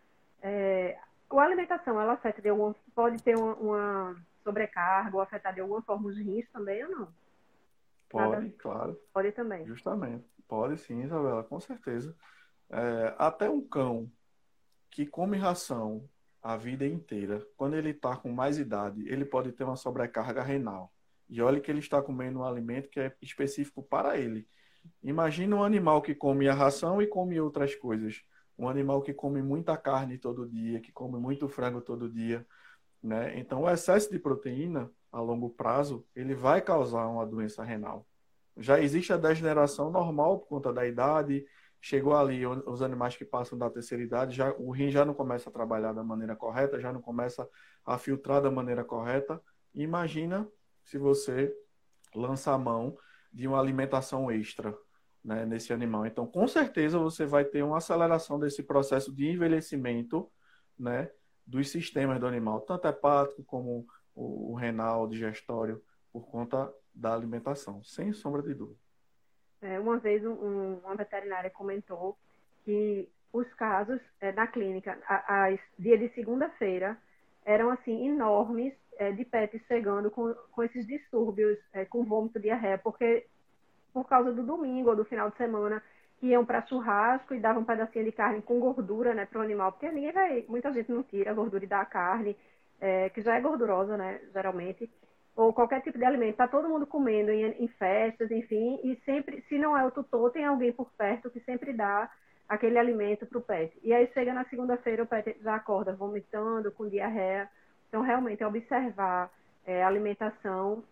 É, 0.40 0.96
a 1.30 1.42
alimentação, 1.42 2.00
ela 2.00 2.14
afeta 2.14 2.40
de 2.40 2.48
alguma, 2.48 2.74
pode 2.94 3.22
ter 3.22 3.36
uma, 3.36 3.54
uma, 3.54 4.16
sobrecarga 4.44 5.16
ou 5.16 5.22
afetar 5.22 5.52
de 5.52 5.60
alguma 5.60 5.82
forma 5.82 6.08
os 6.08 6.16
rins 6.16 6.48
também 6.50 6.84
ou 6.84 6.90
não? 6.90 7.08
Pode, 8.08 8.30
Nada... 8.30 8.54
claro. 8.58 9.00
Pode 9.12 9.32
também. 9.32 9.66
Justamente. 9.66 10.24
Pode 10.46 10.78
sim, 10.78 11.02
Isabela, 11.02 11.42
com 11.42 11.58
certeza. 11.58 12.16
É, 12.70 13.14
até 13.18 13.50
um 13.50 13.60
cão 13.60 14.10
que 14.90 15.04
come 15.04 15.36
ração 15.36 16.08
a 16.40 16.56
vida 16.56 16.86
inteira, 16.86 17.44
quando 17.56 17.74
ele 17.74 17.90
está 17.90 18.16
com 18.16 18.30
mais 18.30 18.56
idade, 18.56 19.06
ele 19.08 19.24
pode 19.24 19.50
ter 19.50 19.64
uma 19.64 19.74
sobrecarga 19.74 20.42
renal. 20.42 20.92
E 21.28 21.42
olha 21.42 21.60
que 21.60 21.68
ele 21.68 21.80
está 21.80 22.00
comendo 22.00 22.38
um 22.38 22.44
alimento 22.44 22.88
que 22.88 23.00
é 23.00 23.12
específico 23.20 23.82
para 23.82 24.16
ele. 24.16 24.46
Imagina 25.02 25.56
um 25.56 25.64
animal 25.64 26.00
que 26.00 26.14
come 26.14 26.48
a 26.48 26.54
ração 26.54 27.02
e 27.02 27.06
come 27.08 27.40
outras 27.40 27.74
coisas 27.74 28.24
um 28.58 28.68
animal 28.68 29.02
que 29.02 29.12
come 29.12 29.42
muita 29.42 29.76
carne 29.76 30.18
todo 30.18 30.48
dia, 30.48 30.80
que 30.80 30.92
come 30.92 31.18
muito 31.18 31.48
frango 31.48 31.80
todo 31.80 32.08
dia, 32.08 32.46
né? 33.02 33.38
Então, 33.38 33.62
o 33.62 33.70
excesso 33.70 34.10
de 34.10 34.18
proteína 34.18 34.90
a 35.12 35.20
longo 35.20 35.50
prazo, 35.50 36.04
ele 36.14 36.34
vai 36.34 36.60
causar 36.60 37.06
uma 37.06 37.26
doença 37.26 37.62
renal. 37.62 38.06
Já 38.56 38.80
existe 38.80 39.12
a 39.12 39.16
degeneração 39.16 39.90
normal 39.90 40.38
por 40.40 40.48
conta 40.48 40.72
da 40.72 40.86
idade, 40.86 41.46
chegou 41.80 42.16
ali 42.16 42.46
os 42.46 42.82
animais 42.82 43.16
que 43.16 43.24
passam 43.24 43.58
da 43.58 43.70
terceira 43.70 44.02
idade, 44.02 44.36
já 44.36 44.52
o 44.58 44.70
rim 44.70 44.90
já 44.90 45.04
não 45.04 45.14
começa 45.14 45.50
a 45.50 45.52
trabalhar 45.52 45.92
da 45.92 46.02
maneira 46.02 46.34
correta, 46.34 46.80
já 46.80 46.92
não 46.92 47.00
começa 47.00 47.48
a 47.84 47.98
filtrar 47.98 48.42
da 48.42 48.50
maneira 48.50 48.82
correta. 48.82 49.40
Imagina 49.74 50.48
se 50.82 50.98
você 50.98 51.54
lança 52.14 52.52
a 52.52 52.58
mão 52.58 52.96
de 53.32 53.46
uma 53.46 53.60
alimentação 53.60 54.30
extra, 54.30 54.76
né, 55.26 55.44
nesse 55.44 55.72
animal. 55.72 56.06
Então, 56.06 56.24
com 56.24 56.46
certeza, 56.46 57.00
você 57.00 57.26
vai 57.26 57.44
ter 57.44 57.64
uma 57.64 57.78
aceleração 57.78 58.38
desse 58.38 58.62
processo 58.62 59.12
de 59.12 59.28
envelhecimento 59.28 60.30
né, 60.78 61.10
dos 61.44 61.68
sistemas 61.68 62.20
do 62.20 62.28
animal, 62.28 62.60
tanto 62.60 62.86
hepático 62.86 63.42
como 63.42 63.84
o, 64.14 64.54
renal, 64.54 65.08
digestório, 65.08 65.82
por 66.12 66.28
conta 66.28 66.72
da 66.94 67.12
alimentação, 67.12 67.82
sem 67.82 68.12
sombra 68.12 68.40
de 68.40 68.54
dúvida. 68.54 68.78
É, 69.60 69.80
uma 69.80 69.98
vez 69.98 70.24
um, 70.24 70.78
uma 70.84 70.94
veterinária 70.94 71.50
comentou 71.50 72.16
que 72.64 73.08
os 73.32 73.52
casos 73.54 74.00
é, 74.20 74.30
na 74.30 74.46
clínica, 74.46 74.96
as 75.06 75.58
dia 75.76 75.98
de 75.98 76.08
segunda-feira, 76.14 76.96
eram 77.44 77.70
assim 77.70 78.06
enormes 78.06 78.72
é, 78.96 79.10
de 79.10 79.24
pets 79.24 79.60
chegando 79.66 80.08
com, 80.10 80.32
com 80.52 80.62
esses 80.62 80.86
distúrbios, 80.86 81.58
é, 81.72 81.84
com 81.84 82.04
vômito, 82.04 82.38
diarreia, 82.38 82.78
porque 82.78 83.26
por 83.96 84.06
causa 84.06 84.30
do 84.30 84.42
domingo 84.42 84.90
ou 84.90 84.96
do 84.96 85.06
final 85.06 85.30
de 85.30 85.38
semana, 85.38 85.82
que 86.18 86.26
iam 86.26 86.44
para 86.44 86.66
churrasco 86.66 87.32
e 87.32 87.40
davam 87.40 87.62
um 87.62 87.64
pedacinho 87.64 88.04
de 88.04 88.12
carne 88.12 88.42
com 88.42 88.60
gordura, 88.60 89.14
né, 89.14 89.24
para 89.24 89.38
o 89.38 89.42
animal, 89.42 89.72
porque 89.72 89.90
ninguém 89.90 90.12
vai, 90.12 90.44
muita 90.50 90.70
gente 90.70 90.92
não 90.92 91.02
tira 91.02 91.30
a 91.30 91.34
gordura 91.34 91.64
e 91.64 91.66
dá 91.66 91.80
a 91.80 91.86
carne, 91.86 92.36
é, 92.78 93.08
que 93.08 93.22
já 93.22 93.36
é 93.36 93.40
gordurosa, 93.40 93.96
né, 93.96 94.20
geralmente, 94.34 94.90
ou 95.34 95.50
qualquer 95.50 95.80
tipo 95.80 95.96
de 95.96 96.04
alimento, 96.04 96.36
tá 96.36 96.46
todo 96.46 96.68
mundo 96.68 96.86
comendo 96.86 97.30
em, 97.30 97.44
em 97.52 97.68
festas, 97.68 98.30
enfim, 98.30 98.78
e 98.84 99.00
sempre, 99.02 99.42
se 99.48 99.56
não 99.56 99.74
é 99.74 99.82
o 99.82 99.90
tutor, 99.90 100.30
tem 100.30 100.44
alguém 100.44 100.72
por 100.72 100.90
perto 100.92 101.30
que 101.30 101.40
sempre 101.40 101.72
dá 101.72 102.10
aquele 102.46 102.76
alimento 102.76 103.24
para 103.24 103.38
o 103.38 103.42
pet. 103.42 103.78
E 103.82 103.94
aí 103.94 104.10
chega 104.12 104.34
na 104.34 104.44
segunda-feira, 104.44 105.04
o 105.04 105.06
pet 105.06 105.38
já 105.40 105.54
acorda 105.54 105.94
vomitando, 105.94 106.70
com 106.70 106.86
diarreia. 106.86 107.48
Então, 107.88 108.02
realmente, 108.02 108.42
é 108.42 108.46
observar 108.46 109.30
é, 109.64 109.82
alimentação 109.82 110.84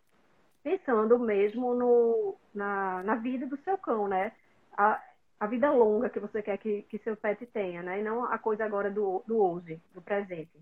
pensando 0.64 1.18
mesmo 1.18 1.74
no, 1.74 2.36
na, 2.54 3.02
na 3.02 3.16
vida 3.16 3.46
do 3.46 3.56
seu 3.58 3.76
cão, 3.76 4.08
né? 4.08 4.32
A, 4.72 5.00
a 5.38 5.46
vida 5.46 5.70
longa 5.70 6.08
que 6.08 6.18
você 6.18 6.42
quer 6.42 6.56
que, 6.56 6.82
que 6.84 6.98
seu 7.00 7.14
pet 7.14 7.44
tenha, 7.46 7.82
né? 7.82 8.00
E 8.00 8.02
não 8.02 8.24
a 8.24 8.38
coisa 8.38 8.64
agora 8.64 8.90
do, 8.90 9.22
do 9.26 9.36
hoje, 9.36 9.78
do 9.92 10.00
presente. 10.00 10.58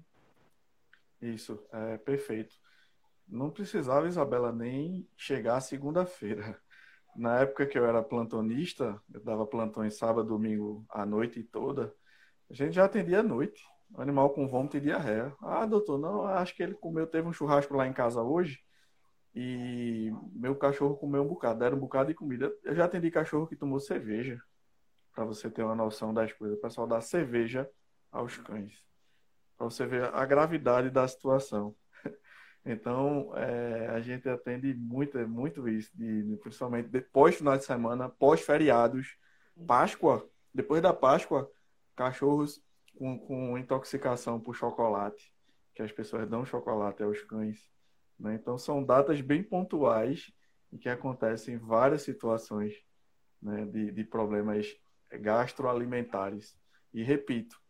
Isso, 1.22 1.64
é 1.72 1.96
perfeito. 1.98 2.56
Não 3.28 3.48
precisava, 3.48 4.08
Isabela, 4.08 4.52
nem 4.52 5.08
chegar 5.16 5.60
segunda-feira. 5.60 6.60
Na 7.14 7.40
época 7.40 7.66
que 7.66 7.78
eu 7.78 7.86
era 7.86 8.02
plantonista, 8.02 9.00
eu 9.14 9.20
dava 9.20 9.46
plantão 9.46 9.84
em 9.84 9.90
sábado, 9.90 10.28
domingo, 10.28 10.84
à 10.90 11.06
noite 11.06 11.44
toda, 11.44 11.94
a 12.50 12.54
gente 12.54 12.74
já 12.74 12.86
atendia 12.86 13.20
à 13.20 13.22
noite. 13.22 13.62
Animal 13.96 14.30
com 14.30 14.48
vômito 14.48 14.78
e 14.78 14.80
diarreia. 14.80 15.32
Ah, 15.40 15.64
doutor, 15.66 15.98
não, 15.98 16.26
acho 16.26 16.56
que 16.56 16.62
ele 16.62 16.74
comeu, 16.74 17.06
teve 17.06 17.28
um 17.28 17.32
churrasco 17.32 17.76
lá 17.76 17.86
em 17.86 17.92
casa 17.92 18.20
hoje 18.22 18.58
e 19.34 20.12
meu 20.34 20.54
cachorro 20.54 20.96
comeu 20.96 21.22
um 21.22 21.28
bocado, 21.28 21.60
deram 21.60 21.76
um 21.76 21.80
bocado 21.80 22.08
de 22.08 22.14
comida. 22.14 22.52
Eu 22.62 22.74
já 22.74 22.84
atendi 22.84 23.10
cachorro 23.10 23.46
que 23.46 23.56
tomou 23.56 23.80
cerveja, 23.80 24.42
para 25.14 25.24
você 25.24 25.50
ter 25.50 25.62
uma 25.62 25.74
noção 25.74 26.12
das 26.12 26.32
coisas. 26.32 26.58
O 26.58 26.60
pessoal 26.60 26.86
dá 26.86 27.00
cerveja 27.00 27.68
aos 28.10 28.36
cães, 28.36 28.84
para 29.56 29.64
você 29.64 29.86
ver 29.86 30.04
a 30.14 30.24
gravidade 30.26 30.90
da 30.90 31.06
situação. 31.06 31.74
Então, 32.64 33.36
é, 33.36 33.88
a 33.88 34.00
gente 34.00 34.28
atende 34.28 34.72
muito, 34.72 35.18
muito 35.26 35.68
isso, 35.68 35.90
de, 35.96 36.38
principalmente 36.40 36.88
depois 36.88 37.34
final 37.34 37.58
de 37.58 37.64
semana, 37.64 38.08
pós-feriados, 38.08 39.16
Páscoa, 39.66 40.30
depois 40.54 40.80
da 40.80 40.92
Páscoa, 40.92 41.50
cachorros 41.96 42.62
com, 42.96 43.18
com 43.18 43.58
intoxicação 43.58 44.38
por 44.38 44.54
chocolate, 44.54 45.34
que 45.74 45.82
as 45.82 45.90
pessoas 45.90 46.28
dão 46.28 46.44
chocolate 46.44 47.02
aos 47.02 47.20
cães 47.22 47.71
né? 48.22 48.34
Então, 48.34 48.56
são 48.56 48.82
datas 48.82 49.20
bem 49.20 49.42
pontuais 49.42 50.32
em 50.72 50.78
que 50.78 50.88
acontecem 50.88 51.58
várias 51.58 52.02
situações 52.02 52.72
né, 53.42 53.66
de, 53.66 53.90
de 53.90 54.04
problemas 54.04 54.74
gastroalimentares. 55.10 56.56
E 56.94 57.02
repito, 57.02 57.60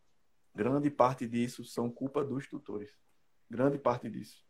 grande 0.55 0.91
parte 0.91 1.27
disso 1.27 1.65
são 1.65 1.91
culpa 1.91 2.23
dos 2.23 2.47
tutores. 2.47 2.95
Grande 3.51 3.79
parte 3.79 4.09
disso. 4.11 4.45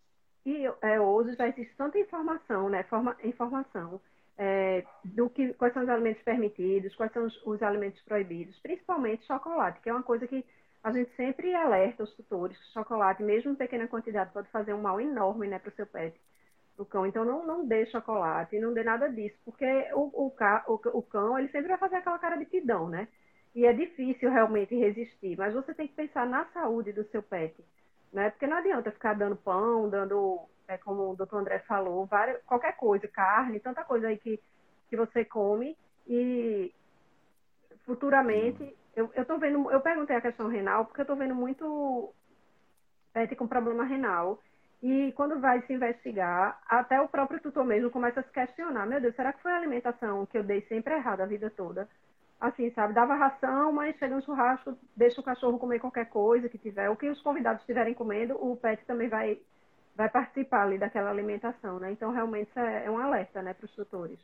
E 0.44 0.66
é, 0.82 1.00
hoje 1.00 1.36
já 1.36 1.48
existe 1.48 1.74
tanta 1.76 1.98
informação, 1.98 2.68
né? 2.68 2.82
Forma, 2.84 3.16
informação 3.22 4.00
é, 4.36 4.84
do 5.04 5.30
que 5.30 5.54
quais 5.54 5.72
são 5.72 5.84
os 5.84 5.88
alimentos 5.88 6.22
permitidos, 6.22 6.94
quais 6.96 7.12
são 7.12 7.26
os, 7.26 7.46
os, 7.46 7.62
alimentos 7.62 8.00
proibidos, 8.02 8.58
principalmente 8.58 9.24
chocolate, 9.24 9.80
que 9.80 9.88
é 9.88 9.92
uma 9.92 10.02
coisa 10.02 10.26
que 10.26 10.44
a 10.82 10.90
gente 10.90 11.14
sempre 11.14 11.54
alerta 11.54 12.02
os 12.02 12.12
tutores 12.14 12.58
que 12.58 12.72
chocolate, 12.72 13.22
mesmo 13.22 13.52
em 13.52 13.56
pequena 13.56 13.86
quantidade, 13.86 14.32
pode 14.32 14.48
fazer 14.50 14.74
um 14.74 14.80
mal 14.80 15.00
enorme 15.00 15.46
né, 15.46 15.58
para 15.58 15.70
o 15.70 15.74
seu 15.74 15.86
pet, 15.86 16.18
o 16.76 16.84
cão. 16.84 17.06
Então, 17.06 17.24
não, 17.24 17.46
não 17.46 17.64
dê 17.64 17.86
chocolate, 17.86 18.58
não 18.58 18.72
dê 18.72 18.82
nada 18.82 19.08
disso, 19.08 19.36
porque 19.44 19.64
o, 19.94 20.10
o, 20.26 20.34
o, 20.66 20.98
o 20.98 21.02
cão 21.02 21.38
ele 21.38 21.48
sempre 21.48 21.68
vai 21.68 21.78
fazer 21.78 21.96
aquela 21.96 22.18
cara 22.18 22.36
de 22.36 22.46
pidão, 22.46 22.88
né? 22.88 23.06
E 23.54 23.66
é 23.66 23.72
difícil 23.72 24.30
realmente 24.30 24.74
resistir, 24.74 25.36
mas 25.36 25.54
você 25.54 25.74
tem 25.74 25.86
que 25.86 25.94
pensar 25.94 26.26
na 26.26 26.46
saúde 26.46 26.92
do 26.92 27.04
seu 27.10 27.22
pet, 27.22 27.54
né? 28.12 28.30
Porque 28.30 28.46
não 28.46 28.56
adianta 28.56 28.90
ficar 28.90 29.14
dando 29.14 29.36
pão, 29.36 29.88
dando, 29.88 30.40
é, 30.66 30.76
como 30.78 31.10
o 31.10 31.16
doutor 31.16 31.38
André 31.38 31.60
falou, 31.60 32.06
várias, 32.06 32.42
qualquer 32.44 32.76
coisa, 32.76 33.06
carne, 33.06 33.60
tanta 33.60 33.84
coisa 33.84 34.08
aí 34.08 34.16
que, 34.16 34.40
que 34.88 34.96
você 34.96 35.24
come 35.24 35.76
e 36.08 36.74
futuramente 37.84 38.74
eu, 38.94 39.10
eu 39.14 39.24
tô 39.24 39.38
vendo, 39.38 39.70
eu 39.70 39.80
perguntei 39.80 40.16
a 40.16 40.20
questão 40.20 40.48
renal 40.48 40.84
porque 40.84 41.00
eu 41.00 41.06
tô 41.06 41.16
vendo 41.16 41.34
muito 41.34 42.12
pet 43.12 43.34
com 43.36 43.46
problema 43.46 43.84
renal. 43.84 44.40
E 44.82 45.12
quando 45.12 45.40
vai 45.40 45.62
se 45.62 45.72
investigar, 45.72 46.60
até 46.68 47.00
o 47.00 47.08
próprio 47.08 47.40
tutor 47.40 47.64
mesmo 47.64 47.90
começa 47.90 48.20
a 48.20 48.22
se 48.22 48.30
questionar: 48.30 48.86
meu 48.86 49.00
Deus, 49.00 49.14
será 49.14 49.32
que 49.32 49.42
foi 49.42 49.52
a 49.52 49.56
alimentação 49.56 50.26
que 50.26 50.36
eu 50.36 50.42
dei 50.42 50.62
sempre 50.62 50.94
errada 50.94 51.22
a 51.22 51.26
vida 51.26 51.50
toda? 51.50 51.88
assim, 52.42 52.70
sabe? 52.72 52.92
Dava 52.92 53.14
ração, 53.14 53.72
mas 53.72 53.96
chega 53.98 54.16
um 54.16 54.20
churrasco, 54.20 54.76
deixa 54.96 55.20
o 55.20 55.24
cachorro 55.24 55.60
comer 55.60 55.78
qualquer 55.78 56.06
coisa 56.06 56.48
que 56.48 56.58
tiver. 56.58 56.90
O 56.90 56.96
que 56.96 57.08
os 57.08 57.22
convidados 57.22 57.60
estiverem 57.62 57.94
comendo, 57.94 58.34
o 58.34 58.56
pet 58.56 58.84
também 58.84 59.08
vai, 59.08 59.40
vai 59.94 60.08
participar 60.08 60.64
ali 60.64 60.76
daquela 60.76 61.10
alimentação, 61.10 61.78
né? 61.78 61.92
Então, 61.92 62.10
realmente, 62.10 62.50
é, 62.56 62.86
é 62.86 62.90
um 62.90 62.98
alerta, 62.98 63.40
né, 63.42 63.54
para 63.54 63.64
os 63.64 63.72
tutores. 63.72 64.18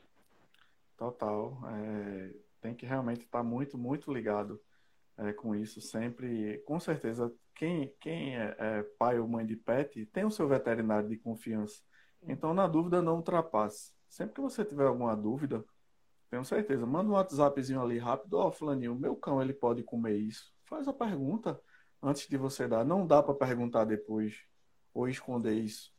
Total. 0.99 1.57
É, 1.69 2.31
tem 2.61 2.75
que 2.75 2.87
realmente 2.87 3.25
estar 3.25 3.43
muito, 3.43 3.79
muito 3.79 4.13
ligado 4.13 4.61
é, 5.17 5.33
com 5.33 5.55
isso 5.55 5.81
sempre. 5.81 6.59
Com 6.67 6.79
certeza, 6.79 7.33
quem, 7.55 7.95
quem 8.01 8.37
é, 8.37 8.57
é, 8.59 8.83
pai 8.99 9.19
ou 9.19 9.29
mãe 9.29 9.45
de 9.45 9.57
pet 9.57 10.07
tem 10.07 10.25
o 10.25 10.31
seu 10.31 10.49
veterinário 10.49 11.09
de 11.09 11.17
confiança. 11.17 11.83
Então, 12.23 12.55
na 12.55 12.67
dúvida, 12.67 13.03
não 13.03 13.17
ultrapasse. 13.17 13.93
Sempre 14.09 14.37
que 14.37 14.41
você 14.41 14.65
tiver 14.65 14.87
alguma 14.87 15.17
dúvida, 15.17 15.65
tenho 16.31 16.45
certeza, 16.45 16.87
manda 16.87 17.11
um 17.11 17.15
WhatsAppzinho 17.15 17.83
ali 17.83 17.99
rápido. 17.99 18.35
Ó, 18.35 18.49
oh, 18.49 18.53
Flaninho, 18.53 18.95
meu 18.95 19.17
cão, 19.17 19.41
ele 19.43 19.53
pode 19.53 19.83
comer 19.83 20.17
isso? 20.17 20.53
Faz 20.65 20.87
a 20.87 20.93
pergunta 20.93 21.61
antes 22.03 22.29
de 22.29 22.37
você 22.37 22.69
dar. 22.69 22.85
Não 22.85 23.07
dá 23.07 23.23
para 23.23 23.35
perguntar 23.35 23.85
depois 23.85 24.45
ou 24.93 25.09
esconder 25.09 25.55
isso, 25.55 25.93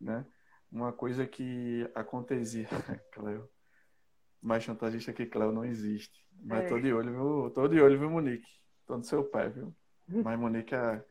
né? 0.00 0.26
Uma 0.70 0.92
coisa 0.92 1.26
que 1.26 1.90
acontecia, 1.94 2.68
Cleo, 3.12 3.48
mais 4.40 4.62
chantagista 4.62 5.12
que 5.12 5.26
Cleo 5.26 5.52
não 5.52 5.64
existe. 5.64 6.24
Mas 6.44 6.64
é. 6.64 6.68
tô 6.68 6.78
de 6.78 6.92
olho, 6.92 7.12
viu? 7.12 7.50
Tô 7.50 7.68
de 7.68 7.80
olho, 7.80 7.98
viu, 7.98 8.10
Monique? 8.10 8.48
Tô 8.86 8.96
no 8.96 9.04
seu 9.04 9.24
pé, 9.24 9.48
viu? 9.48 9.74
Uhum. 10.08 10.22
Mas 10.22 10.38
Monique 10.38 10.74
é 10.74 11.04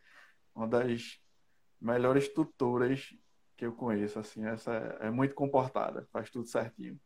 uma 0.56 0.68
das 0.68 1.20
melhores 1.80 2.28
tutoras 2.30 3.14
que 3.56 3.66
eu 3.66 3.74
conheço, 3.74 4.20
assim, 4.20 4.46
essa 4.46 4.74
é, 5.02 5.08
é 5.08 5.12
muito 5.12 5.34
comportada, 5.34 6.08
faz 6.12 6.30
tudo 6.30 6.48
certinho. 6.48 7.00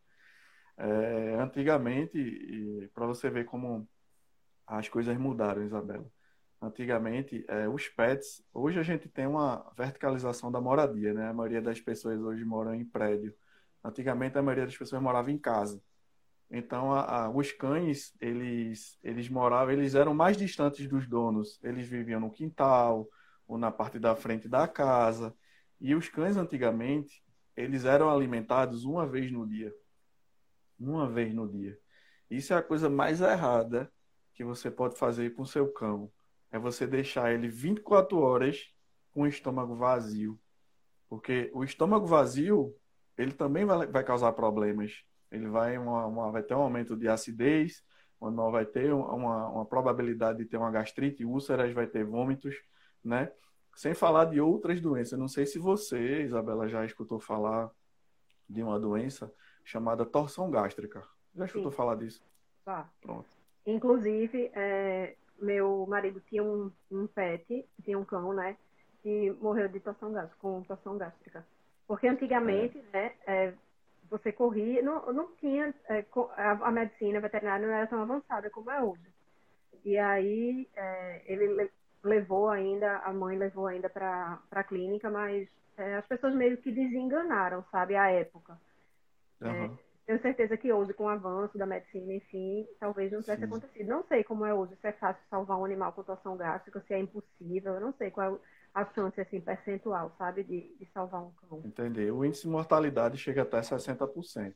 É, 0.78 1.36
antigamente, 1.36 2.90
para 2.94 3.06
você 3.06 3.30
ver 3.30 3.46
como 3.46 3.88
as 4.68 4.90
coisas 4.90 5.18
mudaram, 5.18 5.64
Isabela. 5.64 6.10
Antigamente, 6.62 7.44
é, 7.48 7.68
os 7.68 7.88
pets, 7.90 8.44
hoje 8.54 8.80
a 8.80 8.84
gente 8.84 9.10
tem 9.10 9.26
uma 9.26 9.72
verticalização 9.76 10.52
da 10.52 10.62
moradia, 10.62 11.14
né? 11.14 11.30
A 11.30 11.34
maioria 11.34 11.62
das 11.62 11.80
pessoas 11.80 12.20
hoje 12.22 12.44
moram 12.46 12.74
em 12.76 12.86
prédio. 12.86 13.34
Antigamente, 13.84 14.38
a 14.38 14.42
maioria 14.42 14.66
das 14.66 14.78
pessoas 14.78 15.02
morava 15.02 15.32
em 15.32 15.38
casa. 15.40 15.82
Então, 16.54 16.92
a, 16.92 17.26
a, 17.26 17.30
os 17.30 17.54
cães, 17.54 18.14
eles, 18.20 19.00
eles 19.02 19.30
moravam, 19.30 19.74
eles 19.74 19.96
eram 19.96 20.14
mais 20.14 20.36
distantes 20.36 20.86
dos 20.88 21.08
donos. 21.08 21.58
Eles 21.64 21.88
viviam 21.88 22.20
no 22.20 22.30
quintal 22.30 23.08
ou 23.48 23.58
na 23.58 23.72
parte 23.72 23.98
da 23.98 24.16
frente 24.16 24.50
da 24.50 24.68
casa. 24.68 25.34
E 25.80 25.96
os 25.96 26.10
cães, 26.10 26.36
antigamente, 26.36 27.24
eles 27.56 27.86
eram 27.86 28.10
alimentados 28.10 28.84
uma 28.84 29.08
vez 29.08 29.32
no 29.32 29.48
dia. 29.48 29.74
Uma 30.78 31.10
vez 31.10 31.34
no 31.34 31.48
dia. 31.48 31.80
Isso 32.30 32.54
é 32.54 32.58
a 32.58 32.62
coisa 32.62 32.90
mais 32.90 33.22
errada 33.22 33.90
que 34.34 34.44
você 34.44 34.70
pode 34.70 34.98
fazer 34.98 35.34
com 35.34 35.44
o 35.44 35.48
seu 35.48 35.72
cão. 35.72 36.12
É 36.52 36.60
você 36.60 36.86
deixar 36.86 37.34
ele 37.34 37.48
24 37.48 38.18
horas 38.18 38.74
com 39.14 39.22
o 39.22 39.28
estômago 39.28 39.76
vazio. 39.76 40.38
Porque 41.08 41.50
o 41.54 41.64
estômago 41.64 42.06
vazio, 42.06 42.76
ele 43.18 43.32
também 43.32 43.64
vai, 43.64 43.88
vai 43.88 44.04
causar 44.04 44.34
problemas 44.34 45.02
ele 45.32 45.48
vai, 45.48 45.78
uma, 45.78 46.06
uma, 46.06 46.32
vai 46.32 46.44
ter 46.44 46.54
um 46.54 46.62
aumento 46.62 46.96
de 46.96 47.08
acidez, 47.08 47.84
o 48.20 48.28
animal 48.28 48.52
vai 48.52 48.66
ter 48.66 48.94
uma, 48.94 49.48
uma 49.50 49.66
probabilidade 49.66 50.40
de 50.40 50.46
ter 50.46 50.58
uma 50.58 50.70
gastrite, 50.70 51.26
úlceras, 51.26 51.74
vai 51.74 51.88
ter 51.88 52.04
vômitos, 52.04 52.56
né? 53.04 53.32
Sem 53.76 53.94
falar 53.94 54.26
de 54.26 54.40
outras 54.40 54.82
doenças. 54.82 55.18
Não 55.18 55.28
sei 55.28 55.46
se 55.46 55.58
você, 55.58 56.24
Isabela, 56.24 56.68
já 56.68 56.86
escutou 56.86 57.20
falar 57.20 57.72
de 58.48 58.62
uma 58.62 58.80
doença 58.80 59.34
chamada 59.64 60.06
torção 60.06 60.52
gástrica. 60.52 61.02
Já 61.34 61.46
escutou 61.46 61.72
Sim. 61.72 61.78
falar 61.78 61.96
disso? 61.96 62.22
Tá. 62.66 62.90
Pronto. 63.02 63.28
Inclusive, 63.66 64.52
é, 64.54 65.16
meu 65.40 65.86
marido 65.88 66.20
tinha 66.20 66.44
um, 66.44 66.72
um 66.92 67.08
pet, 67.08 67.66
tinha 67.84 67.98
um 67.98 68.06
cão, 68.06 68.34
né? 68.34 68.58
Que 69.02 69.32
morreu 69.42 69.68
de 69.68 69.80
torção 69.80 70.12
gástrica, 70.12 70.38
com 70.40 70.62
torção 70.64 70.98
gástrica. 70.98 71.46
Porque 71.88 72.08
antigamente, 72.08 72.78
é. 72.78 72.84
né, 72.94 73.14
é, 73.26 73.54
você 74.12 74.30
corria, 74.30 74.82
não, 74.82 75.14
não 75.14 75.28
tinha, 75.38 75.74
é, 75.88 76.06
a, 76.36 76.70
medicina 76.70 77.22
veterinária 77.22 77.66
não 77.66 77.74
era 77.74 77.88
tão 77.88 78.02
avançada 78.02 78.50
como 78.50 78.70
é 78.70 78.84
hoje. 78.84 79.08
E 79.86 79.98
aí 79.98 80.68
é, 80.76 81.22
ele 81.26 81.72
levou 82.04 82.50
ainda, 82.50 82.98
a 82.98 83.14
mãe 83.14 83.38
levou 83.38 83.68
ainda 83.68 83.90
para 83.90 84.38
a 84.52 84.64
clínica, 84.66 85.10
mas 85.10 85.48
é, 85.78 85.96
as 85.96 86.06
pessoas 86.06 86.36
meio 86.36 86.58
que 86.58 86.72
desenganaram, 86.72 87.64
sabe, 87.72 87.96
a 87.96 88.12
época. 88.12 88.60
Uhum. 89.42 89.76
tenho 90.06 90.22
certeza 90.22 90.56
que 90.56 90.72
hoje, 90.72 90.94
com 90.94 91.06
o 91.06 91.10
avanço 91.10 91.58
da 91.58 91.66
medicina, 91.66 92.14
enfim, 92.14 92.68
talvez 92.80 93.12
não 93.12 93.22
tivesse 93.22 93.42
Sim. 93.42 93.48
acontecido. 93.48 93.88
Não 93.88 94.04
sei 94.04 94.26
como 94.26 94.46
é 94.46 94.54
hoje, 94.54 94.76
se 94.76 94.88
é 94.88 94.92
fácil 94.92 95.24
salvar 95.30 95.58
um 95.58 95.66
animal 95.66 95.94
com 95.94 96.04
torção 96.04 96.36
gástrica, 96.36 96.82
se 96.82 96.94
é 96.94 97.00
impossível, 97.00 97.76
eu 97.76 97.82
não 97.82 97.94
sei 97.94 98.12
qual 98.12 98.36
é 98.36 98.40
a 98.74 98.86
chance 98.94 99.20
assim, 99.20 99.42
percentual, 99.42 100.14
sabe, 100.18 100.44
de, 100.44 100.76
de 100.78 100.86
salvar 100.94 101.24
um 101.24 101.32
cão. 101.32 101.62
Entendi. 101.66 102.10
O 102.10 102.24
índice 102.24 102.44
de 102.44 102.50
mortalidade 102.50 103.18
chega 103.18 103.42
até 103.42 103.60
60%. 103.60 104.56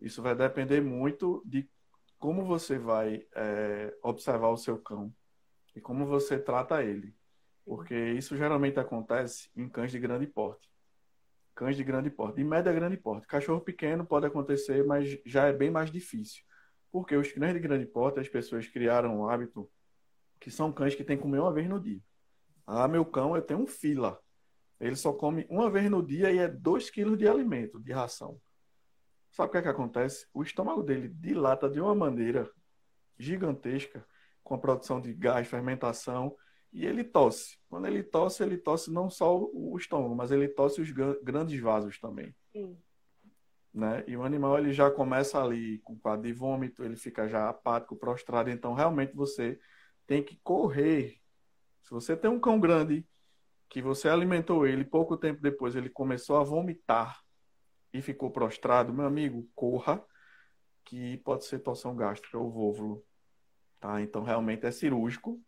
Isso 0.00 0.20
vai 0.20 0.34
depender 0.34 0.80
muito 0.80 1.42
de 1.46 1.68
como 2.18 2.44
você 2.44 2.78
vai 2.78 3.26
é, 3.34 3.96
observar 4.02 4.48
o 4.48 4.56
seu 4.56 4.78
cão 4.78 5.14
e 5.74 5.80
como 5.80 6.06
você 6.06 6.38
trata 6.38 6.82
ele. 6.82 7.14
Porque 7.64 7.94
isso 7.94 8.36
geralmente 8.36 8.80
acontece 8.80 9.48
em 9.56 9.68
cães 9.68 9.92
de 9.92 10.00
grande 10.00 10.26
porte. 10.26 10.68
Cães 11.54 11.76
de 11.76 11.84
grande 11.84 12.10
porte, 12.10 12.36
de 12.36 12.44
média 12.44 12.72
grande 12.72 12.96
porte. 12.96 13.26
Cachorro 13.26 13.60
pequeno 13.60 14.04
pode 14.04 14.26
acontecer, 14.26 14.84
mas 14.84 15.20
já 15.24 15.46
é 15.46 15.52
bem 15.52 15.70
mais 15.70 15.90
difícil. 15.90 16.42
Porque 16.90 17.16
os 17.16 17.30
cães 17.30 17.54
de 17.54 17.60
grande 17.60 17.86
porte, 17.86 18.18
as 18.18 18.28
pessoas 18.28 18.66
criaram 18.66 19.20
um 19.20 19.28
hábito 19.28 19.70
que 20.40 20.50
são 20.50 20.72
cães 20.72 20.94
que 20.94 21.04
têm 21.04 21.16
que 21.16 21.22
comer 21.22 21.38
uma 21.38 21.52
vez 21.52 21.68
no 21.68 21.78
dia. 21.78 22.00
Ah, 22.66 22.88
meu 22.88 23.04
cão, 23.04 23.34
eu 23.36 23.42
tenho 23.42 23.60
um 23.60 23.66
fila. 23.66 24.20
Ele 24.80 24.96
só 24.96 25.12
come 25.12 25.46
uma 25.48 25.70
vez 25.70 25.90
no 25.90 26.02
dia 26.02 26.32
e 26.32 26.38
é 26.38 26.48
2 26.48 26.90
quilos 26.90 27.18
de 27.18 27.28
alimento, 27.28 27.80
de 27.80 27.92
ração. 27.92 28.40
Sabe 29.30 29.48
o 29.48 29.52
que 29.52 29.58
é 29.58 29.62
que 29.62 29.68
acontece? 29.68 30.26
O 30.34 30.42
estômago 30.42 30.82
dele 30.82 31.08
dilata 31.08 31.70
de 31.70 31.80
uma 31.80 31.94
maneira 31.94 32.50
gigantesca, 33.18 34.04
com 34.42 34.54
a 34.54 34.58
produção 34.58 35.00
de 35.00 35.14
gás, 35.14 35.46
fermentação, 35.46 36.36
e 36.72 36.84
ele 36.84 37.04
tosse. 37.04 37.58
Quando 37.68 37.86
ele 37.86 38.02
tosse, 38.02 38.42
ele 38.42 38.58
tosse 38.58 38.90
não 38.90 39.08
só 39.08 39.38
o 39.38 39.76
estômago, 39.78 40.16
mas 40.16 40.32
ele 40.32 40.48
tosse 40.48 40.80
os 40.80 40.90
grandes 40.90 41.60
vasos 41.60 42.00
também. 42.00 42.34
Sim. 42.50 42.76
Né? 43.72 44.04
E 44.06 44.16
o 44.16 44.22
animal 44.24 44.58
ele 44.58 44.72
já 44.72 44.90
começa 44.90 45.42
ali 45.42 45.78
com 45.78 45.98
quadro 45.98 46.26
de 46.26 46.32
vômito, 46.32 46.82
ele 46.82 46.96
fica 46.96 47.28
já 47.28 47.48
apático, 47.48 47.96
prostrado. 47.96 48.50
Então, 48.50 48.74
realmente, 48.74 49.14
você 49.14 49.58
tem 50.06 50.22
que 50.22 50.36
correr 50.42 51.21
se 51.82 51.90
você 51.90 52.16
tem 52.16 52.30
um 52.30 52.40
cão 52.40 52.58
grande 52.58 53.06
que 53.68 53.80
você 53.82 54.08
alimentou 54.08 54.66
ele, 54.66 54.84
pouco 54.84 55.16
tempo 55.16 55.40
depois 55.40 55.74
ele 55.74 55.88
começou 55.88 56.36
a 56.36 56.44
vomitar 56.44 57.20
e 57.92 58.00
ficou 58.00 58.30
prostrado, 58.30 58.92
meu 58.92 59.06
amigo, 59.06 59.48
corra, 59.54 60.02
que 60.84 61.18
pode 61.18 61.44
ser 61.44 61.58
torção 61.60 61.94
gástrica 61.94 62.38
ou 62.38 62.50
vôvulo. 62.50 63.04
Tá? 63.80 64.00
Então, 64.00 64.22
realmente 64.22 64.66
é 64.66 64.70
cirúrgico. 64.70 65.40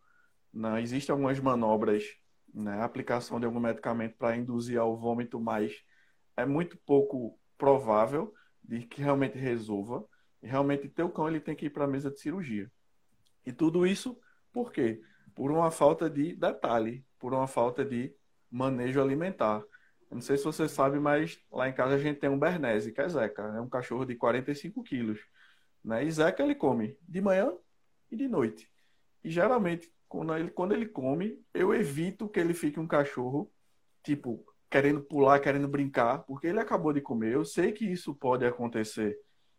Não, 0.53 0.78
existem 0.78 1.12
algumas 1.12 1.39
manobras, 1.41 2.05
né? 2.53 2.82
aplicação 2.82 3.41
de 3.41 3.47
algum 3.47 3.61
medicamento 3.61 4.16
para 4.16 4.37
induzir 4.37 4.78
ao 4.78 4.97
vômito, 4.97 5.41
mas 5.41 5.74
é 6.37 6.45
muito 6.45 6.76
pouco 6.78 7.39
provável 7.57 8.35
de 8.62 8.87
que 8.87 9.03
realmente 9.03 9.39
resolva. 9.39 10.05
E 10.43 10.47
realmente, 10.47 10.89
teu 10.89 11.09
cão 11.09 11.28
ele 11.28 11.41
tem 11.41 11.55
que 11.55 11.66
ir 11.66 11.70
para 11.70 11.85
a 11.85 11.89
mesa 11.89 12.11
de 12.11 12.20
cirurgia. 12.20 12.70
E 13.47 13.53
tudo 13.53 13.87
isso, 13.87 14.18
por 14.53 14.72
quê? 14.72 15.03
Por 15.35 15.51
uma 15.51 15.70
falta 15.70 16.09
de 16.09 16.35
detalhe, 16.35 17.05
por 17.18 17.32
uma 17.35 17.47
falta 17.47 17.85
de 17.85 18.14
manejo 18.51 19.01
alimentar. 19.03 19.64
Eu 20.11 20.16
não 20.16 20.20
sei 20.20 20.37
se 20.37 20.45
você 20.45 20.68
sabe, 20.68 20.99
mas 21.01 21.39
lá 21.51 21.68
em 21.68 21.72
casa 21.72 21.95
a 21.95 21.99
gente 21.99 22.20
tem 22.20 22.30
um 22.30 22.39
Bernese, 22.39 22.93
que 22.93 23.01
é 23.01 23.09
Zeca, 23.09 23.43
é 23.43 23.61
um 23.61 23.68
cachorro 23.68 24.05
de 24.05 24.14
45 24.14 24.82
quilos. 24.82 25.20
Né? 25.85 26.05
E 26.05 26.11
Zeca 26.11 26.43
ele 26.43 26.55
come 26.55 26.97
de 27.03 27.20
manhã 27.20 27.53
e 28.11 28.16
de 28.16 28.28
noite. 28.28 28.70
E 29.22 29.30
geralmente, 29.30 29.93
quando 30.09 30.37
ele, 30.37 30.51
quando 30.51 30.72
ele 30.72 30.87
come, 30.87 31.43
eu 31.53 31.74
evito 31.74 32.28
que 32.28 32.39
ele 32.39 32.55
fique 32.55 32.78
um 32.78 32.87
cachorro, 32.87 33.51
tipo, 34.03 34.45
querendo 34.70 35.01
pular, 35.01 35.41
querendo 35.41 35.66
brincar, 35.66 36.18
porque 36.18 36.47
ele 36.47 36.61
acabou 36.61 36.93
de 36.93 37.01
comer. 37.01 37.32
Eu 37.32 37.45
sei 37.45 37.72
que 37.72 37.85
isso 37.85 38.14
pode 38.14 38.45
acontecer. 38.45 39.18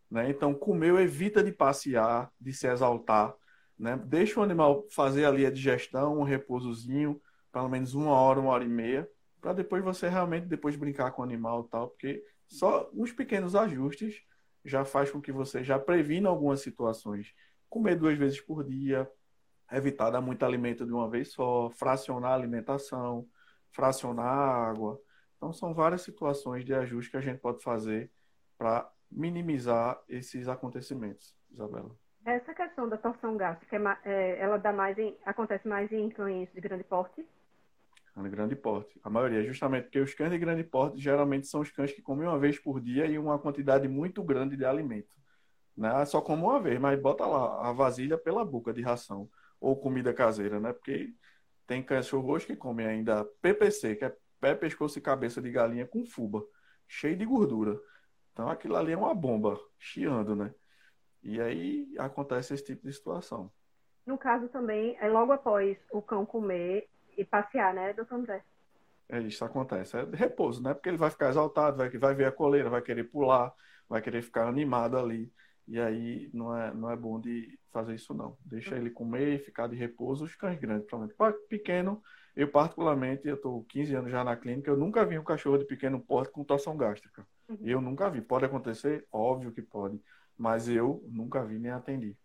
Né? 0.09 0.29
Então, 0.29 0.53
comeu, 0.53 0.99
evita 0.99 1.43
de 1.43 1.51
passear, 1.51 2.31
de 2.39 2.53
se 2.53 2.67
exaltar. 2.67 3.33
Né? 3.77 3.97
Deixa 4.05 4.39
o 4.39 4.43
animal 4.43 4.85
fazer 4.89 5.25
ali 5.25 5.45
a 5.45 5.51
digestão, 5.51 6.19
um 6.19 6.23
repousozinho, 6.23 7.21
pelo 7.51 7.69
menos 7.69 7.93
uma 7.93 8.11
hora, 8.11 8.39
uma 8.39 8.51
hora 8.51 8.63
e 8.63 8.69
meia, 8.69 9.09
para 9.41 9.53
depois 9.53 9.83
você 9.83 10.09
realmente 10.09 10.47
depois 10.47 10.75
brincar 10.75 11.11
com 11.11 11.21
o 11.21 11.25
animal 11.25 11.65
e 11.65 11.69
tal, 11.69 11.89
porque 11.89 12.23
só 12.47 12.89
uns 12.93 13.11
pequenos 13.11 13.55
ajustes 13.55 14.23
já 14.63 14.83
faz 14.83 15.11
com 15.11 15.21
que 15.21 15.31
você 15.31 15.63
já 15.63 15.77
previna 15.77 16.29
algumas 16.29 16.61
situações. 16.61 17.33
Comer 17.69 17.95
duas 17.95 18.17
vezes 18.17 18.41
por 18.41 18.63
dia, 18.63 19.09
evitar 19.71 20.09
dar 20.09 20.21
muito 20.21 20.43
alimento 20.43 20.85
de 20.85 20.91
uma 20.91 21.09
vez 21.09 21.31
só, 21.31 21.69
fracionar 21.69 22.31
a 22.31 22.35
alimentação, 22.35 23.27
fracionar 23.71 24.25
a 24.25 24.69
água. 24.69 24.99
Então 25.37 25.53
são 25.53 25.73
várias 25.73 26.01
situações 26.01 26.65
de 26.65 26.73
ajuste 26.73 27.11
que 27.11 27.17
a 27.17 27.21
gente 27.21 27.39
pode 27.39 27.63
fazer 27.63 28.11
para 28.57 28.89
minimizar 29.11 30.01
esses 30.07 30.47
acontecimentos, 30.47 31.35
Isabela. 31.51 31.95
Essa 32.25 32.55
questão 32.55 32.89
da 32.89 32.97
torção 32.97 33.37
gástrica, 33.37 33.75
é, 33.75 34.11
é, 34.11 34.39
ela 34.39 34.57
dá 34.57 34.73
mais 34.73 34.97
em, 34.97 35.15
acontece 35.23 35.67
mais 35.67 35.91
em 35.91 36.09
cães 36.09 36.49
de 36.51 36.59
grande 36.59 36.83
porte? 36.83 37.23
De 38.17 38.29
grande 38.29 38.55
porte. 38.55 38.99
A 39.03 39.09
maioria, 39.11 39.43
justamente 39.43 39.83
porque 39.83 39.99
os 39.99 40.13
cães 40.15 40.31
de 40.31 40.39
grande 40.39 40.63
porte 40.63 40.97
geralmente 40.99 41.45
são 41.45 41.61
os 41.61 41.69
cães 41.69 41.91
que 41.91 42.01
comem 42.01 42.27
uma 42.27 42.39
vez 42.39 42.57
por 42.57 42.81
dia 42.81 43.05
e 43.05 43.19
uma 43.19 43.37
quantidade 43.37 43.87
muito 43.87 44.23
grande 44.23 44.57
de 44.57 44.65
alimento. 44.65 45.15
Né? 45.77 46.03
Só 46.05 46.19
come 46.19 46.41
uma 46.41 46.59
vez, 46.59 46.79
mas 46.79 46.99
bota 46.99 47.27
lá 47.27 47.69
a 47.69 47.71
vasilha 47.71 48.17
pela 48.17 48.43
boca 48.43 48.73
de 48.73 48.81
ração 48.81 49.29
ou 49.59 49.75
comida 49.75 50.11
caseira, 50.11 50.59
né? 50.59 50.73
Porque 50.73 51.13
tem 51.67 51.83
cachorros 51.83 52.43
que 52.43 52.55
comem 52.55 52.87
ainda 52.87 53.23
PPC, 53.41 53.97
que 53.97 54.05
é 54.05 54.15
pé, 54.39 54.55
pescoço 54.55 54.97
e 54.97 55.01
cabeça 55.01 55.41
de 55.41 55.51
galinha 55.51 55.85
com 55.85 56.05
fuba, 56.05 56.43
cheio 56.87 57.15
de 57.15 57.25
gordura. 57.25 57.79
Então 58.31 58.49
aquilo 58.49 58.75
ali 58.77 58.93
é 58.93 58.97
uma 58.97 59.13
bomba, 59.13 59.59
chiando, 59.77 60.35
né? 60.35 60.53
E 61.25 61.41
aí 61.41 61.91
acontece 61.97 62.53
esse 62.53 62.63
tipo 62.63 62.85
de 62.87 62.93
situação. 62.93 63.51
No 64.05 64.15
caso 64.15 64.47
também, 64.47 64.95
é 65.01 65.09
logo 65.09 65.31
após 65.31 65.75
o 65.91 65.99
cão 65.99 66.23
comer 66.23 66.87
e 67.17 67.25
passear, 67.25 67.73
né, 67.73 67.93
doutor 67.93 68.15
André? 68.19 68.43
É 69.09 69.19
isso 69.19 69.43
acontece. 69.43 69.97
É 69.97 70.05
repouso, 70.13 70.61
né? 70.61 70.75
Porque 70.75 70.87
ele 70.87 70.99
vai 70.99 71.09
ficar 71.09 71.29
exaltado, 71.29 71.77
vai, 71.77 71.89
vai 71.89 72.13
ver 72.13 72.25
a 72.25 72.31
coleira, 72.31 72.69
vai 72.69 72.81
querer 72.81 73.05
pular, 73.05 73.51
vai 73.89 74.03
querer 74.03 74.21
ficar 74.21 74.47
animado 74.47 74.97
ali. 74.97 75.31
E 75.67 75.79
aí 75.79 76.29
não 76.31 76.55
é, 76.55 76.71
não 76.71 76.91
é 76.91 76.95
bom 76.95 77.19
de 77.19 77.57
fazer 77.71 77.95
isso, 77.95 78.13
não. 78.13 78.37
Deixa 78.45 78.75
ele 78.75 78.91
comer 78.91 79.35
e 79.35 79.39
ficar 79.39 79.67
de 79.67 79.75
repouso. 79.75 80.25
Os 80.25 80.35
cães 80.35 80.59
grandes, 80.59 80.85
provavelmente. 80.85 81.47
Pequeno, 81.47 82.03
eu 82.35 82.47
particularmente, 82.47 83.27
eu 83.27 83.35
estou 83.35 83.63
15 83.63 83.95
anos 83.95 84.11
já 84.11 84.23
na 84.23 84.35
clínica, 84.35 84.69
eu 84.69 84.77
nunca 84.77 85.03
vi 85.03 85.17
um 85.17 85.23
cachorro 85.23 85.57
de 85.57 85.65
pequeno 85.65 85.99
porte 85.99 86.31
com 86.31 86.43
torção 86.43 86.77
gástrica. 86.77 87.25
Uhum. 87.49 87.57
Eu 87.63 87.81
nunca 87.81 88.09
vi. 88.11 88.21
Pode 88.21 88.45
acontecer? 88.45 89.07
Óbvio 89.11 89.51
que 89.51 89.61
pode 89.63 89.99
mas 90.37 90.67
eu 90.67 91.03
nunca 91.07 91.43
vi 91.43 91.57
nem 91.57 91.71
atendi. 91.71 92.15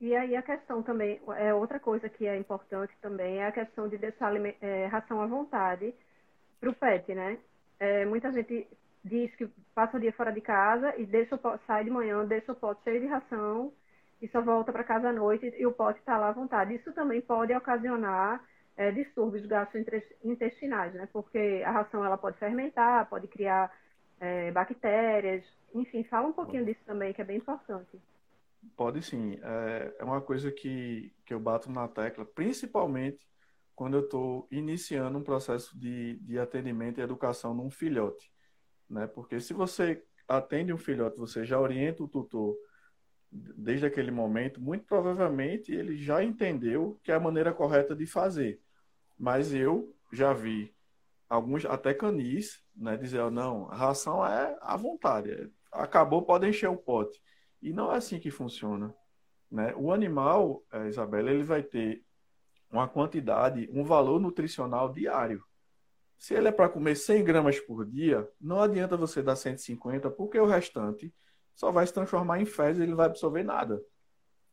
E 0.00 0.14
aí 0.14 0.36
a 0.36 0.42
questão 0.42 0.82
também, 0.82 1.20
é 1.36 1.52
outra 1.52 1.80
coisa 1.80 2.08
que 2.08 2.26
é 2.26 2.36
importante 2.36 2.92
também 3.00 3.38
é 3.38 3.46
a 3.46 3.52
questão 3.52 3.88
de 3.88 3.98
deixar 3.98 4.32
é, 4.60 4.86
ração 4.86 5.20
à 5.20 5.26
vontade 5.26 5.92
para 6.60 6.70
o 6.70 6.74
pet, 6.74 7.14
né? 7.14 7.38
É, 7.80 8.04
muita 8.04 8.32
gente 8.32 8.68
diz 9.04 9.34
que 9.34 9.48
passa 9.74 9.96
o 9.96 10.00
dia 10.00 10.12
fora 10.12 10.32
de 10.32 10.40
casa 10.40 10.94
e 10.96 11.04
deixa 11.04 11.34
o 11.34 11.38
pote, 11.38 11.64
sai 11.66 11.84
de 11.84 11.90
manhã, 11.90 12.24
deixa 12.24 12.52
o 12.52 12.54
pote 12.54 12.82
cheio 12.84 13.00
de 13.00 13.06
ração 13.06 13.72
e 14.20 14.28
só 14.28 14.40
volta 14.40 14.72
para 14.72 14.84
casa 14.84 15.08
à 15.08 15.12
noite 15.12 15.52
e 15.56 15.66
o 15.66 15.72
pote 15.72 15.98
está 15.98 16.16
lá 16.16 16.28
à 16.28 16.32
vontade. 16.32 16.74
Isso 16.74 16.92
também 16.92 17.20
pode 17.20 17.52
ocasionar 17.52 18.42
é, 18.76 18.92
distúrbios 18.92 19.44
gastrointestinais, 19.46 20.94
né? 20.94 21.08
Porque 21.12 21.62
a 21.64 21.72
ração 21.72 22.04
ela 22.04 22.16
pode 22.16 22.38
fermentar, 22.38 23.08
pode 23.08 23.26
criar 23.26 23.72
é, 24.20 24.50
bactérias, 24.50 25.44
enfim, 25.74 26.04
fala 26.04 26.28
um 26.28 26.32
pouquinho 26.32 26.64
disso 26.64 26.80
também, 26.86 27.12
que 27.12 27.20
é 27.20 27.24
bem 27.24 27.38
importante. 27.38 28.00
Pode 28.76 29.02
sim. 29.02 29.38
É, 29.42 29.94
é 29.98 30.04
uma 30.04 30.20
coisa 30.20 30.50
que, 30.50 31.12
que 31.24 31.32
eu 31.32 31.40
bato 31.40 31.70
na 31.70 31.86
tecla, 31.88 32.24
principalmente 32.24 33.26
quando 33.74 33.96
eu 33.96 34.04
estou 34.04 34.48
iniciando 34.50 35.18
um 35.18 35.22
processo 35.22 35.78
de, 35.78 36.16
de 36.16 36.38
atendimento 36.38 36.98
e 36.98 37.02
educação 37.02 37.54
num 37.54 37.70
filhote. 37.70 38.32
Né? 38.90 39.06
Porque 39.06 39.38
se 39.40 39.52
você 39.52 40.02
atende 40.26 40.72
um 40.72 40.78
filhote, 40.78 41.16
você 41.16 41.44
já 41.44 41.60
orienta 41.60 42.02
o 42.02 42.08
tutor 42.08 42.56
desde 43.30 43.86
aquele 43.86 44.10
momento, 44.10 44.60
muito 44.60 44.84
provavelmente 44.84 45.72
ele 45.72 45.96
já 45.96 46.24
entendeu 46.24 46.98
que 47.02 47.12
é 47.12 47.14
a 47.14 47.20
maneira 47.20 47.52
correta 47.52 47.94
de 47.94 48.06
fazer. 48.06 48.60
Mas 49.18 49.52
eu 49.52 49.94
já 50.12 50.32
vi 50.32 50.74
alguns, 51.28 51.64
até 51.66 51.92
canis, 51.92 52.64
né, 52.78 52.96
dizer, 52.96 53.30
não, 53.30 53.68
a 53.70 53.74
ração 53.74 54.24
é 54.24 54.56
à 54.60 54.76
vontade, 54.76 55.50
acabou, 55.72 56.22
pode 56.22 56.46
encher 56.46 56.70
o 56.70 56.76
pote. 56.76 57.20
E 57.60 57.72
não 57.72 57.92
é 57.92 57.96
assim 57.96 58.20
que 58.20 58.30
funciona. 58.30 58.94
Né? 59.50 59.74
O 59.76 59.92
animal, 59.92 60.62
é, 60.72 60.86
Isabela, 60.86 61.30
ele 61.30 61.42
vai 61.42 61.62
ter 61.62 62.04
uma 62.70 62.86
quantidade, 62.86 63.68
um 63.72 63.82
valor 63.82 64.20
nutricional 64.20 64.92
diário. 64.92 65.42
Se 66.16 66.34
ele 66.34 66.48
é 66.48 66.52
para 66.52 66.68
comer 66.68 66.94
100 66.96 67.24
gramas 67.24 67.58
por 67.60 67.84
dia, 67.84 68.28
não 68.40 68.60
adianta 68.60 68.96
você 68.96 69.22
dar 69.22 69.36
150, 69.36 70.10
porque 70.10 70.38
o 70.38 70.46
restante 70.46 71.12
só 71.54 71.70
vai 71.70 71.86
se 71.86 71.92
transformar 71.92 72.40
em 72.40 72.44
fezes 72.44 72.80
e 72.80 72.82
ele 72.84 72.94
vai 72.94 73.06
absorver 73.06 73.42
nada. 73.42 73.82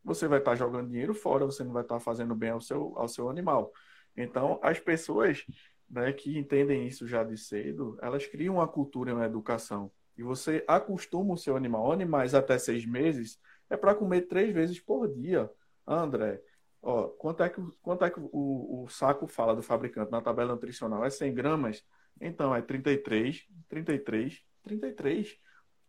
Você 0.02 0.26
vai 0.26 0.38
estar 0.38 0.54
jogando 0.54 0.88
dinheiro 0.88 1.14
fora, 1.14 1.44
você 1.44 1.62
não 1.62 1.72
vai 1.72 1.82
estar 1.82 2.00
fazendo 2.00 2.34
bem 2.34 2.50
ao 2.50 2.60
seu, 2.60 2.92
ao 2.96 3.08
seu 3.08 3.28
animal. 3.28 3.72
Então, 4.16 4.58
as 4.62 4.80
pessoas 4.80 5.44
né, 5.88 6.12
que 6.12 6.38
entendem 6.38 6.86
isso 6.86 7.06
já 7.06 7.22
de 7.24 7.36
cedo, 7.36 7.98
elas 8.02 8.26
criam 8.26 8.56
uma 8.56 8.68
cultura 8.68 9.14
na 9.14 9.26
educação 9.26 9.90
e 10.16 10.22
você 10.22 10.64
acostuma 10.66 11.34
o 11.34 11.36
seu 11.36 11.56
animal, 11.56 11.92
animais 11.92 12.34
até 12.34 12.58
seis 12.58 12.86
meses, 12.86 13.38
é 13.68 13.76
para 13.76 13.94
comer 13.94 14.22
três 14.22 14.52
vezes 14.54 14.80
por 14.80 15.08
dia. 15.08 15.50
André, 15.86 16.40
ó, 16.80 17.08
quanto 17.08 17.42
é 17.42 17.48
que, 17.50 17.60
quanto 17.82 18.04
é 18.04 18.10
que 18.10 18.18
o, 18.18 18.84
o 18.84 18.88
saco 18.88 19.26
fala 19.26 19.54
do 19.54 19.62
fabricante 19.62 20.10
na 20.10 20.22
tabela 20.22 20.52
nutricional? 20.52 21.04
É 21.04 21.10
100 21.10 21.34
gramas? 21.34 21.84
Então 22.20 22.54
é 22.54 22.62
33, 22.62 23.46
33, 23.68 24.42
33. 24.62 25.38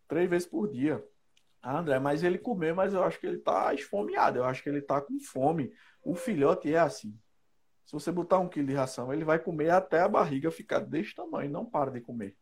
Três 0.06 0.30
vezes 0.30 0.46
por 0.46 0.70
dia. 0.70 1.02
Ah, 1.62 1.78
André, 1.78 1.98
mas 1.98 2.22
ele 2.22 2.38
comeu, 2.38 2.74
mas 2.74 2.94
eu 2.94 3.02
acho 3.02 3.18
que 3.18 3.26
ele 3.26 3.38
está 3.38 3.74
esfomeado, 3.74 4.38
eu 4.38 4.44
acho 4.44 4.62
que 4.62 4.68
ele 4.68 4.78
está 4.78 5.00
com 5.00 5.18
fome. 5.20 5.72
O 6.02 6.14
filhote 6.14 6.72
é 6.72 6.78
assim. 6.78 7.18
Se 7.88 7.94
você 7.94 8.12
botar 8.12 8.38
um 8.38 8.50
quilo 8.50 8.66
de 8.66 8.74
ração, 8.74 9.14
ele 9.14 9.24
vai 9.24 9.38
comer 9.38 9.70
até 9.70 10.00
a 10.00 10.08
barriga 10.08 10.50
ficar 10.50 10.80
desse 10.80 11.14
tamanho, 11.14 11.50
não 11.50 11.64
para 11.64 11.90
de 11.90 12.02
comer. 12.02 12.36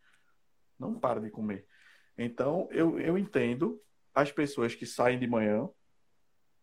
Não 0.76 0.98
para 0.98 1.20
de 1.20 1.30
comer. 1.30 1.64
Então, 2.18 2.66
eu, 2.72 2.98
eu 2.98 3.16
entendo 3.16 3.80
as 4.12 4.32
pessoas 4.32 4.74
que 4.74 4.84
saem 4.84 5.20
de 5.20 5.28
manhã 5.28 5.68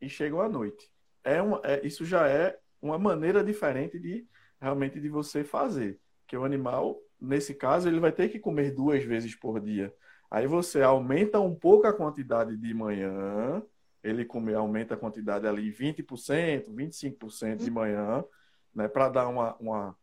e 0.02 0.10
chegam 0.10 0.42
à 0.42 0.50
noite. 0.50 0.92
É 1.24 1.42
uma, 1.42 1.62
é, 1.64 1.80
isso 1.88 2.04
já 2.04 2.28
é 2.28 2.60
uma 2.82 3.00
maneira 3.00 3.42
diferente 3.42 3.98
de 3.98 4.28
realmente 4.60 5.00
de 5.00 5.08
você 5.08 5.46
fazer. 5.46 5.98
Que 6.28 6.36
o 6.36 6.44
animal, 6.44 7.00
nesse 7.22 7.56
caso, 7.56 7.88
ele 7.88 8.02
vai 8.02 8.12
ter 8.12 8.28
que 8.28 8.38
comer 8.38 8.72
duas 8.72 9.02
vezes 9.02 9.34
por 9.34 9.62
dia. 9.62 9.96
Aí 10.30 10.46
você 10.46 10.82
aumenta 10.82 11.40
um 11.40 11.56
pouco 11.56 11.88
a 11.88 11.94
quantidade 11.94 12.58
de 12.58 12.74
manhã, 12.74 13.64
ele 14.04 14.26
comer, 14.26 14.56
aumenta 14.56 14.96
a 14.96 14.98
quantidade 14.98 15.48
ali 15.48 15.72
20%, 15.72 16.66
25% 16.70 17.64
de 17.64 17.72
manhã, 17.72 18.26
né, 18.74 18.88
para 18.88 19.10
dar 19.10 19.28
uma, 19.28 19.56
uma, 19.58 19.98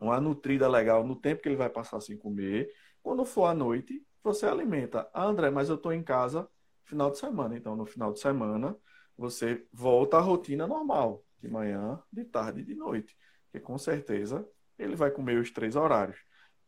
uma 0.00 0.20
nutrida 0.20 0.68
legal 0.68 1.04
no 1.04 1.16
tempo 1.16 1.42
que 1.42 1.48
ele 1.48 1.56
vai 1.56 1.68
passar 1.68 2.00
sem 2.00 2.16
comer. 2.16 2.70
Quando 3.02 3.24
for 3.24 3.46
à 3.46 3.54
noite, 3.54 4.04
você 4.22 4.46
alimenta. 4.46 5.08
Ah, 5.12 5.24
André, 5.24 5.50
mas 5.50 5.68
eu 5.68 5.76
estou 5.76 5.92
em 5.92 6.02
casa 6.02 6.48
final 6.84 7.10
de 7.10 7.18
semana. 7.18 7.56
Então, 7.56 7.76
no 7.76 7.84
final 7.84 8.12
de 8.12 8.20
semana, 8.20 8.76
você 9.16 9.66
volta 9.72 10.16
à 10.16 10.20
rotina 10.20 10.66
normal, 10.66 11.24
de 11.40 11.48
manhã, 11.48 12.02
de 12.12 12.24
tarde 12.24 12.60
e 12.60 12.64
de 12.64 12.74
noite. 12.74 13.16
Que 13.52 13.60
com 13.60 13.76
certeza 13.78 14.46
ele 14.78 14.96
vai 14.96 15.10
comer 15.10 15.38
os 15.38 15.50
três 15.50 15.76
horários. 15.76 16.18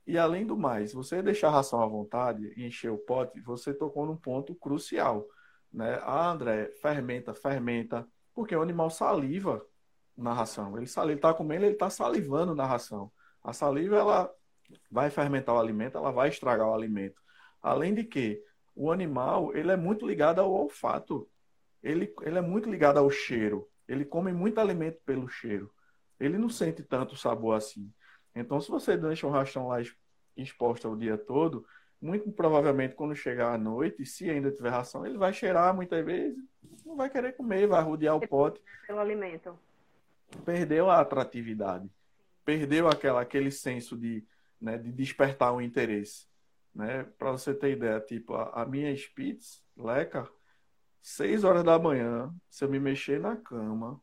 E 0.06 0.16
além 0.16 0.46
do 0.46 0.56
mais, 0.56 0.92
você 0.92 1.20
deixar 1.20 1.48
a 1.48 1.52
ração 1.52 1.82
à 1.82 1.86
vontade 1.86 2.52
e 2.56 2.64
encher 2.64 2.90
o 2.90 2.98
pote, 2.98 3.40
você 3.40 3.74
tocou 3.74 4.06
num 4.06 4.16
ponto 4.16 4.54
crucial. 4.54 5.26
Né? 5.72 5.98
Ah, 6.02 6.30
André, 6.30 6.70
fermenta, 6.80 7.34
fermenta, 7.34 8.06
porque 8.32 8.54
o 8.54 8.62
animal 8.62 8.88
saliva 8.88 9.66
na 10.16 10.32
ração. 10.32 10.76
Ele 10.76 10.84
está 10.86 11.34
comendo, 11.34 11.64
ele 11.64 11.74
está 11.74 11.90
salivando 11.90 12.54
na 12.54 12.64
ração. 12.64 13.10
A 13.42 13.52
saliva 13.52 13.96
ela 13.96 14.30
vai 14.90 15.10
fermentar 15.10 15.54
o 15.54 15.58
alimento, 15.58 15.96
ela 15.96 16.10
vai 16.10 16.28
estragar 16.28 16.68
o 16.68 16.74
alimento. 16.74 17.20
Além 17.62 17.94
de 17.94 18.04
que 18.04 18.42
o 18.74 18.92
animal 18.92 19.56
ele 19.56 19.72
é 19.72 19.76
muito 19.76 20.06
ligado 20.06 20.40
ao 20.40 20.52
olfato. 20.52 21.28
Ele, 21.82 22.12
ele 22.22 22.38
é 22.38 22.42
muito 22.42 22.68
ligado 22.68 22.98
ao 22.98 23.10
cheiro. 23.10 23.68
Ele 23.88 24.04
come 24.04 24.32
muito 24.32 24.60
alimento 24.60 25.00
pelo 25.04 25.28
cheiro. 25.28 25.72
Ele 26.18 26.36
não 26.36 26.48
sente 26.48 26.82
tanto 26.82 27.16
sabor 27.16 27.56
assim. 27.56 27.92
Então, 28.34 28.60
se 28.60 28.70
você 28.70 28.96
deixa 28.96 29.26
o 29.26 29.30
rastão 29.30 29.68
lá 29.68 29.78
exposto 30.36 30.88
o 30.88 30.96
dia 30.96 31.16
todo, 31.16 31.64
muito 32.00 32.30
provavelmente 32.32 32.94
quando 32.94 33.14
chegar 33.14 33.54
à 33.54 33.58
noite, 33.58 34.04
se 34.04 34.28
ainda 34.28 34.50
tiver 34.50 34.70
ração, 34.70 35.06
ele 35.06 35.16
vai 35.16 35.32
cheirar 35.32 35.74
muitas 35.74 36.04
vezes, 36.04 36.38
não 36.84 36.96
vai 36.96 37.08
querer 37.08 37.32
comer, 37.34 37.66
vai 37.66 37.82
rodear 37.82 38.16
o 38.16 38.28
pote. 38.28 38.60
Pelo 38.86 39.00
alimento. 39.00 39.58
Perdeu 40.44 40.90
a 40.90 41.00
atratividade. 41.00 41.90
Perdeu 42.44 42.88
aquela, 42.88 43.20
aquele 43.20 43.50
senso 43.50 43.96
de, 43.96 44.24
né, 44.60 44.78
de 44.78 44.92
despertar 44.92 45.52
o 45.52 45.60
interesse. 45.60 46.26
Né? 46.74 47.04
Para 47.18 47.32
você 47.32 47.54
ter 47.54 47.72
ideia, 47.72 48.00
tipo, 48.00 48.34
a, 48.34 48.62
a 48.62 48.66
minha 48.66 48.94
Spitz, 48.94 49.64
Leca, 49.76 50.28
6 51.02 51.44
horas 51.44 51.64
da 51.64 51.78
manhã, 51.78 52.34
se 52.50 52.64
eu 52.64 52.68
me 52.68 52.78
mexer 52.78 53.20
na 53.20 53.36
cama, 53.36 54.00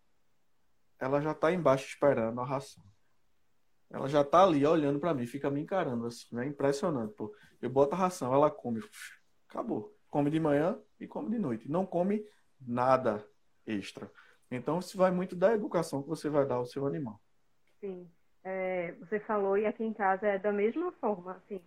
ela 0.99 1.21
já 1.21 1.31
está 1.31 1.51
embaixo 1.51 1.85
esperando 1.85 2.39
a 2.39 2.45
ração. 2.45 2.83
Ela 3.89 4.07
já 4.07 4.21
está 4.21 4.43
ali 4.43 4.65
olhando 4.65 4.99
para 4.99 5.13
mim, 5.13 5.25
fica 5.25 5.51
me 5.51 5.61
encarando 5.61 6.07
assim, 6.07 6.33
né? 6.33 6.47
Impressionante, 6.47 7.13
pô. 7.13 7.35
Eu 7.61 7.69
boto 7.69 7.93
a 7.93 7.97
ração, 7.97 8.33
ela 8.33 8.49
come, 8.49 8.81
acabou. 9.47 9.95
Come 10.09 10.31
de 10.31 10.39
manhã 10.39 10.79
e 10.99 11.05
come 11.05 11.29
de 11.29 11.37
noite. 11.37 11.69
Não 11.69 11.85
come 11.85 12.25
nada 12.59 13.23
extra. 13.67 14.09
Então, 14.55 14.79
isso 14.79 14.97
vai 14.97 15.11
muito 15.11 15.35
da 15.35 15.53
educação 15.53 16.01
que 16.01 16.09
você 16.09 16.29
vai 16.29 16.45
dar 16.45 16.55
ao 16.55 16.65
seu 16.65 16.85
animal. 16.85 17.19
Sim. 17.79 18.07
É, 18.43 18.93
você 18.99 19.19
falou, 19.21 19.57
e 19.57 19.65
aqui 19.65 19.83
em 19.83 19.93
casa 19.93 20.27
é 20.27 20.37
da 20.37 20.51
mesma 20.51 20.91
forma, 20.93 21.33
assim. 21.33 21.61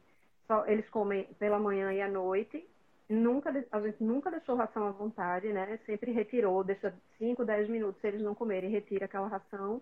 Só, 0.47 0.67
eles 0.67 0.89
comem 0.91 1.25
pela 1.39 1.59
manhã 1.59 1.93
e 1.93 2.01
à 2.01 2.09
noite, 2.09 2.67
nunca, 3.09 3.51
a 3.73 3.81
gente 3.81 4.03
nunca 4.03 4.31
deixou 4.31 4.57
ração 4.57 4.87
à 4.87 4.91
vontade, 4.91 5.53
né? 5.53 5.79
Sempre 5.87 6.13
retirou, 6.13 6.63
deixa 6.63 6.95
5, 7.19 7.45
10 7.45 7.69
minutos 7.69 8.01
se 8.01 8.09
eles 8.09 8.23
não 8.23 8.35
comerem, 8.35 8.71
retira 8.71 9.07
aquela 9.07 9.29
ração. 9.29 9.81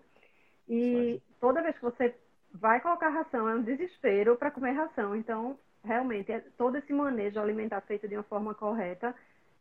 E 0.67 1.21
toda 1.39 1.61
vez 1.61 1.75
que 1.75 1.83
você 1.83 2.15
vai 2.51 2.79
colocar 2.79 3.09
ração, 3.09 3.47
é 3.47 3.55
um 3.55 3.61
desespero 3.61 4.35
para 4.37 4.51
comer 4.51 4.71
ração. 4.71 5.15
Então, 5.15 5.59
realmente, 5.83 6.31
é, 6.31 6.39
todo 6.57 6.77
esse 6.77 6.91
manejo 6.93 7.39
alimentar 7.39 7.81
feito 7.81 8.07
de 8.07 8.15
uma 8.15 8.23
forma 8.23 8.55
correta 8.55 9.13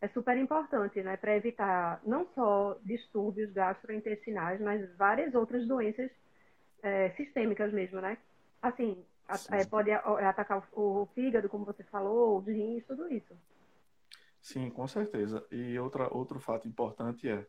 é 0.05 0.09
super 0.09 0.37
importante, 0.37 1.03
né? 1.03 1.17
Para 1.17 1.35
evitar 1.35 1.99
não 2.05 2.27
só 2.35 2.79
distúrbios 2.85 3.51
gastrointestinais, 3.53 4.61
mas 4.61 4.95
várias 4.97 5.35
outras 5.35 5.67
doenças 5.67 6.11
é, 6.83 7.09
sistêmicas 7.13 7.73
mesmo, 7.73 8.03
né? 8.03 8.19
Assim, 8.61 9.03
é, 9.51 9.65
pode 9.65 9.91
atacar 9.91 10.69
o, 10.73 11.03
o 11.03 11.07
fígado, 11.15 11.49
como 11.49 11.65
você 11.65 11.83
falou, 11.85 12.39
os 12.39 12.47
rins, 12.47 12.85
tudo 12.87 13.11
isso. 13.11 13.35
Sim, 14.43 14.69
com 14.69 14.87
certeza. 14.87 15.43
E 15.51 15.79
outra, 15.79 16.15
outro 16.15 16.39
fato 16.39 16.69
importante 16.69 17.27
é, 17.27 17.47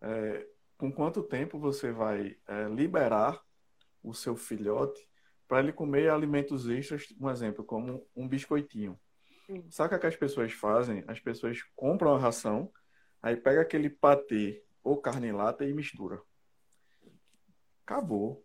é 0.00 0.46
com 0.76 0.90
quanto 0.90 1.22
tempo 1.22 1.60
você 1.60 1.92
vai 1.92 2.36
é, 2.48 2.64
liberar 2.68 3.40
o 4.02 4.12
seu 4.12 4.34
filhote 4.34 5.08
para 5.46 5.60
ele 5.60 5.72
comer 5.72 6.10
alimentos 6.10 6.68
extras, 6.68 7.14
um 7.20 7.30
exemplo, 7.30 7.62
como 7.62 8.04
um 8.16 8.26
biscoitinho. 8.26 8.98
Sim. 9.46 9.64
Sabe 9.70 9.94
o 9.94 9.98
que 9.98 10.06
as 10.06 10.16
pessoas 10.16 10.52
fazem? 10.52 11.04
As 11.06 11.20
pessoas 11.20 11.62
compram 11.76 12.14
a 12.14 12.18
ração, 12.18 12.72
aí 13.22 13.36
pega 13.36 13.60
aquele 13.60 13.90
patê 13.90 14.64
ou 14.82 15.00
carne 15.00 15.28
em 15.28 15.32
lata 15.32 15.64
e 15.64 15.72
mistura. 15.72 16.20
Acabou. 17.84 18.44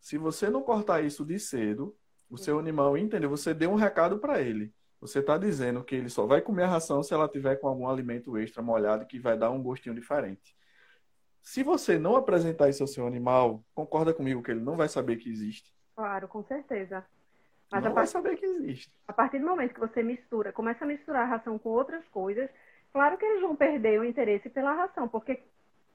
Se 0.00 0.16
você 0.16 0.48
não 0.48 0.62
cortar 0.62 1.02
isso 1.02 1.24
de 1.24 1.38
cedo, 1.38 1.96
o 2.30 2.36
seu 2.36 2.58
animal 2.58 2.96
entendeu, 2.96 3.28
você 3.28 3.52
deu 3.52 3.70
um 3.70 3.76
recado 3.76 4.18
para 4.18 4.40
ele. 4.40 4.72
Você 5.00 5.20
está 5.20 5.38
dizendo 5.38 5.84
que 5.84 5.94
ele 5.94 6.08
só 6.08 6.26
vai 6.26 6.40
comer 6.40 6.64
a 6.64 6.68
ração 6.68 7.02
se 7.02 7.14
ela 7.14 7.28
tiver 7.28 7.56
com 7.56 7.68
algum 7.68 7.88
alimento 7.88 8.36
extra 8.36 8.62
molhado 8.62 9.06
que 9.06 9.18
vai 9.18 9.38
dar 9.38 9.50
um 9.50 9.62
gostinho 9.62 9.94
diferente. 9.94 10.56
Se 11.40 11.62
você 11.62 11.98
não 11.98 12.16
apresentar 12.16 12.68
isso 12.68 12.82
ao 12.82 12.88
seu 12.88 13.06
animal, 13.06 13.64
concorda 13.74 14.12
comigo 14.12 14.42
que 14.42 14.50
ele 14.50 14.60
não 14.60 14.76
vai 14.76 14.88
saber 14.88 15.16
que 15.16 15.30
existe? 15.30 15.72
Claro, 15.94 16.28
com 16.28 16.42
certeza. 16.44 17.04
Mas 17.70 17.84
não 17.84 17.90
a 17.90 17.94
vai 17.94 18.06
saber 18.06 18.36
que 18.36 18.46
existe. 18.46 18.92
A 19.06 19.12
partir 19.12 19.38
do 19.38 19.46
momento 19.46 19.74
que 19.74 19.80
você 19.80 20.02
mistura, 20.02 20.52
começa 20.52 20.84
a 20.84 20.88
misturar 20.88 21.22
a 21.22 21.36
ração 21.36 21.58
com 21.58 21.68
outras 21.70 22.06
coisas, 22.08 22.48
claro 22.92 23.18
que 23.18 23.24
eles 23.24 23.42
vão 23.42 23.54
perder 23.54 24.00
o 24.00 24.04
interesse 24.04 24.48
pela 24.48 24.72
ração, 24.72 25.06
porque 25.08 25.42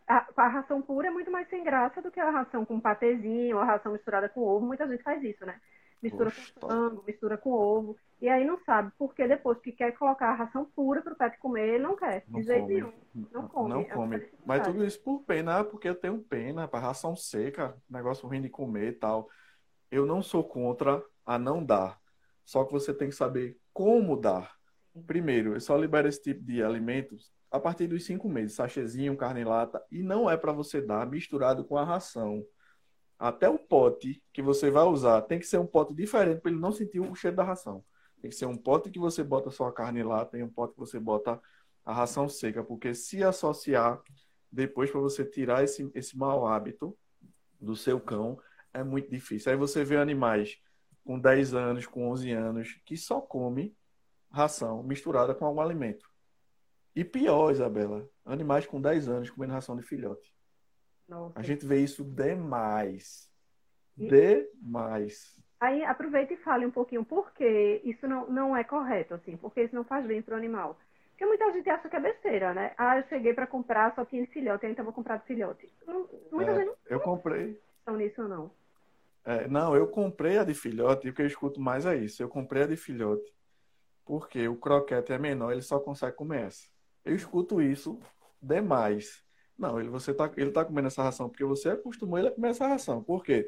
a, 0.08 0.28
a 0.36 0.48
ração 0.48 0.82
pura 0.82 1.08
é 1.08 1.12
muito 1.12 1.32
mais 1.32 1.48
sem 1.50 1.64
graça 1.64 2.02
do 2.02 2.12
que 2.12 2.20
a 2.20 2.30
ração 2.30 2.66
com 2.66 2.80
patezinho, 2.80 3.56
ou 3.56 3.62
a 3.62 3.66
ração 3.66 3.94
misturada 3.94 4.30
com 4.30 4.42
ovo. 4.42 4.66
Muita 4.66 4.88
gente 4.88 5.04
faz 5.04 5.24
isso, 5.24 5.46
né? 5.46 5.60
Mistura 6.02 6.30
Poxa, 6.30 6.54
com 6.60 6.68
frango, 6.68 7.04
mistura 7.08 7.38
com 7.38 7.52
ovo. 7.52 7.98
E 8.22 8.28
aí 8.28 8.46
não 8.46 8.60
sabe 8.66 8.92
porque 8.98 9.26
depois 9.28 9.58
que 9.60 9.72
quer 9.72 9.94
colocar 9.94 10.30
a 10.30 10.36
ração 10.36 10.66
pura 10.76 11.02
para 11.02 11.14
o 11.14 11.16
pet 11.16 11.38
comer, 11.40 11.76
ele 11.76 11.84
não 11.84 11.96
quer. 11.96 12.24
Não 12.28 12.40
de 12.40 12.46
jeito 12.46 12.68
nenhum. 12.68 12.94
Não 13.32 13.48
come. 13.48 13.70
Não 13.70 13.84
come. 13.86 14.18
É 14.18 14.30
Mas 14.46 14.68
tudo 14.68 14.86
isso 14.86 15.02
por 15.02 15.24
pena, 15.24 15.64
porque 15.64 15.88
eu 15.88 15.96
tenho 15.96 16.20
pena, 16.20 16.68
para 16.68 16.80
ração 16.80 17.16
seca, 17.16 17.76
negócio 17.90 18.28
ruim 18.28 18.42
de 18.42 18.50
comer 18.50 18.90
e 18.90 18.94
tal. 18.94 19.30
Eu 19.90 20.06
não 20.06 20.22
sou 20.22 20.44
contra 20.44 21.02
a 21.26 21.38
não 21.40 21.64
dar. 21.64 22.00
Só 22.46 22.64
que 22.64 22.72
você 22.72 22.94
tem 22.94 23.10
que 23.10 23.16
saber 23.16 23.58
como 23.74 24.18
dar. 24.18 24.56
Primeiro, 25.08 25.54
eu 25.54 25.60
só 25.60 25.76
libero 25.76 26.08
esse 26.08 26.22
tipo 26.22 26.44
de 26.44 26.62
alimentos 26.62 27.32
a 27.50 27.60
partir 27.60 27.88
dos 27.88 28.04
cinco 28.04 28.28
meses, 28.28 28.56
sachezinho, 28.56 29.16
carne 29.16 29.44
lata, 29.44 29.84
e 29.92 30.02
não 30.02 30.30
é 30.30 30.36
para 30.36 30.52
você 30.52 30.82
dar 30.82 31.06
misturado 31.08 31.64
com 31.64 31.78
a 31.78 31.84
ração. 31.84 32.44
Até 33.18 33.48
o 33.48 33.60
pote 33.60 34.22
que 34.34 34.42
você 34.42 34.72
vai 34.72 34.84
usar 34.84 35.22
tem 35.22 35.40
que 35.40 35.46
ser 35.46 35.60
um 35.60 35.66
pote 35.66 35.94
diferente 35.94 36.42
para 36.42 36.52
ele 36.52 36.60
não 36.60 36.72
sentir 36.72 37.00
o 37.00 37.16
cheiro 37.16 37.38
da 37.38 37.44
ração. 37.44 37.84
Tem 38.22 38.30
que 38.30 38.36
ser 38.36 38.48
um 38.48 38.58
pote 38.58 38.90
que 38.90 38.98
você 39.00 39.24
bota 39.24 39.52
só 39.52 39.68
a 39.68 39.72
carne 39.72 40.02
lata 40.02 40.38
e 40.38 40.44
um 40.44 40.50
pote 40.50 40.74
que 40.74 40.80
você 40.80 41.00
bota 41.00 41.40
a 41.86 41.94
ração 41.94 42.28
seca, 42.28 42.64
porque 42.64 42.96
se 42.96 43.24
associar 43.24 44.02
depois 44.52 44.90
para 44.90 45.02
você 45.02 45.24
tirar 45.26 45.64
esse, 45.64 45.90
esse 45.94 46.18
mau 46.18 46.48
hábito 46.48 46.98
do 47.60 47.76
seu 47.76 48.00
cão 48.00 48.40
é 48.74 48.84
muito 48.84 49.10
difícil. 49.10 49.52
Aí 49.52 49.58
você 49.58 49.84
vê 49.84 49.98
animais 49.98 50.58
com 51.04 51.20
10 51.20 51.54
anos, 51.54 51.86
com 51.86 52.10
11 52.10 52.32
anos, 52.32 52.82
que 52.86 52.95
só 52.95 53.22
come 53.22 53.76
ração 54.32 54.82
misturada 54.84 55.36
com 55.36 55.45
algum 55.45 55.62
alimento. 55.62 56.10
E 56.95 57.04
pior, 57.04 57.51
Isabela, 57.51 58.08
animais 58.26 58.66
com 58.66 58.80
10 58.80 59.10
anos 59.10 59.30
comendo 59.30 59.54
ração 59.54 59.76
de 59.76 59.84
filhote. 59.84 60.34
Nossa. 61.08 61.39
A 61.39 61.43
gente 61.43 61.66
vê 61.66 61.80
isso 61.80 62.04
demais. 62.04 63.30
E... 63.97 64.08
Demais. 64.08 65.41
Aí 65.60 65.84
aproveita 65.86 66.34
e 66.34 66.38
fale 66.38 66.66
um 66.66 66.72
pouquinho 66.72 67.06
por 67.06 67.32
que 67.34 67.82
isso 67.86 68.08
não, 68.08 68.30
não 68.30 68.58
é 68.58 68.64
correto, 68.64 69.14
assim, 69.14 69.38
porque 69.38 69.64
isso 69.64 69.74
não 69.74 69.84
faz 69.84 70.06
bem 70.06 70.22
para 70.22 70.36
o 70.36 70.38
animal. 70.38 70.78
Porque 71.12 71.26
muita 71.26 71.51
gente 71.54 71.70
acha 71.70 71.88
que 71.88 71.95
é 71.95 71.99
besteira, 71.99 72.54
né? 72.54 72.74
Ah, 72.78 72.97
eu 72.97 73.08
cheguei 73.08 73.34
para 73.34 73.47
comprar, 73.47 73.95
só 73.95 74.04
tinha 74.04 74.26
de 74.26 74.32
filhote, 74.32 74.66
então 74.66 74.84
vou 74.84 74.93
comprar 74.93 75.18
de 75.18 75.26
filhote. 75.26 75.72
Muita 76.32 76.51
é, 76.51 76.56
gente 76.56 76.66
não 76.66 76.76
eu 76.88 76.99
comprei. 76.99 77.62
Estão 77.80 77.95
nisso 77.95 78.28
não? 78.28 78.51
É, 79.26 79.48
não, 79.48 79.76
eu 79.76 79.88
comprei 79.88 80.38
a 80.38 80.44
de 80.44 80.54
filhote 80.54 81.08
e 81.08 81.10
o 81.10 81.14
que 81.14 81.22
eu 81.22 81.28
escuto 81.28 81.60
mais 81.60 81.86
é 81.86 81.96
isso. 81.96 82.22
Eu 82.22 82.28
comprei 82.28 82.64
a 82.64 82.68
de 82.68 82.76
filhote 82.76 83.34
porque 84.06 84.48
o 84.48 84.56
croquete 84.56 85.14
é 85.14 85.18
menor, 85.18 85.52
ele 85.52 85.62
só 85.62 85.80
consegue 85.80 86.16
comer 86.16 86.48
essa. 86.48 86.68
Eu 87.06 87.16
escuto 87.16 87.62
isso 87.62 88.00
demais. 88.42 89.24
Não, 89.58 89.80
ele 89.80 89.90
você 89.90 90.14
tá, 90.14 90.32
ele 90.36 90.52
tá 90.52 90.66
comendo 90.66 90.88
essa 90.88 91.04
ração 91.04 91.30
porque 91.30 91.46
você 91.46 91.70
acostumou 91.70 92.20
ele 92.20 92.28
a 92.28 92.32
comer 92.32 92.50
essa 92.50 92.68
ração. 92.68 93.04
Por 93.04 93.24
quê? 93.24 93.48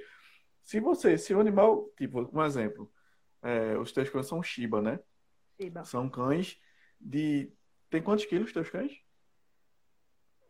Se 0.64 0.80
você, 0.80 1.18
se 1.18 1.34
o 1.34 1.40
animal, 1.40 1.90
tipo, 1.98 2.30
um 2.34 2.44
exemplo, 2.44 2.92
é, 3.42 3.78
os 3.78 3.92
teus 3.92 4.10
cães 4.10 4.28
são 4.28 4.42
Shiba, 4.42 4.82
né? 4.82 5.00
Shiba. 5.60 5.84
São 5.84 6.10
cães 6.10 6.60
de. 7.00 7.52
Tem 7.90 8.02
quantos 8.02 8.26
quilos 8.26 8.48
os 8.48 8.54
teus 8.54 8.70
cães? 8.70 9.00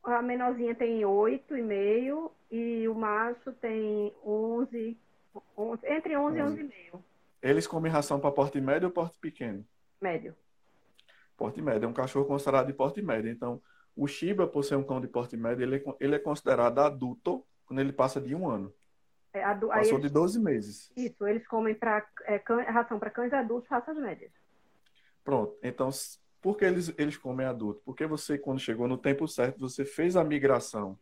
A 0.04 0.22
menorzinha 0.22 0.76
tem 0.76 1.02
8,5 1.02 2.32
e 2.52 2.88
o 2.88 2.94
macho 2.94 3.52
tem 3.54 4.16
11, 4.24 4.98
11 4.98 4.98
entre 5.84 6.18
11, 6.18 6.42
11. 6.42 6.62
e 6.62 6.92
11,5. 6.92 7.00
Eles 7.42 7.68
comem 7.68 7.92
ração 7.92 8.20
para 8.20 8.32
porte 8.32 8.60
médio 8.60 8.88
ou 8.88 8.94
porte 8.94 9.20
pequeno? 9.20 9.66
Médio 10.02 10.36
porte 11.36 11.62
médio. 11.62 11.86
É 11.86 11.88
um 11.88 11.94
cachorro 11.94 12.26
considerado 12.26 12.68
de 12.68 12.74
porte 12.74 13.02
médio. 13.02 13.30
Então, 13.30 13.62
o 13.96 14.08
Shiba, 14.08 14.48
por 14.48 14.64
ser 14.64 14.76
um 14.76 14.84
cão 14.84 15.00
de 15.00 15.08
porte 15.08 15.38
médio, 15.38 15.64
ele, 15.64 15.78
é 15.78 15.84
ele 16.00 16.16
é 16.16 16.20
considerado 16.20 16.80
adulto 16.80 17.46
quando 17.66 17.80
ele 17.80 17.94
passa 17.94 18.20
de 18.20 18.36
um 18.36 18.50
ano. 18.50 18.74
É, 19.34 19.44
adu... 19.44 19.68
Passou 19.68 19.98
eles... 19.98 20.08
de 20.08 20.14
12 20.14 20.40
meses. 20.40 20.92
Isso, 20.96 21.28
eles 21.28 21.46
comem 21.48 21.76
pra, 21.76 22.06
é, 22.24 22.40
can... 22.40 22.62
ração 22.62 23.00
para 23.00 23.10
cães 23.10 23.34
adultos, 23.34 23.70
raças 23.70 23.98
médias. 23.98 24.32
Pronto. 25.24 25.58
Então, 25.62 25.90
por 26.42 26.58
que 26.58 26.66
eles, 26.66 26.94
eles 26.98 27.18
comem 27.18 27.46
adulto? 27.46 27.82
Porque 27.84 28.06
você, 28.06 28.38
quando 28.38 28.60
chegou 28.60 28.88
no 28.88 28.98
tempo 28.98 29.28
certo, 29.28 29.60
você 29.60 29.84
fez 29.84 30.16
a 30.16 30.24
migração. 30.24 30.98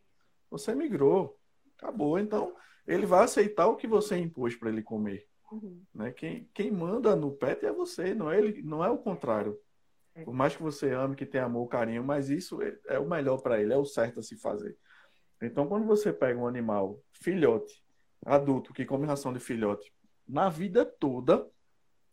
Você 0.50 0.74
migrou. 0.74 1.38
Acabou. 1.78 2.20
Então, 2.20 2.56
ele 2.88 3.06
vai 3.06 3.24
aceitar 3.24 3.68
o 3.68 3.76
que 3.76 3.88
você 3.88 4.18
impôs 4.18 4.56
para 4.56 4.70
ele 4.70 4.82
comer. 4.82 5.28
Uhum. 5.52 5.82
Né? 5.94 6.12
Quem, 6.12 6.50
quem 6.54 6.72
manda 6.72 7.16
no 7.16 7.32
pet 7.32 7.66
é 7.66 7.72
você, 7.72 8.14
não 8.14 8.32
é, 8.32 8.38
ele, 8.38 8.62
não 8.64 8.84
é 8.84 8.90
o 8.90 8.98
contrário. 8.98 9.58
É. 10.16 10.24
Por 10.24 10.34
mais 10.34 10.56
que 10.56 10.64
você 10.64 10.92
ame, 10.92 11.16
que 11.16 11.26
tenha 11.26 11.46
amor, 11.46 11.68
carinho, 11.68 12.04
mas 12.04 12.30
isso 12.30 12.62
é, 12.62 12.78
é 12.88 13.00
o 13.00 13.08
melhor 13.08 13.42
para 13.42 13.62
ele, 13.62 13.74
é 13.74 13.78
o 13.78 13.86
certo 13.86 14.20
a 14.20 14.24
se 14.24 14.38
fazer. 14.38 14.78
Então, 15.42 15.68
quando 15.68 15.86
você 15.86 16.14
pega 16.14 16.40
um 16.40 16.48
animal 16.48 17.00
filhote, 17.12 17.84
adulto, 18.26 18.74
que 18.74 18.86
come 18.86 19.06
ração 19.06 19.34
de 19.34 19.40
filhote, 19.40 19.92
na 20.28 20.50
vida 20.50 20.86
toda, 20.86 21.46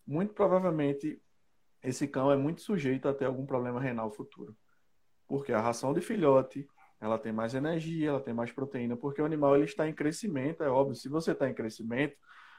muito 0.06 0.34
provavelmente 0.34 1.22
esse 1.82 2.06
cão 2.08 2.30
é 2.30 2.36
muito 2.36 2.60
sujeito 2.60 3.08
a 3.08 3.14
ter 3.14 3.26
algum 3.26 3.46
problema 3.46 3.80
renal 3.80 4.10
futuro. 4.10 4.56
Porque 5.26 5.52
a 5.52 5.60
ração 5.60 5.94
de 5.94 6.00
filhote, 6.00 6.68
ela 7.00 7.18
tem 7.18 7.32
mais 7.32 7.54
energia, 7.54 8.10
ela 8.10 8.20
tem 8.20 8.34
mais 8.34 8.52
proteína, 8.52 8.96
porque 8.96 9.22
o 9.22 9.24
animal 9.24 9.56
ele 9.56 9.64
está 9.64 9.88
em 9.88 9.94
crescimento, 9.94 10.62
é 10.62 10.68
óbvio. 10.68 10.94
Se 10.94 11.08
você 11.08 11.32
está 11.32 11.48
em 11.48 11.54
crescimento, 11.54 12.16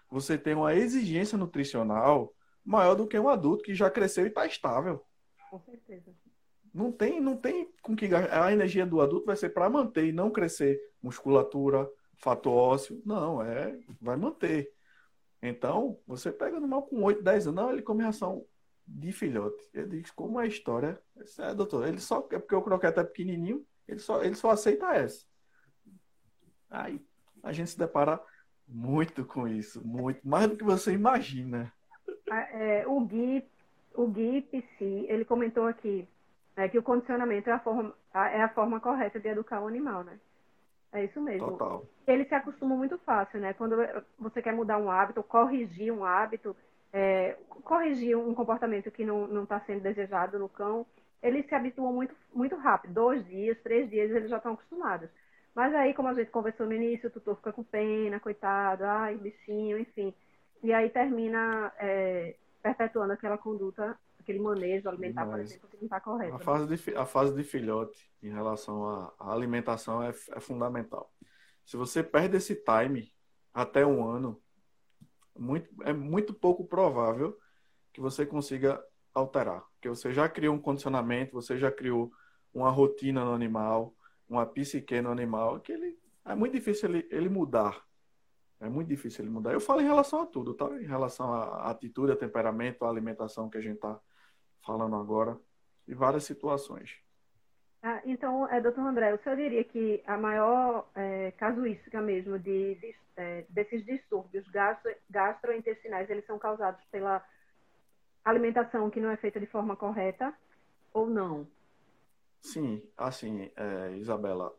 você 0.09 0.37
tem 0.37 0.55
uma 0.55 0.73
exigência 0.73 1.37
nutricional 1.37 2.33
maior 2.65 2.95
do 2.95 3.07
que 3.07 3.17
um 3.17 3.29
adulto 3.29 3.63
que 3.63 3.75
já 3.75 3.89
cresceu 3.89 4.25
e 4.25 4.29
está 4.29 4.45
estável. 4.45 5.05
Com 5.49 5.59
certeza. 5.59 6.11
Não 6.73 6.91
tem, 6.91 7.19
não 7.19 7.35
tem 7.35 7.69
com 7.81 7.95
que 7.95 8.07
a 8.13 8.51
energia 8.51 8.85
do 8.85 9.01
adulto 9.01 9.25
vai 9.25 9.35
ser 9.35 9.49
para 9.49 9.69
manter 9.69 10.05
e 10.05 10.11
não 10.11 10.31
crescer 10.31 10.79
musculatura, 11.01 11.89
fator 12.17 12.53
ósseo. 12.53 13.01
Não, 13.05 13.41
é 13.41 13.77
vai 13.99 14.15
manter. 14.15 14.71
Então, 15.41 15.99
você 16.07 16.31
pega 16.31 16.59
no 16.59 16.67
mal 16.67 16.83
com 16.83 17.03
8, 17.03 17.21
10 17.21 17.47
anos, 17.47 17.61
não, 17.61 17.71
ele 17.71 17.81
come 17.81 18.03
ração 18.03 18.45
de 18.87 19.11
filhote. 19.11 19.63
Ele 19.73 20.01
diz, 20.01 20.11
como 20.11 20.39
é 20.39 20.43
a 20.43 20.47
história? 20.47 21.01
É, 21.39 21.53
doutor, 21.53 21.87
ele 21.87 21.99
só, 21.99 22.27
é 22.31 22.39
porque 22.39 22.55
o 22.55 22.61
croquete 22.61 22.99
é 22.99 23.03
pequenininho, 23.03 23.65
ele 23.87 23.99
só, 23.99 24.23
ele 24.23 24.35
só 24.35 24.51
aceita 24.51 24.93
essa. 24.93 25.25
Aí, 26.69 27.01
a 27.43 27.51
gente 27.51 27.71
se 27.71 27.77
depara 27.77 28.19
muito 28.67 29.25
com 29.25 29.47
isso, 29.47 29.85
muito, 29.85 30.25
mais 30.27 30.47
do 30.47 30.55
que 30.55 30.63
você 30.63 30.93
imagina. 30.93 31.71
É, 32.29 32.87
o 32.87 33.01
Gui 33.01 33.45
o 33.95 34.07
Gui 34.07 34.41
Psi, 34.41 35.05
ele 35.09 35.25
comentou 35.25 35.65
aqui 35.67 36.07
é, 36.55 36.67
que 36.67 36.77
o 36.77 36.83
condicionamento 36.83 37.49
é 37.49 37.53
a, 37.53 37.59
forma, 37.59 37.93
é 38.13 38.41
a 38.41 38.49
forma 38.49 38.79
correta 38.79 39.19
de 39.19 39.27
educar 39.27 39.61
o 39.61 39.67
animal, 39.67 40.03
né? 40.03 40.19
É 40.91 41.05
isso 41.05 41.21
mesmo. 41.21 41.51
Total. 41.51 41.85
Ele 42.05 42.25
se 42.25 42.35
acostuma 42.35 42.75
muito 42.75 42.97
fácil, 42.99 43.39
né? 43.39 43.53
Quando 43.53 43.77
você 44.19 44.41
quer 44.41 44.53
mudar 44.53 44.77
um 44.77 44.91
hábito, 44.91 45.23
corrigir 45.23 45.93
um 45.93 46.03
hábito, 46.03 46.55
é, 46.91 47.37
corrigir 47.63 48.17
um 48.17 48.33
comportamento 48.33 48.91
que 48.91 49.05
não 49.05 49.43
está 49.43 49.59
sendo 49.61 49.81
desejado 49.81 50.37
no 50.37 50.49
cão, 50.49 50.85
eles 51.21 51.45
se 51.47 51.55
habituam 51.55 51.93
muito, 51.93 52.15
muito 52.33 52.55
rápido. 52.55 52.93
Dois 52.93 53.25
dias, 53.27 53.57
três 53.61 53.89
dias, 53.89 54.11
eles 54.11 54.29
já 54.29 54.37
estão 54.37 54.53
acostumados. 54.53 55.09
Mas 55.53 55.73
aí, 55.75 55.93
como 55.93 56.07
a 56.07 56.13
gente 56.13 56.31
conversou 56.31 56.65
no 56.65 56.73
início, 56.73 57.09
o 57.09 57.11
tutor 57.11 57.35
fica 57.35 57.51
com 57.51 57.63
pena, 57.63 58.19
coitado, 58.19 58.85
ai, 58.85 59.15
bichinho, 59.17 59.77
enfim. 59.77 60.13
E 60.63 60.73
aí 60.73 60.89
termina 60.89 61.71
é, 61.77 62.35
perpetuando 62.61 63.13
aquela 63.13 63.37
conduta, 63.37 63.97
aquele 64.19 64.39
manejo 64.39 64.87
alimentar, 64.87 65.25
Mas 65.25 65.31
por 65.31 65.39
exemplo, 65.41 65.69
que 65.69 65.77
não 65.77 65.83
está 65.83 65.99
correto. 65.99 66.35
A 66.35 66.37
né? 66.37 66.43
fase, 66.43 66.67
de, 66.67 66.95
a 66.95 67.05
fase 67.05 67.35
de 67.35 67.43
filhote 67.43 68.09
em 68.23 68.29
relação 68.29 68.87
à, 68.87 69.13
à 69.19 69.33
alimentação 69.33 70.01
é, 70.01 70.09
é 70.09 70.39
fundamental. 70.39 71.11
Se 71.65 71.75
você 71.75 72.01
perde 72.01 72.37
esse 72.37 72.55
time 72.55 73.11
até 73.53 73.85
um 73.85 74.07
ano, 74.07 74.41
muito, 75.37 75.69
é 75.83 75.91
muito 75.91 76.33
pouco 76.33 76.65
provável 76.65 77.37
que 77.91 77.99
você 77.99 78.25
consiga 78.25 78.81
alterar. 79.13 79.63
Porque 79.81 79.89
você 79.89 80.13
já 80.13 80.29
criou 80.29 80.53
um 80.53 80.61
condicionamento, 80.61 81.33
você 81.33 81.57
já 81.57 81.71
criou 81.71 82.13
uma 82.53 82.69
rotina 82.69 83.25
no 83.25 83.33
animal, 83.33 83.95
uma 84.29 84.45
psique 84.45 85.01
no 85.01 85.09
animal, 85.09 85.59
que 85.59 85.71
ele 85.71 85.97
é 86.23 86.35
muito 86.35 86.53
difícil 86.53 86.87
ele, 86.87 87.07
ele 87.09 87.27
mudar. 87.27 87.83
É 88.59 88.69
muito 88.69 88.89
difícil 88.89 89.25
ele 89.25 89.31
mudar. 89.31 89.53
Eu 89.53 89.59
falo 89.59 89.81
em 89.81 89.85
relação 89.85 90.21
a 90.21 90.27
tudo, 90.27 90.53
tá? 90.53 90.67
Em 90.79 90.85
relação 90.85 91.33
à 91.33 91.71
atitude, 91.71 92.11
a 92.11 92.15
temperamento, 92.15 92.85
à 92.85 92.89
alimentação 92.89 93.49
que 93.49 93.57
a 93.57 93.61
gente 93.61 93.77
está 93.77 93.99
falando 94.63 94.95
agora, 94.95 95.35
e 95.87 95.95
várias 95.95 96.25
situações. 96.25 96.95
Ah, 97.81 98.03
então, 98.05 98.47
é, 98.49 98.61
doutor 98.61 98.81
André, 98.81 99.11
o 99.15 99.17
senhor 99.23 99.35
diria 99.35 99.63
que 99.63 100.03
a 100.05 100.15
maior 100.15 100.87
é, 100.93 101.31
casuística 101.31 101.99
mesmo 101.99 102.37
de, 102.37 102.75
de 102.75 102.95
é, 103.17 103.45
desses 103.49 103.83
distúrbios 103.83 104.47
gastro, 104.49 104.93
gastrointestinais, 105.09 106.07
eles 106.07 106.25
são 106.27 106.37
causados 106.37 106.83
pela 106.91 107.25
alimentação 108.23 108.89
que 108.89 108.99
não 108.99 109.09
é 109.09 109.17
feita 109.17 109.39
de 109.39 109.45
forma 109.45 109.75
correta 109.75 110.33
ou 110.93 111.09
não? 111.09 111.47
Sim, 112.41 112.81
assim, 112.97 113.51
é, 113.55 113.95
Isabela, 113.97 114.53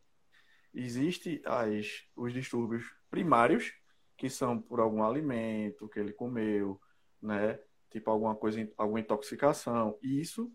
existe 0.75 1.43
as, 1.45 2.05
os 2.17 2.33
distúrbios 2.33 2.85
primários, 3.11 3.75
que 4.17 4.31
são 4.31 4.61
por 4.61 4.81
algum 4.81 5.03
alimento 5.03 5.89
que 5.89 5.99
ele 5.99 6.13
comeu, 6.13 6.81
né? 7.21 7.59
Tipo 7.91 8.11
alguma 8.11 8.35
coisa, 8.37 8.67
alguma 8.79 9.01
intoxicação. 9.01 9.99
E 10.01 10.21
isso 10.21 10.51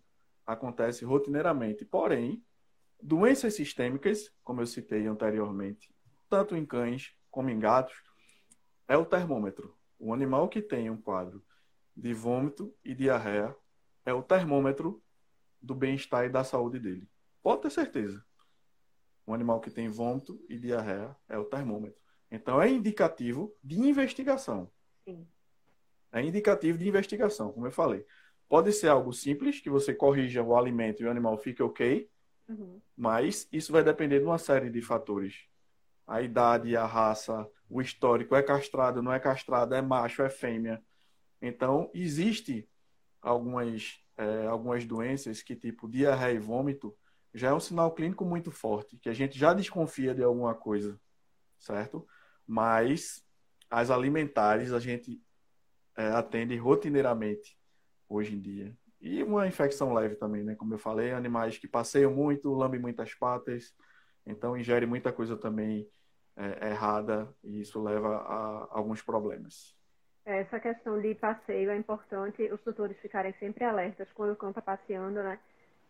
acontece 0.45 1.03
rotineiramente. 1.03 1.84
Porém, 1.84 2.41
doenças 3.01 3.55
sistêmicas, 3.55 4.34
como 4.43 4.62
eu 4.62 4.66
citei 4.66 5.05
anteriormente, 5.05 5.93
tanto 6.30 6.55
em 6.55 6.66
cães 6.66 7.14
como 7.30 7.49
em 7.49 7.60
gatos, 7.60 8.01
é 8.88 8.97
o 8.97 9.05
termômetro. 9.05 9.76
O 9.99 10.14
animal 10.14 10.47
que 10.47 10.62
tem 10.62 10.89
um 10.89 10.99
quadro 10.99 11.43
de 11.98 12.14
vômito 12.14 12.72
e 12.86 12.93
diarreia 12.93 13.56
é 14.06 14.14
o 14.14 14.22
termômetro 14.22 15.02
do 15.60 15.74
bem-estar 15.74 16.26
e 16.26 16.30
da 16.30 16.43
saúde 16.43 16.80
dele. 16.80 17.10
Pode 17.41 17.64
ter 17.64 17.72
certeza. 17.72 18.24
Um 19.28 19.34
animal 19.34 19.60
que 19.60 19.72
tem 19.72 19.89
vômito 19.89 20.39
e 20.48 20.58
diarreia 20.58 21.18
é 21.28 21.38
o 21.38 21.43
termômetro. 21.43 22.00
Então 22.32 22.62
é 22.62 22.70
indicativo 22.70 23.54
de 23.64 23.80
investigação. 23.80 24.72
Sim. 25.04 25.28
É 26.12 26.22
indicativo 26.22 26.78
de 26.78 26.88
investigação, 26.88 27.52
como 27.52 27.66
eu 27.66 27.72
falei. 27.72 28.06
Pode 28.48 28.72
ser 28.72 28.88
algo 28.88 29.12
simples, 29.12 29.60
que 29.60 29.70
você 29.70 29.93
corrija 29.93 30.41
o 30.41 30.56
alimento 30.56 31.02
e 31.02 31.06
o 31.06 31.12
animal 31.12 31.38
fique 31.38 31.62
ok, 31.62 32.10
uhum. 32.48 32.80
mas 32.95 33.48
isso 33.52 33.74
vai 33.74 33.84
depender 33.84 34.20
de 34.20 34.26
uma 34.26 34.38
série 34.38 34.70
de 34.70 34.82
fatores. 34.82 35.48
A 36.06 36.22
idade, 36.22 36.78
a 36.78 36.86
raça, 36.86 37.50
o 37.70 37.82
histórico, 37.82 38.36
é 38.36 38.41
castrado, 38.41 39.02
não 39.02 39.12
é 39.12 39.20
castrado, 39.20 39.76
é 39.76 39.82
macho, 39.82 40.22
é 40.22 40.30
fêmea. 40.30 40.82
Então, 41.42 41.90
existe 41.94 42.68
algumas, 43.22 44.00
é, 44.18 44.48
algumas 44.48 44.86
doenças 44.86 45.42
que, 45.42 45.56
tipo 45.56 45.88
diarreia 45.88 46.36
e 46.36 46.40
vômito, 46.40 46.96
já 47.34 47.50
é 47.50 47.54
um 47.54 47.60
sinal 47.60 47.94
clínico 47.94 48.26
muito 48.26 48.52
forte, 48.52 48.98
que 48.98 49.10
a 49.10 49.14
gente 49.14 49.38
já 49.38 49.54
desconfia 49.54 50.16
de 50.16 50.24
alguma 50.24 50.56
coisa, 50.56 51.00
certo? 51.60 52.08
Mas 52.46 53.24
as 53.70 53.92
alimentares 53.92 54.74
a 54.74 54.80
gente 54.80 55.22
é, 55.96 56.08
atende 56.08 56.56
rotineiramente 56.56 57.58
hoje 58.10 58.36
em 58.36 58.42
dia. 58.42 58.76
E 59.00 59.22
uma 59.22 59.48
infecção 59.48 59.94
leve 59.94 60.16
também, 60.16 60.44
né? 60.44 60.56
Como 60.56 60.74
eu 60.74 60.80
falei, 60.80 61.12
animais 61.12 61.58
que 61.58 61.68
passeiam 61.68 62.12
muito, 62.14 62.54
lambem 62.54 62.80
muitas 62.80 63.14
patas, 63.14 63.74
então 64.26 64.58
ingerem 64.58 64.90
muita 64.90 65.12
coisa 65.12 65.38
também 65.38 65.88
é, 66.36 66.70
errada 66.70 67.34
e 67.44 67.62
isso 67.62 67.82
leva 67.82 68.18
a 68.18 68.68
alguns 68.72 69.02
problemas. 69.02 69.76
Essa 70.28 70.59
questão 70.59 70.99
de 70.99 71.15
passeio 71.15 71.71
é 71.71 71.78
importante 71.78 72.51
os 72.51 72.59
tutores 72.59 72.99
ficarem 72.99 73.34
sempre 73.39 73.63
alertas 73.63 74.11
quando 74.13 74.34
o 74.34 74.36
cão 74.36 74.49
está 74.49 74.61
passeando, 74.61 75.23
né? 75.23 75.39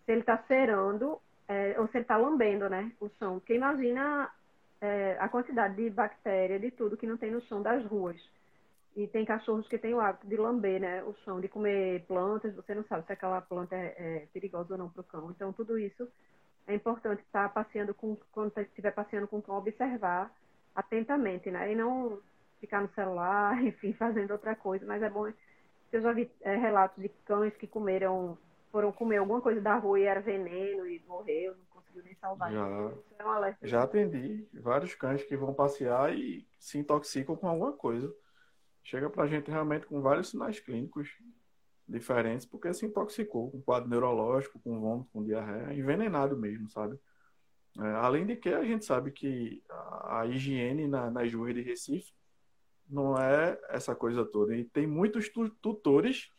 Se 0.06 0.12
ele 0.12 0.20
está 0.20 0.38
cerando 0.44 1.20
é, 1.48 1.76
ou 1.80 1.88
se 1.88 1.98
ele 1.98 2.04
está 2.04 2.18
lambendo, 2.18 2.70
né? 2.70 2.92
O 3.00 3.10
chão. 3.18 3.40
Porque 3.40 3.56
imagina 3.56 4.32
é, 4.80 5.18
a 5.20 5.28
quantidade 5.28 5.76
de 5.76 5.90
bactéria, 5.90 6.60
de 6.60 6.70
tudo 6.70 6.96
que 6.96 7.08
não 7.08 7.18
tem 7.18 7.32
no 7.32 7.42
chão 7.48 7.64
das 7.64 7.84
ruas. 7.86 8.16
E 8.96 9.08
tem 9.08 9.26
cachorros 9.26 9.68
que 9.68 9.80
têm 9.80 9.96
o 9.96 10.00
hábito 10.00 10.28
de 10.28 10.38
lamber, 10.38 10.80
né? 10.80 11.04
O 11.04 11.16
chão, 11.26 11.42
de 11.42 11.48
comer 11.48 12.06
plantas. 12.06 12.54
Você 12.54 12.76
não 12.76 12.84
sabe 12.84 13.08
se 13.08 13.14
aquela 13.14 13.42
planta 13.42 13.76
é, 13.76 13.96
é 13.98 14.28
perigosa 14.32 14.76
ou 14.76 14.78
não 14.78 14.90
para 14.90 15.02
o 15.02 15.04
cão. 15.04 15.32
Então, 15.32 15.52
tudo 15.52 15.80
isso 15.80 16.08
é 16.68 16.76
importante 16.76 17.24
estar 17.24 17.48
tá 17.48 17.50
passeando 17.50 17.92
com, 17.92 18.16
quando 18.32 18.56
estiver 18.60 18.92
passeando 18.92 19.28
com 19.28 19.40
o 19.40 19.42
cão, 19.42 19.58
observar 19.58 20.32
atentamente, 20.76 21.50
né? 21.50 21.72
E 21.72 21.76
não 21.76 22.22
ficar 22.60 22.82
no 22.82 22.90
celular, 22.90 23.62
enfim, 23.64 23.94
fazendo 23.94 24.32
outra 24.32 24.56
coisa. 24.56 24.86
Mas 24.86 25.02
é 25.02 25.10
bom. 25.10 25.32
Eu 25.92 26.02
já 26.02 26.12
vi 26.12 26.30
é, 26.42 26.56
relatos 26.56 27.02
de 27.02 27.10
cães 27.26 27.56
que 27.56 27.66
comeram, 27.66 28.38
foram 28.72 28.92
comer 28.92 29.18
alguma 29.18 29.42
coisa 29.42 29.62
da 29.62 29.76
rua 29.78 30.00
e 30.00 30.04
era 30.04 30.20
veneno 30.20 30.86
e 30.86 31.02
morreu, 31.08 31.56
não 31.56 31.66
conseguiu 31.70 32.04
nem 32.04 32.16
salvar. 32.16 32.52
Já, 32.52 32.68
é 33.20 33.26
um 33.26 33.68
já 33.68 33.84
atendi 33.84 34.48
vários 34.54 34.94
cães 34.96 35.24
que 35.24 35.38
vão 35.38 35.54
passear 35.54 36.14
e 36.14 36.46
se 36.60 36.78
intoxicam 36.78 37.36
com 37.36 37.48
alguma 37.48 37.72
coisa. 37.72 38.14
Chega 38.84 39.10
pra 39.10 39.28
gente 39.28 39.50
realmente 39.50 39.86
com 39.86 40.02
vários 40.02 40.30
sinais 40.30 40.60
clínicos 40.60 41.10
diferentes, 41.88 42.46
porque 42.46 42.74
se 42.74 42.86
intoxicou 42.86 43.50
com 43.50 43.62
quadro 43.62 43.90
neurológico, 43.90 44.60
com 44.60 44.80
vômito, 44.80 45.10
com 45.12 45.24
diarreia, 45.24 45.74
envenenado 45.74 46.38
mesmo, 46.38 46.70
sabe? 46.70 47.00
É, 47.80 47.88
além 47.96 48.26
de 48.26 48.36
que 48.36 48.50
a 48.50 48.64
gente 48.64 48.86
sabe 48.86 49.12
que 49.12 49.64
a, 49.70 50.22
a 50.22 50.26
higiene 50.26 50.88
na, 50.88 51.10
nas 51.10 51.32
ruas 51.34 51.54
de 51.54 51.62
Recife 51.62 52.14
não 52.90 53.18
é 53.18 53.60
essa 53.70 53.96
coisa 53.96 54.26
toda. 54.26 54.56
E 54.56 54.64
tem 54.64 54.88
muitos 54.88 55.30
tutores 55.62 56.32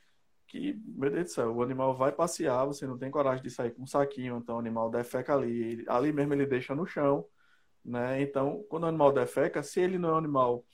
que, 0.47 0.81
meu 0.87 1.11
Deus 1.11 1.25
do 1.25 1.31
céu, 1.31 1.55
o 1.55 1.63
animal 1.63 1.95
vai 1.95 2.11
passear, 2.11 2.65
você 2.65 2.87
não 2.87 2.99
tem 2.99 3.11
coragem 3.11 3.43
de 3.43 3.51
sair 3.51 3.71
com 3.73 3.83
um 3.83 3.87
saquinho, 3.87 4.39
então 4.39 4.57
o 4.57 4.59
animal 4.59 4.91
defeca 4.91 5.35
ali, 5.35 5.85
ali 5.87 6.13
mesmo 6.13 6.33
ele 6.33 6.47
deixa 6.47 6.75
no 6.75 6.87
chão, 6.87 7.27
né? 7.85 8.23
Então, 8.23 8.65
quando 8.69 8.85
o 8.85 8.87
animal 8.87 9.13
defeca, 9.13 9.63
se 9.63 9.81
ele 9.81 9.99
não 9.99 10.11
é 10.11 10.13
um 10.13 10.17
animal 10.19 10.65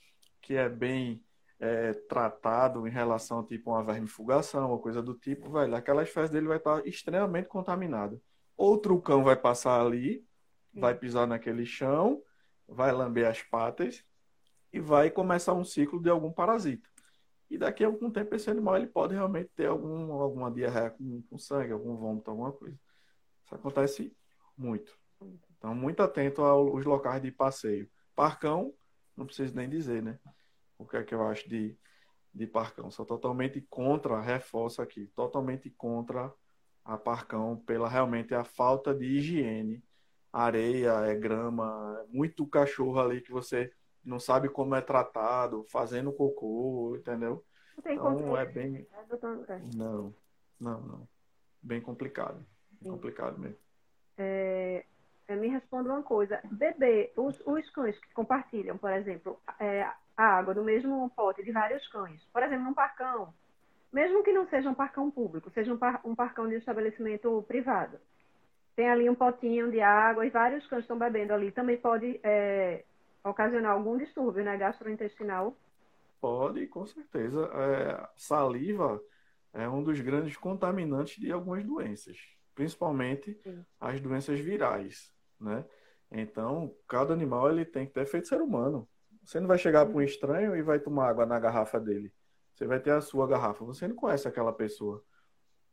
que 0.41 0.55
é 0.55 0.69
bem 0.69 1.21
é, 1.59 1.93
tratado 1.93 2.87
em 2.87 2.91
relação 2.91 3.45
tipo 3.45 3.71
uma 3.71 3.83
vermifugação 3.83 4.71
ou 4.71 4.79
coisa 4.79 5.01
do 5.01 5.13
tipo, 5.13 5.51
velho, 5.51 5.75
aquelas 5.75 6.09
fezes 6.09 6.29
dele 6.29 6.47
vai 6.47 6.57
estar 6.57 6.85
extremamente 6.87 7.47
contaminada. 7.47 8.19
Outro 8.55 8.99
cão 9.01 9.23
vai 9.23 9.35
passar 9.35 9.81
ali, 9.81 10.25
vai 10.73 10.95
pisar 10.95 11.27
naquele 11.27 11.65
chão, 11.65 12.21
vai 12.67 12.91
lamber 12.91 13.27
as 13.27 13.41
patas 13.41 14.03
e 14.75 14.79
vai 14.81 15.09
começar 15.09 15.53
um 15.53 15.63
ciclo 15.63 16.01
de 16.01 16.09
algum 16.09 16.33
parasita. 16.33 16.89
E 17.49 17.57
daqui 17.57 17.85
a 17.85 17.87
algum 17.87 18.11
tempo 18.11 18.35
esse 18.35 18.49
animal 18.49 18.75
ele 18.75 18.87
pode 18.87 19.13
realmente 19.13 19.49
ter 19.55 19.67
algum, 19.67 20.11
alguma 20.11 20.51
diarreia 20.51 20.89
com, 20.89 21.21
com 21.29 21.37
sangue, 21.37 21.71
algum 21.71 21.95
vômito, 21.95 22.29
alguma 22.29 22.51
coisa. 22.51 22.77
Isso 23.45 23.55
acontece 23.55 24.13
muito. 24.57 24.99
Então, 25.57 25.73
muito 25.73 26.03
atento 26.03 26.41
aos 26.41 26.83
locais 26.83 27.21
de 27.21 27.31
passeio. 27.31 27.89
Parcão, 28.13 28.73
não 29.15 29.25
preciso 29.25 29.55
nem 29.55 29.69
dizer, 29.69 30.03
né? 30.03 30.19
O 30.77 30.85
que 30.85 30.97
é 30.97 31.03
que 31.03 31.15
eu 31.15 31.25
acho 31.25 31.47
de, 31.47 31.77
de 32.33 32.45
Parcão? 32.45 32.91
Sou 32.91 33.05
totalmente 33.05 33.61
contra, 33.69 34.19
reforço 34.19 34.81
aqui, 34.81 35.07
totalmente 35.15 35.69
contra 35.69 36.33
a 36.83 36.97
Parcão 36.97 37.55
pela 37.65 37.87
realmente 37.87 38.35
a 38.35 38.43
falta 38.43 38.93
de 38.93 39.05
higiene. 39.05 39.81
Areia, 40.33 40.91
é 41.05 41.15
grama, 41.15 42.05
muito 42.09 42.45
cachorro 42.45 42.99
ali 42.99 43.21
que 43.21 43.31
você 43.31 43.71
não 44.05 44.19
sabe 44.19 44.47
como 44.49 44.75
é 44.75 44.81
tratado, 44.81 45.65
fazendo 45.69 46.13
cocô, 46.13 46.95
entendeu? 46.95 47.43
Não 47.83 47.93
então 47.93 48.37
é 48.37 48.45
bem. 48.45 48.71
Né, 48.71 49.61
não, 49.73 50.13
não, 50.59 50.81
não. 50.81 51.07
Bem 51.61 51.81
complicado. 51.81 52.45
Bem 52.79 52.91
complicado 52.91 53.39
mesmo. 53.39 53.57
É, 54.17 54.85
é, 55.27 55.35
me 55.35 55.47
responda 55.47 55.89
uma 55.89 56.03
coisa. 56.03 56.39
Beber, 56.51 57.11
os, 57.17 57.39
os 57.45 57.69
cães 57.71 57.97
que 57.99 58.13
compartilham, 58.13 58.77
por 58.77 58.91
exemplo, 58.91 59.39
é, 59.59 59.83
a 60.15 60.23
água 60.23 60.53
do 60.53 60.63
mesmo 60.63 61.09
pote 61.09 61.43
de 61.43 61.51
vários 61.51 61.85
cães, 61.87 62.23
por 62.31 62.43
exemplo, 62.43 62.63
num 62.65 62.73
parcão, 62.73 63.33
mesmo 63.91 64.23
que 64.23 64.31
não 64.31 64.47
seja 64.47 64.69
um 64.69 64.73
parcão 64.73 65.09
público, 65.11 65.49
seja 65.51 65.73
um, 65.73 65.77
par, 65.77 65.99
um 66.05 66.15
parcão 66.15 66.47
de 66.47 66.55
estabelecimento 66.55 67.43
privado, 67.47 67.97
tem 68.75 68.89
ali 68.89 69.09
um 69.09 69.15
potinho 69.15 69.71
de 69.71 69.81
água 69.81 70.25
e 70.25 70.29
vários 70.29 70.65
cães 70.67 70.83
estão 70.83 70.97
bebendo 70.97 71.33
ali, 71.33 71.51
também 71.51 71.77
pode 71.77 72.19
é, 72.23 72.83
ocasionar 73.29 73.71
algum 73.71 73.97
distúrbio 73.97 74.43
né, 74.43 74.55
gastrointestinal? 74.55 75.57
Pode, 76.21 76.65
com 76.67 76.85
certeza. 76.85 77.49
É, 77.53 78.09
saliva 78.15 79.01
é 79.53 79.67
um 79.67 79.83
dos 79.83 79.99
grandes 79.99 80.37
contaminantes 80.37 81.19
de 81.19 81.31
algumas 81.31 81.63
doenças, 81.63 82.17
principalmente 82.53 83.37
Sim. 83.43 83.65
as 83.79 83.99
doenças 83.99 84.39
virais, 84.39 85.13
né? 85.39 85.65
Então, 86.11 86.73
cada 86.87 87.13
animal 87.13 87.49
ele 87.51 87.65
tem 87.65 87.85
que 87.85 87.93
ter 87.93 88.05
feito 88.05 88.27
ser 88.27 88.41
humano. 88.41 88.87
Você 89.23 89.39
não 89.39 89.47
vai 89.47 89.57
chegar 89.57 89.85
para 89.85 89.97
um 89.97 90.01
estranho 90.01 90.55
e 90.55 90.61
vai 90.61 90.79
tomar 90.79 91.09
água 91.09 91.25
na 91.25 91.39
garrafa 91.39 91.79
dele. 91.79 92.13
Você 92.53 92.65
vai 92.65 92.79
ter 92.79 92.91
a 92.91 93.01
sua 93.01 93.27
garrafa. 93.27 93.65
Você 93.65 93.87
não 93.87 93.95
conhece 93.95 94.27
aquela 94.27 94.53
pessoa. 94.53 95.03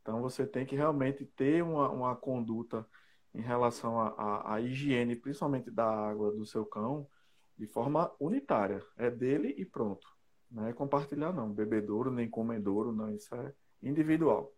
Então, 0.01 0.21
você 0.21 0.45
tem 0.45 0.65
que 0.65 0.75
realmente 0.75 1.23
ter 1.23 1.63
uma, 1.63 1.89
uma 1.89 2.15
conduta 2.15 2.85
em 3.33 3.41
relação 3.41 3.99
à 3.99 4.59
higiene, 4.59 5.15
principalmente 5.15 5.71
da 5.71 5.85
água 5.85 6.31
do 6.31 6.45
seu 6.45 6.65
cão, 6.65 7.07
de 7.57 7.67
forma 7.67 8.11
unitária. 8.19 8.81
É 8.97 9.09
dele 9.09 9.53
e 9.57 9.65
pronto. 9.65 10.07
Não 10.49 10.67
é 10.67 10.73
compartilhar, 10.73 11.31
não. 11.33 11.49
Bebedouro, 11.49 12.11
nem 12.11 12.29
comedouro, 12.29 12.91
não. 12.91 13.13
Isso 13.13 13.33
é 13.35 13.53
individual. 13.81 14.53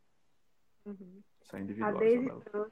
Uhum. 0.85 1.21
Isso 1.41 1.55
é 1.55 1.61
individual. 1.61 1.95
A 1.95 1.99
Daisy, 1.99 2.29
France, 2.49 2.71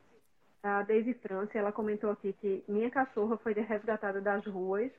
a 0.63 0.81
Daisy 0.83 1.13
France, 1.15 1.57
ela 1.57 1.71
comentou 1.71 2.09
aqui 2.09 2.33
que 2.33 2.63
minha 2.67 2.89
cachorra 2.89 3.37
foi 3.37 3.53
resgatada 3.53 4.21
das 4.21 4.45
ruas, 4.45 4.91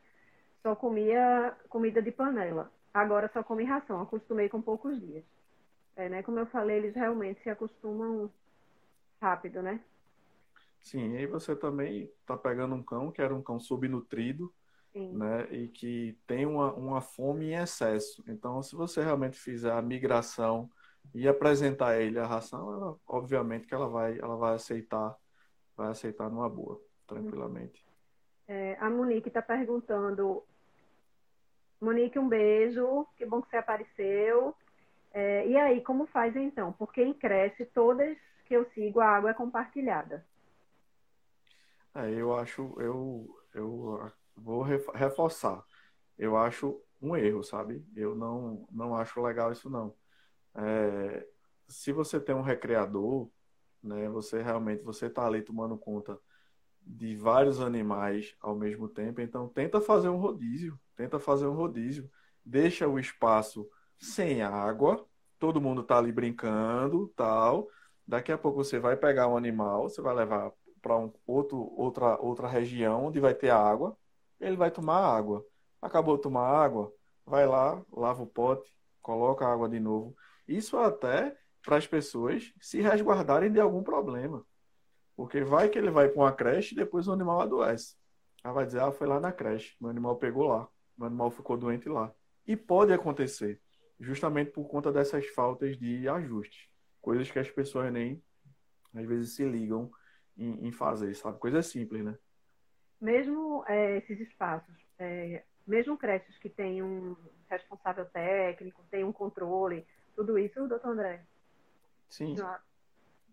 só 0.63 0.75
comia 0.75 1.57
comida 1.69 2.01
de 2.01 2.11
panela. 2.11 2.71
Agora 2.93 3.31
só 3.33 3.43
come 3.43 3.65
ração. 3.65 4.01
Acostumei 4.01 4.49
com 4.49 4.63
poucos 4.63 5.01
dias. 5.01 5.25
É, 5.97 6.09
né? 6.09 6.23
Como 6.23 6.39
eu 6.39 6.47
falei, 6.47 6.79
eles 6.79 6.95
realmente 6.95 7.43
se 7.43 7.51
acostumam 7.51 8.31
rápido, 9.21 9.63
né? 9.63 9.81
Sim, 10.81 11.13
e 11.13 11.17
aí 11.19 11.27
você 11.27 11.57
também 11.57 12.11
está 12.21 12.37
pegando 12.37 12.75
um 12.75 12.83
cão 12.83 13.11
que 13.11 13.23
era 13.23 13.35
um 13.35 13.43
cão 13.43 13.59
subnutrido, 13.59 14.53
Sim. 14.95 15.13
né? 15.13 15.49
E 15.51 15.67
que 15.67 16.17
tem 16.25 16.47
uma, 16.47 16.73
uma 16.73 17.01
fome 17.01 17.47
em 17.47 17.57
excesso. 17.57 18.23
Então, 18.29 18.63
se 18.63 18.77
você 18.77 19.03
realmente 19.03 19.37
fizer 19.37 19.73
a 19.73 19.83
migração 19.83 20.71
e 21.13 21.27
apresentar 21.27 21.89
a 21.89 22.01
ele 22.01 22.17
a 22.17 22.27
ração, 22.27 22.73
ela, 22.73 22.97
obviamente 23.05 23.67
que 23.67 23.75
ela 23.75 23.89
vai, 23.89 24.17
ela 24.21 24.37
vai 24.37 24.55
aceitar, 24.55 25.17
vai 25.77 25.91
aceitar 25.91 26.31
numa 26.31 26.49
boa, 26.49 26.81
tranquilamente. 27.09 27.85
É, 28.47 28.77
a 28.79 28.89
Monique 28.89 29.27
está 29.27 29.43
perguntando, 29.43 30.45
Monique, 31.81 32.17
um 32.17 32.29
beijo, 32.29 33.05
que 33.17 33.27
bom 33.27 33.43
que 33.43 33.51
você 33.51 33.57
apareceu. 33.57 34.55
É, 35.13 35.45
e 35.49 35.57
aí, 35.57 35.81
como 35.81 36.07
faz 36.07 36.37
então? 36.37 36.73
Porque 36.73 37.03
em 37.03 37.13
creche, 37.13 37.65
todas 37.65 38.17
que 38.45 38.55
eu 38.55 38.65
sigo, 38.75 39.01
a 39.01 39.09
água 39.09 39.31
é 39.31 39.35
compartilhada. 39.35 40.25
É, 41.97 42.11
eu 42.11 42.37
acho, 42.37 42.75
eu, 42.79 43.27
eu 43.55 44.13
vou 44.37 44.63
reforçar. 44.63 45.65
Eu 46.19 46.37
acho 46.37 46.81
um 47.01 47.17
erro, 47.17 47.43
sabe? 47.43 47.85
Eu 47.95 48.15
não, 48.15 48.67
não 48.71 48.95
acho 48.97 49.21
legal 49.23 49.53
isso 49.53 49.69
não. 49.69 49.95
É, 50.55 51.27
se 51.69 51.93
você 51.93 52.21
tem 52.21 52.35
um 52.35 52.43
recreador, 52.43 53.29
né, 53.83 54.09
você 54.09 54.43
realmente 54.43 54.83
você 54.83 55.07
está 55.07 55.27
ali 55.27 55.43
tomando 55.43 55.77
conta 55.77 56.19
de 56.81 57.17
vários 57.17 57.61
animais 57.61 58.35
ao 58.41 58.55
mesmo 58.55 58.89
tempo, 58.89 59.21
então 59.21 59.49
tenta 59.49 59.81
fazer 59.81 60.09
um 60.09 60.19
rodízio, 60.19 60.79
tenta 60.97 61.19
fazer 61.19 61.47
um 61.47 61.55
rodízio, 61.55 62.11
deixa 62.45 62.87
o 62.87 62.99
espaço 62.99 63.69
sem 63.99 64.43
água, 64.43 65.07
todo 65.39 65.61
mundo 65.61 65.83
está 65.83 65.99
ali 65.99 66.13
brincando, 66.13 67.09
tal. 67.17 67.69
Daqui 68.07 68.33
a 68.33 68.39
pouco 68.39 68.63
você 68.63 68.79
vai 68.79 68.97
pegar 68.97 69.29
um 69.29 69.37
animal, 69.37 69.89
você 69.89 70.03
vai 70.03 70.15
levar 70.15 70.53
para 70.83 70.99
um 70.99 71.13
outro 71.27 71.73
outra 71.77 72.19
outra 72.21 72.47
região 72.47 73.07
onde 73.07 73.19
vai 73.19 73.35
ter 73.35 73.51
água, 73.51 73.97
ele 74.41 74.57
vai 74.57 74.71
tomar 74.71 74.99
água. 74.99 75.45
Acabou 75.81 76.17
de 76.17 76.23
tomar 76.23 76.47
água, 76.47 76.93
vai 77.27 77.47
lá, 77.47 77.85
lava 77.93 78.23
o 78.23 78.27
pote, 78.27 78.71
coloca 79.03 79.47
a 79.47 79.53
água 79.53 79.69
de 79.69 79.79
novo. 79.79 80.17
Isso 80.47 80.77
até 80.77 81.37
para 81.63 81.77
as 81.77 81.87
pessoas 81.87 82.53
se 82.61 82.81
resguardarem 82.81 83.51
de 83.51 83.61
algum 83.61 83.83
problema. 83.83 84.45
Porque 85.17 85.43
vai 85.43 85.69
que 85.69 85.79
ele 85.79 85.91
vai 85.91 86.09
para 86.09 86.23
uma 86.23 86.33
creche 86.33 86.75
e 86.75 86.77
depois 86.77 87.07
o 87.07 87.13
animal 87.13 87.41
adoece. 87.41 87.97
Ela 88.43 88.53
vai 88.53 88.67
dizer, 88.67 88.81
ah, 88.81 88.93
foi 88.93 89.07
lá 89.07 89.19
na 89.19 89.33
creche, 89.33 89.75
meu 89.81 89.91
animal 89.91 90.17
pegou 90.17 90.47
lá, 90.49 90.69
meu 90.99 91.07
animal 91.07 91.31
ficou 91.31 91.57
doente 91.57 91.89
lá. 91.89 92.13
E 92.47 92.57
pode 92.57 92.93
acontecer, 92.93 93.61
justamente 93.99 94.51
por 94.51 94.69
conta 94.69 94.93
dessas 94.93 95.27
faltas 95.29 95.79
de 95.79 96.07
ajuste. 96.09 96.71
Coisas 97.01 97.31
que 97.31 97.39
as 97.39 97.51
pessoas 97.51 97.91
nem, 97.93 98.23
às 98.95 99.07
vezes, 99.07 99.35
se 99.35 99.45
ligam 99.45 99.91
em, 100.37 100.67
em 100.67 100.73
fazer, 100.73 101.15
sabe? 101.15 101.39
Coisa 101.39 101.63
simples, 101.63 102.05
né? 102.05 102.19
Mesmo 103.05 103.63
é, 103.69 103.99
esses 103.99 104.19
espaços, 104.19 104.75
é, 104.99 105.45
mesmo 105.67 105.95
creches 105.95 106.39
que 106.39 106.49
têm 106.49 106.83
um 106.83 107.15
responsável 107.51 108.07
técnico, 108.07 108.83
tem 108.91 109.05
um 109.05 109.13
controle, 109.13 109.87
tudo 110.17 110.39
isso, 110.39 110.67
doutor 110.67 110.93
André? 110.93 111.23
Sim. 112.09 112.35
Já... 112.35 112.59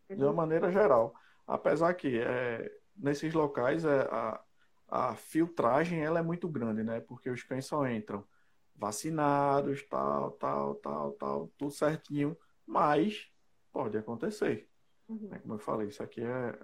De 0.09 0.21
uma 0.21 0.33
maneira 0.33 0.69
geral. 0.69 1.15
Apesar 1.47 1.93
que 1.93 2.19
é, 2.19 2.69
nesses 2.97 3.33
locais 3.33 3.85
é, 3.85 4.01
a, 4.11 4.41
a 4.89 5.15
filtragem 5.15 6.03
ela 6.03 6.19
é 6.19 6.21
muito 6.21 6.49
grande, 6.49 6.83
né? 6.83 6.99
Porque 6.99 7.29
os 7.29 7.41
cães 7.41 7.65
só 7.65 7.87
entram 7.87 8.27
vacinados, 8.75 9.83
tal, 9.83 10.31
tal, 10.31 10.75
tal, 10.75 11.11
tal, 11.13 11.47
tudo 11.57 11.71
certinho, 11.71 12.37
mas 12.67 13.31
pode 13.71 13.97
acontecer. 13.97 14.67
Uhum. 15.07 15.29
Né? 15.29 15.39
Como 15.39 15.53
eu 15.53 15.59
falei, 15.59 15.87
isso 15.87 16.03
aqui 16.03 16.21
é 16.21 16.59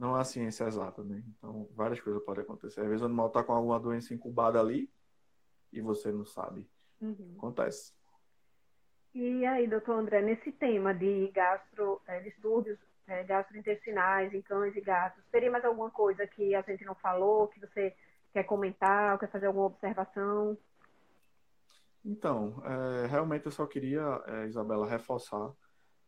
não 0.00 0.16
a 0.16 0.24
ciência 0.24 0.64
exata, 0.64 1.04
né? 1.04 1.22
Então, 1.28 1.68
várias 1.74 2.00
coisas 2.00 2.24
podem 2.24 2.42
acontecer. 2.42 2.80
Às 2.80 2.86
vezes 2.86 3.02
o 3.02 3.04
animal 3.04 3.26
está 3.26 3.44
com 3.44 3.52
alguma 3.52 3.78
doença 3.78 4.14
incubada 4.14 4.58
ali 4.58 4.90
e 5.70 5.82
você 5.82 6.10
não 6.10 6.24
sabe. 6.24 6.66
Uhum. 7.02 7.34
Acontece. 7.36 7.92
E 9.14 9.44
aí, 9.44 9.68
doutor 9.68 9.98
André, 9.98 10.22
nesse 10.22 10.52
tema 10.52 10.94
de 10.94 11.28
gastro, 11.28 12.00
é, 12.06 12.18
distúrbios 12.20 12.78
é, 13.06 13.22
gastrointestinais 13.24 14.32
em 14.32 14.40
cães 14.40 14.74
e 14.74 14.80
gatos, 14.80 15.22
teria 15.30 15.50
mais 15.50 15.64
alguma 15.66 15.90
coisa 15.90 16.26
que 16.26 16.54
a 16.54 16.62
gente 16.62 16.84
não 16.84 16.94
falou, 16.94 17.48
que 17.48 17.60
você 17.60 17.94
quer 18.32 18.44
comentar, 18.44 19.12
ou 19.12 19.18
quer 19.18 19.30
fazer 19.30 19.46
alguma 19.46 19.66
observação? 19.66 20.56
Então, 22.02 22.62
é, 22.64 23.06
realmente 23.06 23.44
eu 23.44 23.52
só 23.52 23.66
queria, 23.66 24.02
Isabela, 24.48 24.88
reforçar 24.88 25.52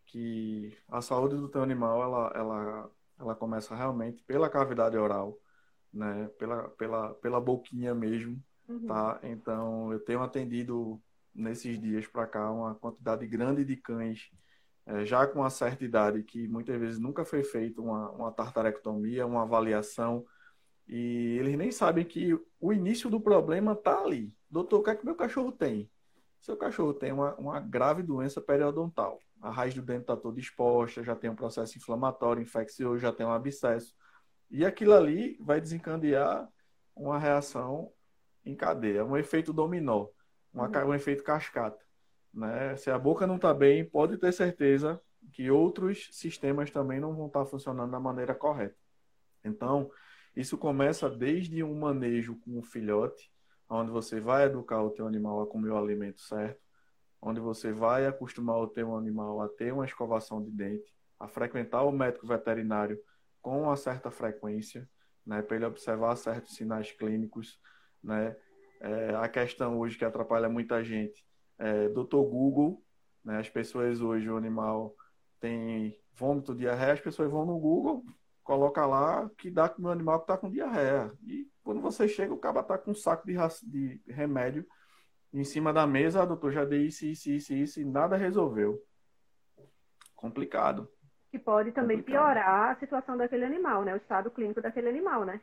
que 0.07 0.74
a 0.88 1.03
saúde 1.03 1.36
do 1.36 1.49
teu 1.51 1.62
animal, 1.62 2.03
ela, 2.03 2.32
ela, 2.34 2.90
ela 3.23 3.35
começa 3.35 3.75
realmente 3.75 4.23
pela 4.25 4.49
cavidade 4.49 4.97
oral, 4.97 5.39
né? 5.93 6.29
Pela, 6.39 6.68
pela, 6.70 7.14
pela 7.14 7.41
boquinha 7.41 7.95
mesmo, 7.95 8.43
uhum. 8.68 8.87
tá? 8.87 9.20
Então, 9.23 9.93
eu 9.93 10.01
tenho 10.01 10.23
atendido 10.23 11.01
nesses 11.35 11.81
dias 11.81 12.07
para 12.07 12.27
cá 12.27 12.51
uma 12.51 12.75
quantidade 12.75 13.27
grande 13.27 13.64
de 13.64 13.77
cães 13.77 14.31
é, 14.85 15.05
já 15.05 15.27
com 15.27 15.41
uma 15.41 15.51
certa 15.51 15.85
idade 15.85 16.23
que 16.23 16.49
muitas 16.49 16.79
vezes 16.79 16.99
nunca 16.99 17.25
foi 17.25 17.45
feita 17.45 17.81
uma, 17.81 18.11
uma 18.11 18.33
tartarectomia, 18.33 19.27
uma 19.27 19.43
avaliação 19.43 20.27
e 20.89 21.37
eles 21.39 21.57
nem 21.57 21.70
sabem 21.70 22.05
que 22.05 22.37
o 22.61 22.73
início 22.73 23.09
do 23.09 23.20
problema 23.20 23.73
está 23.73 24.01
ali. 24.01 24.35
Doutor, 24.51 24.81
o 24.81 24.83
que 24.83 24.91
é 24.91 24.95
que 24.97 25.05
meu 25.05 25.14
cachorro 25.14 25.53
tem? 25.53 25.89
Seu 26.41 26.57
cachorro 26.57 26.93
tem 26.93 27.12
uma, 27.12 27.35
uma 27.37 27.61
grave 27.61 28.03
doença 28.03 28.41
periodontal. 28.41 29.20
A 29.43 29.51
raiz 29.51 29.74
do 29.74 29.82
dente 29.82 30.03
está 30.03 30.16
toda 30.16 30.40
exposta, 30.40 31.03
já 31.03 31.14
tem 31.14 31.28
um 31.28 31.36
processo 31.36 31.76
inflamatório, 31.76 32.40
infeccioso, 32.43 32.99
já 32.99 33.12
tem 33.12 33.26
um 33.26 33.32
abscesso. 33.32 33.95
E 34.51 34.64
aquilo 34.64 34.95
ali 34.95 35.36
vai 35.40 35.61
desencadear 35.61 36.49
uma 36.95 37.18
reação 37.18 37.93
em 38.45 38.55
cadeia, 38.55 39.05
um 39.05 39.16
efeito 39.16 39.53
dominó 39.53 40.07
uma, 40.53 40.68
um 40.84 40.95
efeito 40.95 41.24
cascata. 41.24 41.82
Né? 42.32 42.76
Se 42.76 42.90
a 42.90 42.99
boca 42.99 43.26
não 43.26 43.36
está 43.36 43.53
bem, 43.55 43.84
pode 43.84 44.18
ter 44.18 44.32
certeza 44.32 45.01
que 45.32 45.51
outros 45.51 46.09
sistemas 46.12 46.70
também 46.70 47.01
não 47.01 47.14
vão 47.14 47.26
estar 47.26 47.45
tá 47.45 47.47
funcionando 47.47 47.90
da 47.90 48.01
maneira 48.01 48.34
correta. 48.34 48.76
Então, 49.45 49.90
isso 50.36 50.59
começa 50.59 51.09
desde 51.09 51.62
um 51.62 51.78
manejo 51.78 52.36
com 52.40 52.59
o 52.59 52.62
filhote, 52.62 53.30
onde 53.68 53.90
você 53.90 54.20
vai 54.20 54.45
educar 54.45 54.82
o 54.82 54.90
teu 54.90 55.07
animal 55.07 55.43
a 55.43 55.47
comer 55.47 55.70
o 55.70 55.78
alimento 55.78 56.20
certo, 56.20 56.61
onde 57.23 57.41
você 57.41 57.73
vai 57.73 58.05
acostumar 58.05 58.59
o 58.59 58.66
teu 58.66 58.95
animal 58.95 59.41
a 59.41 59.49
ter 59.49 59.73
uma 59.73 59.87
escovação 59.87 60.43
de 60.43 60.51
dente, 60.51 60.95
a 61.18 61.27
frequentar 61.27 61.85
o 61.85 61.93
médico 61.93 62.27
veterinário 62.27 62.99
com 63.41 63.62
uma 63.62 63.77
certa 63.77 64.11
frequência, 64.11 64.89
né, 65.25 65.41
para 65.41 65.57
ele 65.57 65.64
observar 65.64 66.16
certos 66.16 66.57
sinais 66.57 66.93
clínicos, 66.93 67.61
né, 68.03 68.37
é, 68.81 69.14
a 69.14 69.29
questão 69.29 69.79
hoje 69.79 69.97
que 69.97 70.05
atrapalha 70.05 70.49
muita 70.49 70.83
gente 70.83 71.25
é 71.59 71.89
doutor 71.89 72.25
Google, 72.25 72.83
né? 73.25 73.39
As 73.39 73.49
pessoas 73.49 74.01
hoje, 74.01 74.29
o 74.29 74.37
animal 74.37 74.95
tem 75.39 75.97
vômito, 76.12 76.55
diarreia, 76.55 76.93
as 76.93 77.01
pessoas 77.01 77.31
vão 77.31 77.47
no 77.47 77.59
Google, 77.59 78.05
coloca 78.43 78.85
lá 78.85 79.31
que 79.39 79.51
dá 79.51 79.68
com 79.68 79.79
o 79.79 79.83
meu 79.83 79.93
animal 79.93 80.18
que 80.18 80.25
está 80.25 80.37
com 80.37 80.51
diarreia. 80.51 81.12
E 81.25 81.49
quando 81.62 81.81
você 81.81 82.09
chega, 82.09 82.35
o 82.35 82.39
cara 82.39 82.61
está 82.61 82.77
com 82.77 82.91
um 82.91 82.95
saco 82.95 83.27
de, 83.27 83.35
de 83.64 84.03
remédio 84.09 84.66
em 85.33 85.45
cima 85.45 85.72
da 85.72 85.87
mesa, 85.87 86.22
ah, 86.22 86.26
doutor, 86.26 86.53
já 86.53 86.64
dei 86.64 86.87
isso, 86.87 87.07
isso, 87.07 87.30
isso, 87.30 87.55
isso, 87.55 87.80
e 87.80 87.85
nada 87.85 88.16
resolveu. 88.16 88.83
Complicado. 90.14 90.89
E 91.33 91.39
pode 91.39 91.72
também 91.72 91.97
Complicado. 91.97 92.22
piorar 92.22 92.70
a 92.70 92.76
situação 92.76 93.16
daquele 93.16 93.45
animal, 93.45 93.83
né? 93.85 93.95
O 93.95 93.97
estado 93.97 94.30
clínico 94.30 94.61
daquele 94.61 94.89
animal, 94.89 95.24
né? 95.24 95.41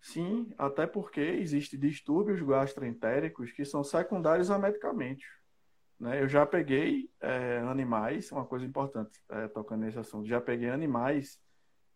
Sim, 0.00 0.50
até 0.56 0.86
porque 0.86 1.20
existem 1.20 1.78
distúrbios 1.78 2.40
gastroentéricos 2.40 3.52
que 3.52 3.64
são 3.64 3.84
secundários 3.84 4.50
a 4.50 4.58
medicamentos. 4.58 5.26
Né? 5.98 6.22
Eu 6.22 6.28
já 6.28 6.46
peguei 6.46 7.10
é, 7.20 7.58
animais, 7.58 8.32
uma 8.32 8.46
coisa 8.46 8.64
importante, 8.64 9.20
é, 9.28 9.46
tocando 9.48 9.82
nesse 9.82 9.98
assunto, 9.98 10.26
já 10.26 10.40
peguei 10.40 10.70
animais. 10.70 11.38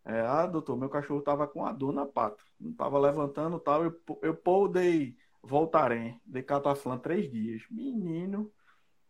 É, 0.05 0.21
ah, 0.21 0.47
doutor, 0.47 0.77
meu 0.77 0.91
cachorro 0.91 1.21
estava 1.21 1.49
com 1.49 1.65
a 1.65 1.73
dor 1.73 1.95
na 1.95 2.05
pata, 2.05 2.45
não 2.61 2.73
estava 2.73 2.99
levantando 2.99 3.59
tal. 3.59 3.83
Eu, 3.83 3.99
eu 4.21 4.37
Voltarem, 5.47 6.19
dei 6.25 6.43
cataflã 6.43 6.99
três 6.99 7.31
dias. 7.31 7.63
Menino, 7.71 8.51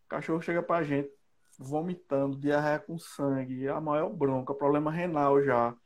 o 0.05 0.09
cachorro 0.09 0.43
chega 0.43 0.63
pra 0.63 0.83
gente 0.83 1.11
vomitando, 1.57 2.37
diarreia 2.37 2.81
com 2.81 2.99
sangue, 2.99 3.69
a 3.69 3.81
maior 3.81 4.11
bronca, 4.11 4.53
problema 4.53 4.91
renal 4.91 5.43
já. 5.43 5.77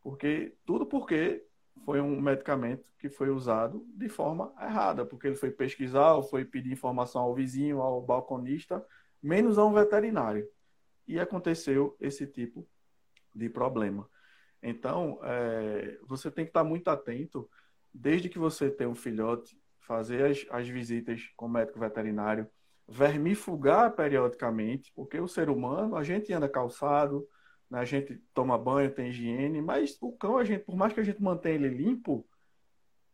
Porque, 0.00 0.56
tudo 0.64 0.86
porque 0.86 1.44
foi 1.84 2.00
um 2.00 2.20
medicamento 2.20 2.84
que 2.98 3.08
foi 3.08 3.30
usado 3.30 3.84
de 3.94 4.08
forma 4.08 4.54
errada, 4.60 5.04
porque 5.04 5.26
ele 5.26 5.36
foi 5.36 5.50
pesquisar, 5.50 6.22
foi 6.22 6.44
pedir 6.44 6.72
informação 6.72 7.22
ao 7.22 7.34
vizinho, 7.34 7.80
ao 7.80 8.00
balconista, 8.00 8.84
menos 9.20 9.58
a 9.58 9.64
um 9.64 9.72
veterinário. 9.72 10.48
E 11.06 11.18
aconteceu 11.18 11.96
esse 12.00 12.26
tipo 12.26 12.66
de 13.34 13.48
problema. 13.48 14.08
Então, 14.62 15.18
é, 15.22 15.98
você 16.06 16.30
tem 16.30 16.44
que 16.44 16.50
estar 16.50 16.64
muito 16.64 16.88
atento, 16.88 17.48
desde 17.92 18.28
que 18.28 18.38
você 18.38 18.70
tem 18.70 18.86
um 18.86 18.94
filhote, 18.94 19.60
fazer 19.86 20.24
as, 20.24 20.46
as 20.50 20.68
visitas 20.68 21.30
com 21.36 21.46
o 21.46 21.48
médico 21.48 21.78
veterinário, 21.78 22.48
vermifugar 22.88 23.92
periodicamente, 23.92 24.92
porque 24.94 25.18
o 25.18 25.28
ser 25.28 25.48
humano, 25.48 25.96
a 25.96 26.02
gente 26.02 26.32
anda 26.32 26.48
calçado, 26.48 27.26
né, 27.70 27.78
a 27.80 27.84
gente 27.84 28.20
toma 28.34 28.58
banho, 28.58 28.92
tem 28.92 29.08
higiene, 29.08 29.62
mas 29.62 29.96
o 30.00 30.12
cão, 30.12 30.38
a 30.38 30.44
gente, 30.44 30.64
por 30.64 30.76
mais 30.76 30.92
que 30.92 31.00
a 31.00 31.04
gente 31.04 31.22
mantenha 31.22 31.54
ele 31.54 31.68
limpo, 31.68 32.26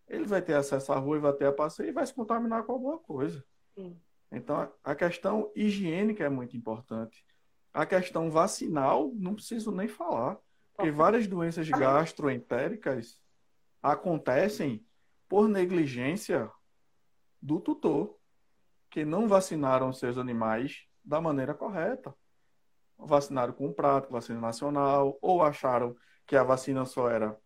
ele 0.09 0.25
vai 0.25 0.43
ter 0.43 0.55
acesso 0.55 0.93
à 0.93 0.99
rua 0.99 1.16
e 1.16 1.20
vai 1.20 1.33
ter 1.33 1.47
a 1.47 1.53
passeio 1.53 1.89
e 1.89 1.93
vai 1.93 2.07
se 2.07 2.12
contaminar 2.12 2.64
com 2.64 2.73
alguma 2.73 2.99
coisa. 2.99 3.43
Sim. 3.75 3.99
Então, 4.31 4.70
a 4.83 4.95
questão 4.95 5.51
higiênica 5.55 6.25
é 6.25 6.29
muito 6.29 6.57
importante. 6.57 7.25
A 7.73 7.87
questão 7.87 8.31
vacinal, 8.31 9.11
não 9.14 9.35
preciso 9.35 9.70
nem 9.70 9.89
falar, 9.89 10.39
porque 10.75 10.91
várias 10.91 11.27
doenças 11.27 11.68
gastroentéricas 11.68 13.20
acontecem 13.83 14.85
por 15.29 15.49
negligência 15.49 16.51
do 17.43 17.59
tutor, 17.59 18.16
que 18.88 19.05
não 19.05 19.26
vacinaram 19.26 19.93
seus 19.93 20.16
animais 20.16 20.86
da 21.05 21.20
maneira 21.20 21.53
correta. 21.53 22.14
Vacinaram 22.97 23.53
com 23.53 23.72
prato, 23.72 24.12
vacina 24.12 24.40
nacional, 24.40 25.18
ou 25.20 25.43
acharam 25.43 25.97
que 26.24 26.36
a 26.36 26.45
vacina 26.45 26.84
só 26.84 27.11
era. 27.11 27.36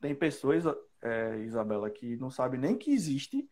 Tem 0.00 0.14
pessoas, 0.14 0.64
é, 1.00 1.38
Isabela, 1.38 1.88
que 1.88 2.16
não 2.16 2.30
sabem 2.30 2.58
nem 2.58 2.76
que 2.76 2.90
existe 2.90 3.48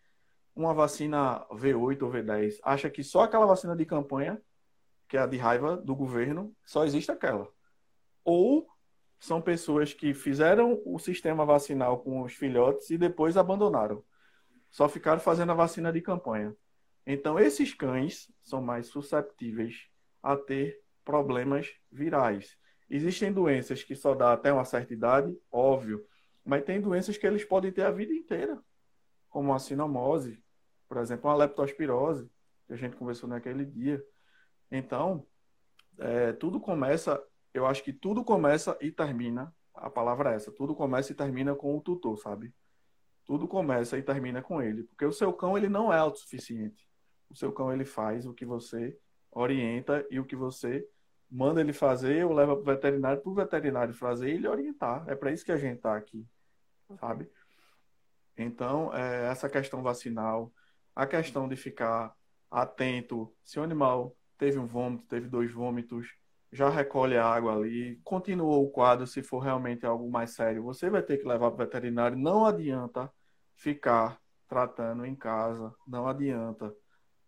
uma 0.56 0.74
vacina 0.74 1.46
V8 1.50 2.02
ou 2.02 2.10
V10. 2.10 2.58
Acha 2.64 2.90
que 2.90 3.04
só 3.04 3.20
aquela 3.20 3.46
vacina 3.46 3.76
de 3.76 3.84
campanha, 3.84 4.42
que 5.06 5.16
é 5.16 5.20
a 5.20 5.26
de 5.26 5.36
raiva 5.36 5.76
do 5.76 5.94
governo, 5.94 6.52
só 6.64 6.84
existe 6.84 7.12
aquela. 7.12 7.48
Ou 8.24 8.66
são 9.20 9.40
pessoas 9.40 9.92
que 9.92 10.12
fizeram 10.14 10.82
o 10.84 10.98
sistema 10.98 11.44
vacinal 11.44 12.00
com 12.00 12.22
os 12.22 12.32
filhotes 12.32 12.90
e 12.90 12.98
depois 12.98 13.36
abandonaram 13.36 14.02
só 14.76 14.90
ficaram 14.90 15.18
fazendo 15.18 15.52
a 15.52 15.54
vacina 15.54 15.90
de 15.90 16.02
campanha. 16.02 16.54
Então, 17.06 17.40
esses 17.40 17.72
cães 17.72 18.30
são 18.42 18.60
mais 18.60 18.88
susceptíveis 18.88 19.88
a 20.22 20.36
ter 20.36 20.78
problemas 21.02 21.72
virais. 21.90 22.58
Existem 22.90 23.32
doenças 23.32 23.82
que 23.82 23.96
só 23.96 24.14
dá 24.14 24.34
até 24.34 24.52
uma 24.52 24.66
certa 24.66 24.92
idade, 24.92 25.34
óbvio, 25.50 26.06
mas 26.44 26.62
tem 26.62 26.78
doenças 26.78 27.16
que 27.16 27.26
eles 27.26 27.42
podem 27.42 27.72
ter 27.72 27.84
a 27.84 27.90
vida 27.90 28.12
inteira, 28.12 28.62
como 29.30 29.54
a 29.54 29.58
sinomose, 29.58 30.44
por 30.86 30.98
exemplo, 30.98 31.30
uma 31.30 31.36
leptospirose, 31.36 32.30
que 32.66 32.74
a 32.74 32.76
gente 32.76 32.96
conversou 32.96 33.30
naquele 33.30 33.64
dia. 33.64 34.04
Então, 34.70 35.26
é, 35.96 36.34
tudo 36.34 36.60
começa, 36.60 37.18
eu 37.54 37.66
acho 37.66 37.82
que 37.82 37.94
tudo 37.94 38.22
começa 38.22 38.76
e 38.82 38.92
termina, 38.92 39.56
a 39.72 39.88
palavra 39.88 40.32
é 40.32 40.34
essa, 40.34 40.52
tudo 40.52 40.74
começa 40.74 41.12
e 41.12 41.14
termina 41.14 41.54
com 41.54 41.74
o 41.74 41.80
tutor, 41.80 42.18
sabe? 42.18 42.52
Tudo 43.26 43.48
começa 43.48 43.98
e 43.98 44.02
termina 44.02 44.40
com 44.40 44.62
ele, 44.62 44.84
porque 44.84 45.04
o 45.04 45.12
seu 45.12 45.32
cão 45.32 45.56
ele 45.56 45.68
não 45.68 45.92
é 45.92 45.98
autossuficiente. 45.98 46.86
O 47.28 47.34
seu 47.34 47.52
cão 47.52 47.72
ele 47.72 47.84
faz 47.84 48.24
o 48.24 48.32
que 48.32 48.44
você 48.44 48.96
orienta 49.32 50.06
e 50.10 50.20
o 50.20 50.24
que 50.24 50.36
você 50.36 50.88
manda 51.30 51.60
ele 51.60 51.72
fazer 51.72 52.24
ou 52.24 52.32
leva 52.32 52.54
para 52.54 52.62
o 52.62 52.64
veterinário 52.64 53.20
para 53.20 53.30
o 53.30 53.34
veterinário 53.34 53.94
fazer 53.94 54.30
e 54.30 54.34
ele 54.34 54.48
orientar. 54.48 55.04
É 55.08 55.14
para 55.14 55.32
isso 55.32 55.44
que 55.44 55.52
a 55.52 55.56
gente 55.56 55.76
está 55.76 55.96
aqui, 55.96 56.24
sabe? 57.00 57.28
Então, 58.36 58.94
é, 58.94 59.26
essa 59.28 59.48
questão 59.48 59.82
vacinal, 59.82 60.52
a 60.94 61.06
questão 61.06 61.48
de 61.48 61.56
ficar 61.56 62.14
atento 62.50 63.34
se 63.44 63.58
o 63.58 63.62
animal 63.62 64.16
teve 64.38 64.58
um 64.58 64.66
vômito, 64.66 65.04
teve 65.06 65.28
dois 65.28 65.52
vômitos, 65.52 66.06
já 66.52 66.68
recolhe 66.68 67.16
a 67.16 67.26
água 67.26 67.54
ali, 67.54 68.00
continuou 68.04 68.64
o 68.64 68.70
quadro, 68.70 69.06
se 69.06 69.22
for 69.22 69.40
realmente 69.40 69.84
algo 69.84 70.10
mais 70.10 70.30
sério, 70.30 70.62
você 70.62 70.88
vai 70.88 71.02
ter 71.02 71.18
que 71.18 71.26
levar 71.26 71.50
para 71.50 71.64
o 71.64 71.66
veterinário. 71.66 72.16
Não 72.16 72.46
adianta 72.46 73.10
ficar 73.54 74.20
tratando 74.48 75.04
em 75.04 75.14
casa, 75.14 75.74
não 75.86 76.06
adianta. 76.06 76.74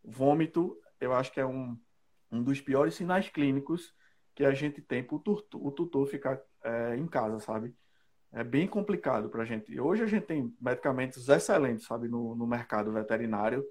Vômito, 0.04 0.78
eu 1.00 1.12
acho 1.12 1.32
que 1.32 1.40
é 1.40 1.46
um, 1.46 1.76
um 2.30 2.42
dos 2.42 2.60
piores 2.60 2.94
sinais 2.94 3.28
clínicos 3.28 3.94
que 4.34 4.44
a 4.44 4.52
gente 4.52 4.80
tem 4.80 5.02
para 5.02 5.16
o 5.16 5.70
tutor 5.72 6.06
ficar 6.06 6.40
é, 6.62 6.96
em 6.96 7.06
casa, 7.06 7.40
sabe? 7.40 7.74
É 8.32 8.44
bem 8.44 8.68
complicado 8.68 9.28
para 9.28 9.42
a 9.42 9.44
gente. 9.44 9.78
Hoje 9.80 10.02
a 10.02 10.06
gente 10.06 10.26
tem 10.26 10.54
medicamentos 10.60 11.28
excelentes, 11.28 11.86
sabe, 11.86 12.08
no, 12.08 12.36
no 12.36 12.46
mercado 12.46 12.92
veterinário, 12.92 13.64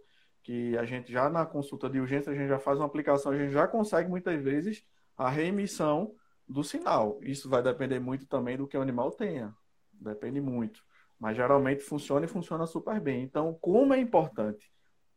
que 0.43 0.78
a 0.78 0.84
gente 0.84 1.12
já 1.12 1.30
na 1.30 1.45
consulta 1.45 1.89
de 1.89 2.00
urgência, 2.00 2.32
a 2.32 2.36
gente 2.36 2.50
já 2.50 2.60
faz 2.60 2.80
uma 2.80 2.86
aplicação, 2.86 3.32
a 3.32 3.38
gente 3.38 3.52
já 3.52 3.68
consegue 3.68 4.10
muitas 4.10 4.41
vezes 4.41 4.84
a 5.18 5.30
reemissão 5.30 6.13
do 6.47 6.63
sinal. 6.63 7.20
Isso 7.22 7.49
vai 7.49 7.61
depender 7.61 7.99
muito 7.99 8.28
também 8.28 8.55
do 8.55 8.68
que 8.68 8.78
o 8.78 8.82
animal 8.82 9.11
tenha. 9.11 9.53
Depende 9.91 10.39
muito. 10.39 10.82
Mas 11.20 11.36
geralmente 11.36 11.82
funciona 11.82 12.26
e 12.26 12.30
funciona 12.30 12.65
super 12.68 12.99
bem. 12.99 13.24
Então, 13.24 13.57
como 13.59 13.93
é 13.93 13.99
importante 13.99 14.72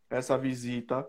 essa 0.09 0.36
visita 0.36 1.07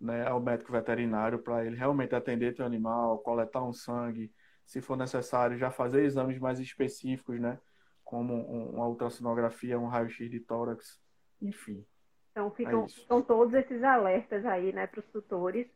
né, 0.00 0.26
ao 0.26 0.40
médico 0.40 0.70
veterinário 0.70 1.38
para 1.38 1.64
ele 1.64 1.76
realmente 1.76 2.14
atender 2.14 2.54
teu 2.54 2.66
animal, 2.66 3.18
coletar 3.20 3.62
um 3.62 3.72
sangue, 3.72 4.30
se 4.66 4.80
for 4.80 4.96
necessário, 4.96 5.56
já 5.56 5.70
fazer 5.70 6.04
exames 6.04 6.38
mais 6.38 6.58
específicos, 6.60 7.40
né? 7.40 7.58
Como 8.04 8.34
uma 8.70 8.86
ultrassonografia, 8.86 9.78
um 9.78 9.86
raio-x 9.86 10.30
de 10.30 10.40
tórax, 10.40 11.00
enfim. 11.40 11.84
Então 12.30 12.50
ficam, 12.50 12.84
é 12.84 12.88
ficam 12.88 13.22
todos 13.22 13.54
esses 13.54 13.82
alertas 13.82 14.44
aí, 14.44 14.72
né, 14.72 14.86
para 14.86 15.00
os 15.00 15.06
tutores 15.06 15.66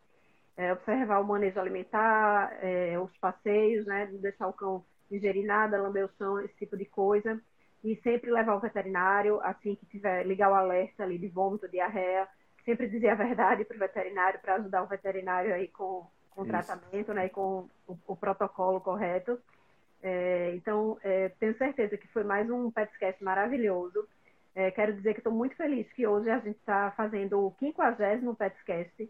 é, 0.58 0.72
observar 0.72 1.20
o 1.20 1.24
manejo 1.24 1.60
alimentar, 1.60 2.52
é, 2.60 2.98
os 2.98 3.16
passeios, 3.18 3.86
né, 3.86 4.08
não 4.10 4.20
deixar 4.20 4.48
o 4.48 4.52
cão 4.52 4.84
ingerir 5.08 5.46
nada, 5.46 5.80
lamber 5.80 6.04
o 6.04 6.10
chão, 6.18 6.40
esse 6.40 6.54
tipo 6.56 6.76
de 6.76 6.84
coisa. 6.84 7.40
E 7.84 7.94
sempre 8.02 8.28
levar 8.28 8.56
o 8.56 8.60
veterinário, 8.60 9.40
assim 9.42 9.76
que 9.76 9.86
tiver, 9.86 10.26
ligar 10.26 10.50
o 10.50 10.54
alerta 10.54 11.04
ali 11.04 11.16
de 11.16 11.28
vômito, 11.28 11.68
diarreia, 11.68 12.26
sempre 12.64 12.88
dizer 12.88 13.10
a 13.10 13.14
verdade 13.14 13.64
para 13.64 13.76
o 13.76 13.78
veterinário, 13.78 14.40
para 14.40 14.56
ajudar 14.56 14.82
o 14.82 14.88
veterinário 14.88 15.54
aí 15.54 15.68
com, 15.68 16.04
com 16.32 16.42
o 16.42 16.46
tratamento, 16.46 17.14
né, 17.14 17.26
e 17.26 17.30
com 17.30 17.68
o, 17.86 17.96
o 18.08 18.16
protocolo 18.16 18.80
correto. 18.80 19.38
É, 20.02 20.52
então, 20.56 20.98
é, 21.04 21.28
tenho 21.38 21.56
certeza 21.56 21.96
que 21.96 22.08
foi 22.08 22.24
mais 22.24 22.50
um 22.50 22.68
Petscast 22.72 23.22
maravilhoso. 23.22 24.08
É, 24.56 24.72
quero 24.72 24.92
dizer 24.92 25.14
que 25.14 25.20
estou 25.20 25.32
muito 25.32 25.54
feliz 25.54 25.86
que 25.92 26.04
hoje 26.04 26.28
a 26.28 26.40
gente 26.40 26.58
está 26.58 26.90
fazendo 26.96 27.46
o 27.46 27.54
50 27.60 28.34
Petscast, 28.36 29.08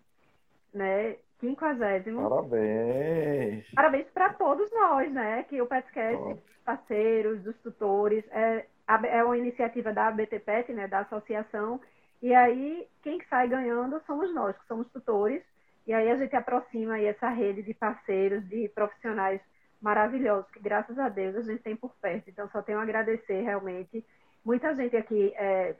né? 0.74 1.16
Quinquagésimo. 1.38 2.28
Parabéns. 2.28 3.70
Parabéns 3.74 4.06
para 4.10 4.32
todos 4.34 4.70
nós, 4.72 5.12
né? 5.12 5.44
Que 5.44 5.62
o 5.62 5.66
Petscast, 5.66 6.42
parceiros, 6.64 7.42
dos 7.42 7.56
tutores, 7.58 8.24
é, 8.30 8.66
é 9.04 9.24
uma 9.24 9.38
iniciativa 9.38 9.92
da 9.92 10.08
ABTPET, 10.08 10.72
né? 10.72 10.88
Da 10.88 11.00
associação. 11.00 11.80
E 12.20 12.34
aí, 12.34 12.88
quem 13.02 13.22
sai 13.30 13.48
ganhando 13.48 14.02
somos 14.04 14.34
nós, 14.34 14.56
que 14.58 14.66
somos 14.66 14.88
tutores. 14.90 15.42
E 15.86 15.94
aí 15.94 16.10
a 16.10 16.16
gente 16.16 16.34
aproxima 16.36 16.94
aí 16.94 17.06
essa 17.06 17.28
rede 17.28 17.62
de 17.62 17.72
parceiros, 17.72 18.46
de 18.48 18.68
profissionais 18.74 19.40
maravilhosos, 19.80 20.50
que 20.50 20.60
graças 20.60 20.98
a 20.98 21.08
Deus 21.08 21.36
a 21.36 21.42
gente 21.42 21.62
tem 21.62 21.76
por 21.76 21.94
perto. 22.00 22.28
Então, 22.28 22.48
só 22.50 22.60
tenho 22.60 22.78
a 22.78 22.82
agradecer 22.82 23.42
realmente. 23.42 24.04
Muita 24.44 24.74
gente 24.74 24.96
aqui 24.96 25.32
é, 25.36 25.76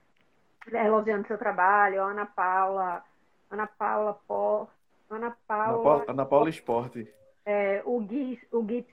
elogiando 0.73 1.27
seu 1.27 1.37
trabalho, 1.37 2.03
Ana 2.03 2.25
Paula, 2.25 3.03
Ana 3.51 3.67
Paula 3.67 4.15
Pó, 4.27 4.69
Ana 5.11 5.37
Paula. 5.47 6.05
Ana 6.09 6.27
Paula 6.27 6.51
Esporte. 6.51 7.13
É, 7.45 7.83
o 7.85 8.01
Gui, 8.01 8.39
o 8.53 8.63
Gui 8.63 8.87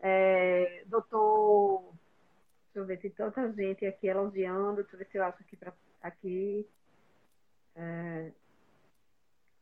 é, 0.00 0.82
doutor. 0.86 1.94
Deixa 2.66 2.78
eu 2.78 2.84
ver, 2.84 2.98
tem 2.98 3.10
tanta 3.10 3.50
gente 3.52 3.86
aqui 3.86 4.08
elogiando. 4.08 4.82
Deixa 4.82 4.94
eu 4.94 4.98
ver 4.98 5.08
se 5.10 5.18
eu 5.18 5.24
acho 5.24 5.42
aqui. 5.42 5.56
Pra, 5.56 5.72
aqui 6.02 6.68
é, 7.74 8.32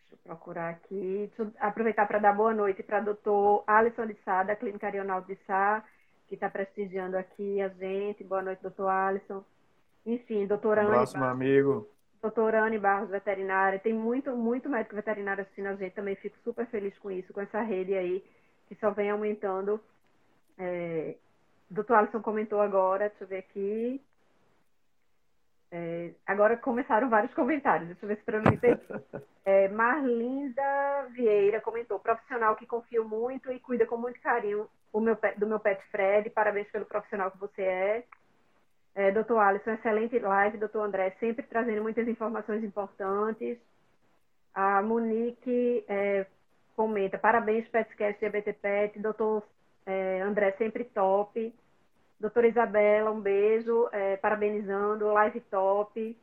deixa 0.01 0.14
eu 0.14 0.18
procurar 0.24 0.70
aqui. 0.70 1.28
Deixa 1.28 1.43
eu 1.43 1.52
aproveitar 1.60 2.06
para 2.06 2.18
dar 2.18 2.32
boa 2.32 2.52
noite 2.52 2.82
para 2.82 3.01
doutor 3.01 3.62
Alisson 3.66 4.06
de 4.06 4.16
Sá, 4.24 4.43
da 4.43 4.56
Clínica 4.56 4.86
Arional 4.86 5.22
de 5.22 5.36
Sá, 5.47 5.85
que 6.26 6.35
está 6.35 6.51
prestigiando 6.51 7.16
aqui 7.16 7.60
a 7.60 7.68
gente. 7.68 8.24
Boa 8.24 8.43
noite, 8.43 8.60
doutor 8.60 8.89
Alisson. 8.89 9.44
Enfim, 10.05 10.47
doutora 10.47 10.82
Um 10.82 10.89
abraço, 10.89 11.16
meu 11.16 11.28
amigo. 11.28 11.93
Doutora 12.24 12.64
Anne 12.64 12.78
Barros, 12.78 13.10
veterinária. 13.10 13.78
Tem 13.78 13.92
muito, 13.92 14.34
muito 14.34 14.66
médico 14.66 14.96
veterinário 14.96 15.42
assistindo 15.42 15.66
a 15.66 15.74
gente. 15.74 15.94
Também 15.94 16.16
fico 16.16 16.34
super 16.42 16.66
feliz 16.68 16.96
com 16.96 17.10
isso, 17.10 17.34
com 17.34 17.40
essa 17.42 17.60
rede 17.60 17.92
aí, 17.92 18.24
que 18.66 18.74
só 18.76 18.90
vem 18.92 19.10
aumentando. 19.10 19.78
É... 20.56 21.16
Doutor 21.68 21.98
Alisson 21.98 22.22
comentou 22.22 22.62
agora, 22.62 23.10
deixa 23.10 23.24
eu 23.24 23.28
ver 23.28 23.40
aqui. 23.40 24.01
É... 25.70 26.12
Agora 26.26 26.56
começaram 26.56 27.10
vários 27.10 27.34
comentários, 27.34 27.88
deixa 27.88 28.06
eu 28.06 28.09
ver 28.09 28.16
se 28.16 28.24
para 28.24 28.40
mim 28.40 28.56
tem. 28.56 28.74
É, 29.46 29.68
Marlinda 29.68 31.06
Vieira 31.10 31.60
comentou: 31.60 31.98
profissional 31.98 32.56
que 32.56 32.64
confio 32.64 33.06
muito 33.06 33.52
e 33.52 33.60
cuida 33.60 33.84
com 33.84 33.98
muito 33.98 34.18
carinho 34.22 34.66
o 34.90 34.98
meu, 34.98 35.18
do 35.36 35.46
meu 35.46 35.60
pet 35.60 35.84
Fred. 35.90 36.30
Parabéns 36.30 36.66
pelo 36.70 36.86
profissional 36.86 37.30
que 37.30 37.36
você 37.36 37.60
é. 37.60 38.05
É, 38.94 39.10
doutor 39.10 39.38
Alisson, 39.38 39.72
excelente 39.72 40.18
live. 40.18 40.58
Doutor 40.58 40.82
André, 40.82 41.10
sempre 41.18 41.44
trazendo 41.44 41.82
muitas 41.82 42.06
informações 42.06 42.62
importantes. 42.62 43.58
A 44.54 44.80
Monique 44.82 45.84
é, 45.88 46.26
comenta, 46.76 47.18
parabéns, 47.18 47.66
Petscast 47.68 48.24
ABT 48.24 48.52
Pet. 48.52 48.98
Doutor 49.00 49.42
é, 49.84 50.20
André, 50.20 50.52
sempre 50.52 50.84
top. 50.84 51.52
Doutora 52.20 52.46
Isabela, 52.46 53.10
um 53.10 53.20
beijo, 53.20 53.88
é, 53.92 54.16
parabenizando, 54.16 55.12
live 55.12 55.40
top. 55.40 56.16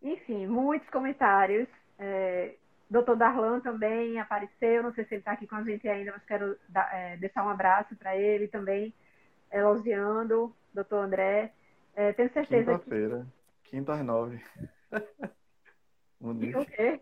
Enfim, 0.00 0.46
muitos 0.46 0.88
comentários. 0.90 1.68
É, 1.98 2.54
doutor 2.88 3.16
Darlan 3.16 3.58
também 3.60 4.20
apareceu, 4.20 4.84
não 4.84 4.94
sei 4.94 5.04
se 5.04 5.14
ele 5.14 5.20
está 5.20 5.32
aqui 5.32 5.48
com 5.48 5.56
a 5.56 5.64
gente 5.64 5.88
ainda, 5.88 6.12
mas 6.12 6.24
quero 6.24 6.56
dar, 6.68 6.88
é, 6.94 7.16
deixar 7.16 7.44
um 7.44 7.50
abraço 7.50 7.96
para 7.96 8.16
ele 8.16 8.46
também, 8.46 8.94
elogiando 9.50 10.54
doutor 10.72 11.04
André. 11.04 11.52
É, 11.94 12.12
tenho 12.12 12.32
certeza 12.32 12.72
Quinta-feira, 12.72 13.26
que... 13.64 13.70
quinta 13.70 13.94
às 13.94 14.04
nove. 14.04 14.40
o 16.20 16.66
quê? 16.66 17.00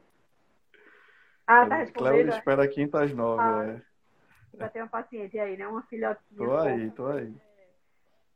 Ah, 1.47 1.66
tá 1.66 1.76
respondendo. 1.76 2.12
Cléo 2.12 2.28
espera 2.30 2.68
quinta 2.68 3.02
às 3.02 3.12
nove, 3.12 3.43
ah, 3.43 3.64
é. 3.66 3.82
Já 4.59 4.68
tem 4.68 4.82
uma 4.82 4.88
paciente 4.88 5.38
aí, 5.38 5.56
né? 5.56 5.68
Uma 5.68 5.82
filhotinha. 5.82 6.36
Tô 6.36 6.56
aí, 6.56 6.90
tô 6.90 7.06
aí. 7.06 7.32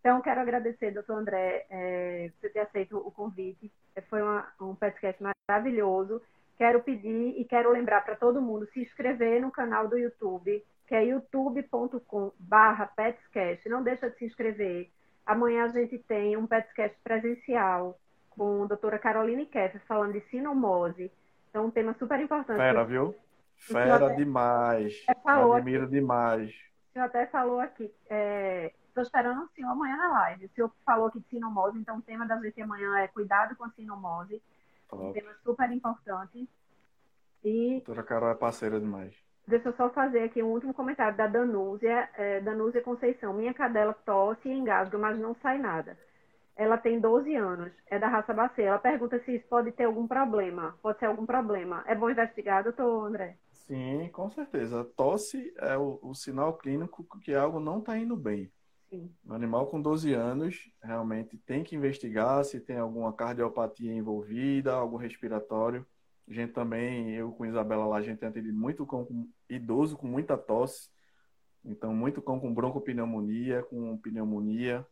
Então, 0.01 0.20
quero 0.23 0.40
agradecer, 0.40 0.93
doutor 0.93 1.19
André, 1.19 1.66
é, 1.69 2.31
por 2.31 2.40
você 2.40 2.48
ter 2.51 2.61
aceito 2.61 2.97
o 2.97 3.11
convite. 3.11 3.70
Foi 4.09 4.23
uma, 4.23 4.48
um 4.61 4.74
podcast 4.74 5.23
maravilhoso. 5.48 6.23
Quero 6.57 6.82
pedir 6.82 7.39
e 7.39 7.44
quero 7.44 7.70
lembrar 7.70 8.02
para 8.05 8.16
todo 8.16 8.40
mundo 8.40 8.66
se 8.66 8.81
inscrever 8.81 9.40
no 9.40 9.51
canal 9.51 9.89
do 9.89 9.98
YouTube, 9.98 10.65
que 10.86 10.94
é 10.94 11.05
youtube.com/petscast. 11.05 13.69
Não 13.69 13.82
deixa 13.82 14.09
de 14.11 14.19
se 14.19 14.24
inscrever. 14.24 14.90
Amanhã 15.31 15.66
a 15.66 15.69
gente 15.69 15.97
tem 15.97 16.36
um 16.36 16.44
podcast 16.44 16.98
presencial 17.05 17.97
com 18.31 18.65
a 18.65 18.66
doutora 18.66 18.98
Caroline 18.98 19.47
Keffer 19.47 19.81
falando 19.86 20.15
de 20.15 20.20
sinomose. 20.23 21.09
Então, 21.48 21.66
um 21.66 21.70
tema 21.70 21.94
super 22.01 22.19
importante. 22.19 22.57
Fera, 22.57 22.85
viu? 22.85 23.15
Fera 23.55 24.07
até, 24.07 24.16
demais. 24.16 25.07
Falou 25.23 25.52
Admiro 25.52 25.85
aqui, 25.85 25.93
demais. 25.93 26.51
O 26.51 26.93
senhor 26.93 27.05
até 27.05 27.27
falou 27.27 27.61
aqui. 27.61 27.85
Estou 27.85 28.11
é, 28.11 28.73
esperando 29.02 29.44
o 29.44 29.48
senhor 29.55 29.70
amanhã 29.70 29.97
na 29.97 30.09
live. 30.09 30.47
O 30.47 30.51
senhor 30.51 30.73
falou 30.85 31.07
aqui 31.07 31.20
de 31.20 31.28
sinomose, 31.28 31.78
então 31.78 31.98
o 31.98 32.02
tema 32.02 32.27
da 32.27 32.36
gente 32.40 32.61
amanhã 32.61 32.98
é 32.98 33.07
cuidado 33.07 33.55
com 33.55 33.62
a 33.62 33.70
sinomose. 33.70 34.43
Top. 34.89 35.01
Um 35.01 35.12
tema 35.12 35.32
super 35.44 35.70
importante. 35.70 36.48
E... 37.44 37.74
Doutora 37.86 38.02
Carol 38.02 38.31
é 38.31 38.35
parceira 38.35 38.81
demais. 38.81 39.15
Deixa 39.51 39.68
eu 39.68 39.74
só 39.74 39.90
fazer 39.90 40.22
aqui 40.22 40.40
um 40.40 40.52
último 40.52 40.72
comentário 40.72 41.16
da 41.16 41.27
Danúzia, 41.27 42.09
é, 42.16 42.40
Danúzia 42.40 42.81
Conceição. 42.81 43.35
Minha 43.35 43.52
cadela 43.52 43.93
tosse 43.93 44.48
e 44.48 44.52
engasga, 44.52 44.97
mas 44.97 45.18
não 45.18 45.35
sai 45.43 45.59
nada. 45.59 45.98
Ela 46.55 46.78
tem 46.78 47.01
12 47.01 47.35
anos, 47.35 47.72
é 47.86 47.98
da 47.98 48.06
raça 48.06 48.32
Bacê. 48.32 48.62
Ela 48.62 48.78
pergunta 48.78 49.18
se 49.24 49.35
isso 49.35 49.48
pode 49.48 49.72
ter 49.72 49.85
algum 49.85 50.06
problema. 50.06 50.78
Pode 50.81 51.01
ser 51.01 51.06
algum 51.06 51.27
problema. 51.27 51.82
É 51.86 51.97
bom 51.97 52.09
investigar, 52.09 52.62
doutor 52.62 53.09
André? 53.09 53.36
Sim, 53.51 54.09
com 54.12 54.31
certeza. 54.31 54.85
Tosse 54.97 55.52
é 55.59 55.77
o, 55.77 55.98
o 56.01 56.14
sinal 56.14 56.56
clínico 56.56 57.05
que 57.20 57.35
algo 57.35 57.59
não 57.59 57.81
está 57.81 57.98
indo 57.98 58.16
bem. 58.16 58.52
Sim. 58.89 59.10
Um 59.27 59.32
animal 59.32 59.66
com 59.66 59.81
12 59.81 60.12
anos 60.12 60.70
realmente 60.81 61.36
tem 61.39 61.64
que 61.64 61.74
investigar 61.74 62.44
se 62.44 62.60
tem 62.60 62.77
alguma 62.77 63.12
cardiopatia 63.12 63.93
envolvida, 63.93 64.72
algum 64.72 64.97
respiratório. 64.97 65.85
A 66.31 66.32
gente 66.32 66.52
também, 66.52 67.11
eu 67.11 67.32
com 67.32 67.44
Isabela 67.44 67.85
lá, 67.86 67.97
a 67.97 68.02
gente 68.02 68.20
tem 68.20 68.28
atendido 68.28 68.57
muito 68.57 68.86
cão 68.86 69.05
com, 69.05 69.28
idoso 69.48 69.97
com 69.97 70.07
muita 70.07 70.39
tosse. 70.39 70.89
Então, 71.65 71.93
muito 71.93 72.23
cão 72.23 72.39
com 72.39 72.55
broncopneumonia, 72.55 73.65
com 73.65 73.98
pneumonia, 73.98 74.86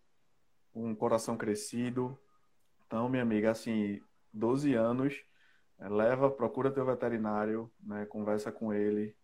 com 0.72 0.96
coração 0.96 1.36
crescido. 1.36 2.18
Então, 2.84 3.08
minha 3.08 3.22
amiga, 3.22 3.52
assim, 3.52 4.02
12 4.32 4.74
anos, 4.74 5.22
é, 5.78 5.88
leva, 5.88 6.28
procura 6.28 6.72
teu 6.72 6.84
veterinário, 6.84 7.70
né, 7.80 8.04
conversa 8.06 8.50
com 8.50 8.74
ele. 8.74 9.16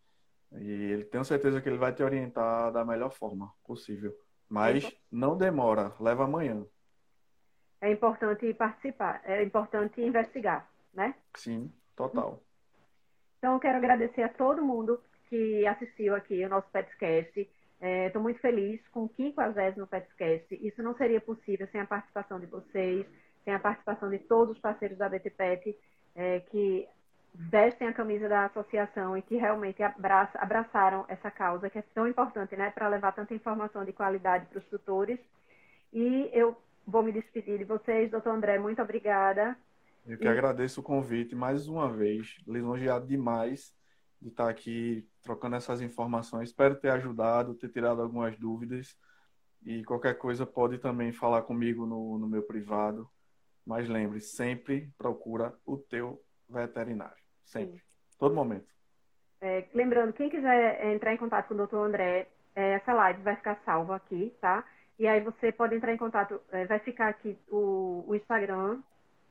E 0.53 0.70
ele 0.70 1.05
tenho 1.05 1.24
certeza 1.24 1.61
que 1.61 1.69
ele 1.69 1.78
vai 1.78 1.93
te 1.93 2.05
orientar 2.05 2.70
da 2.70 2.85
melhor 2.85 3.11
forma 3.11 3.53
possível. 3.65 4.15
Mas 4.49 4.97
não 5.11 5.36
demora, 5.36 5.93
leva 5.99 6.24
amanhã. 6.24 6.65
É 7.81 7.91
importante 7.91 8.55
participar, 8.55 9.20
é 9.24 9.43
importante 9.43 10.01
investigar, 10.01 10.70
né? 10.93 11.16
Sim. 11.35 11.73
Total. 11.97 12.41
Então, 13.39 13.55
eu 13.55 13.61
quero 13.61 13.79
agradecer 13.79 14.23
a 14.23 14.29
todo 14.29 14.65
mundo 14.65 15.01
que 15.29 15.66
assistiu 15.66 16.15
aqui 16.15 16.45
o 16.45 16.49
nosso 16.49 16.69
Petscast. 16.71 17.39
Estou 17.39 18.21
é, 18.21 18.23
muito 18.23 18.41
feliz 18.41 18.81
com 18.89 19.05
o 19.05 19.11
50 19.16 19.87
Petscast. 19.87 20.55
Isso 20.66 20.83
não 20.83 20.95
seria 20.97 21.21
possível 21.21 21.69
sem 21.69 21.81
a 21.81 21.87
participação 21.87 22.41
de 22.41 22.47
vocês, 22.47 23.07
sem 23.45 23.53
a 23.53 23.59
participação 23.59 24.09
de 24.09 24.19
todos 24.21 24.57
os 24.57 24.61
parceiros 24.61 24.97
da 24.97 25.09
BTPET, 25.09 25.77
é, 26.15 26.41
que 26.41 26.89
vestem 27.35 27.89
a 27.89 27.93
camisa 27.93 28.29
da 28.29 28.47
associação 28.47 29.16
e 29.19 29.23
que 29.23 29.37
realmente 29.37 29.83
abraça, 29.83 30.39
abraçaram 30.39 31.05
essa 31.09 31.31
causa, 31.31 31.69
que 31.69 31.79
é 31.79 31.85
tão 31.95 32.07
importante 32.07 32.57
né, 32.57 32.71
para 32.71 32.89
levar 32.89 33.12
tanta 33.12 33.35
informação 33.35 33.85
de 33.85 33.93
qualidade 33.93 34.47
para 34.47 34.59
os 34.59 34.66
tutores. 34.66 35.19
E 35.93 36.31
eu 36.33 36.57
vou 36.87 37.03
me 37.03 37.12
despedir 37.12 37.59
de 37.59 37.65
vocês, 37.65 38.11
doutor 38.11 38.31
André, 38.31 38.59
muito 38.59 38.81
obrigada. 38.81 39.57
Eu 40.07 40.19
que 40.19 40.29
agradeço 40.29 40.81
o 40.81 40.85
convite 40.85 41.35
mais 41.35 41.67
uma 41.67 41.89
vez, 41.91 42.37
lisonjeado 42.47 43.07
demais 43.07 43.75
de 44.21 44.29
estar 44.29 44.49
aqui 44.51 45.09
trocando 45.23 45.57
essas 45.57 45.81
informações. 45.81 46.51
Espero 46.51 46.77
ter 46.77 46.91
ajudado, 46.91 47.55
ter 47.55 47.71
tirado 47.71 48.03
algumas 48.03 48.39
dúvidas. 48.39 48.97
E 49.65 49.83
qualquer 49.85 50.19
coisa 50.19 50.45
pode 50.45 50.79
também 50.79 51.11
falar 51.11 51.43
comigo 51.43 51.87
no, 51.87 52.19
no 52.19 52.29
meu 52.29 52.43
privado. 52.43 53.09
Mas 53.67 53.89
lembre, 53.89 54.21
sempre 54.21 54.93
procura 54.99 55.55
o 55.65 55.79
teu 55.79 56.23
veterinário. 56.49 57.17
Sempre. 57.43 57.79
Sim. 57.79 57.85
Todo 58.19 58.35
momento. 58.35 58.67
É, 59.41 59.67
lembrando, 59.73 60.13
quem 60.13 60.29
quiser 60.29 60.87
entrar 60.87 61.15
em 61.15 61.19
contato 61.19 61.49
com 61.49 61.55
o 61.55 61.67
Dr. 61.67 61.77
André, 61.77 62.29
é, 62.55 62.73
essa 62.73 62.93
live 62.93 63.23
vai 63.23 63.37
ficar 63.37 63.61
salva 63.65 63.97
aqui, 63.97 64.35
tá? 64.39 64.65
E 64.99 65.07
aí 65.07 65.21
você 65.21 65.51
pode 65.51 65.75
entrar 65.75 65.93
em 65.93 65.99
contato, 65.99 66.41
é, 66.53 66.67
vai 66.67 66.79
ficar 66.79 67.09
aqui 67.09 67.39
o, 67.49 68.05
o 68.07 68.15
Instagram 68.15 68.81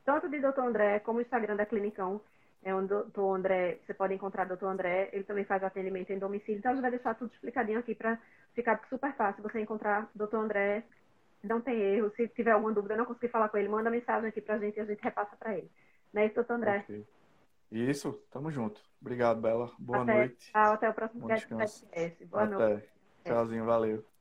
tanto 0.04 0.28
de 0.28 0.40
Dr. 0.40 0.60
André 0.60 1.00
como 1.00 1.18
o 1.18 1.22
Instagram 1.22 1.56
da 1.56 1.66
Clinicão, 1.66 2.20
é 2.62 2.74
onde 2.74 2.92
o 2.94 3.04
Dr. 3.04 3.20
André, 3.20 3.78
você 3.84 3.92
pode 3.92 4.14
encontrar 4.14 4.50
o 4.50 4.56
Dr. 4.56 4.66
André, 4.66 5.10
ele 5.12 5.24
também 5.24 5.44
faz 5.44 5.62
atendimento 5.62 6.10
em 6.10 6.18
domicílio, 6.18 6.58
então 6.58 6.72
a 6.72 6.74
gente 6.74 6.82
vai 6.82 6.90
deixar 6.90 7.14
tudo 7.14 7.32
explicadinho 7.32 7.78
aqui 7.78 7.94
para 7.94 8.18
ficar 8.54 8.80
super 8.88 9.14
fácil 9.14 9.42
você 9.42 9.60
encontrar 9.60 10.08
o 10.14 10.26
Dr. 10.26 10.36
André, 10.36 10.84
não 11.42 11.60
tem 11.60 11.78
erro, 11.78 12.10
se 12.16 12.26
tiver 12.28 12.52
alguma 12.52 12.72
dúvida, 12.72 12.96
não 12.96 13.04
conseguir 13.04 13.28
falar 13.28 13.48
com 13.50 13.58
ele, 13.58 13.68
manda 13.68 13.90
mensagem 13.90 14.28
aqui 14.28 14.40
para 14.40 14.54
a 14.54 14.58
gente 14.58 14.76
e 14.76 14.80
a 14.80 14.84
gente 14.84 15.02
repassa 15.02 15.36
para 15.36 15.56
ele. 15.56 15.70
Não 16.12 16.22
é 16.22 16.26
isso, 16.26 16.42
Dr. 16.42 16.52
André? 16.52 16.84
Okay. 16.84 17.04
Isso, 17.70 18.12
tamo 18.30 18.50
junto. 18.50 18.80
Obrigado, 19.00 19.40
Bela. 19.40 19.70
Boa 19.78 20.02
até, 20.02 20.14
noite. 20.14 20.52
Tchau, 20.52 20.72
até 20.72 20.88
o 20.88 20.94
próximo 20.94 21.28
podcast. 21.28 21.84
Boa 22.26 22.44
até. 22.44 22.54
noite. 22.54 22.88
Tchauzinho, 23.24 23.64
valeu. 23.64 24.13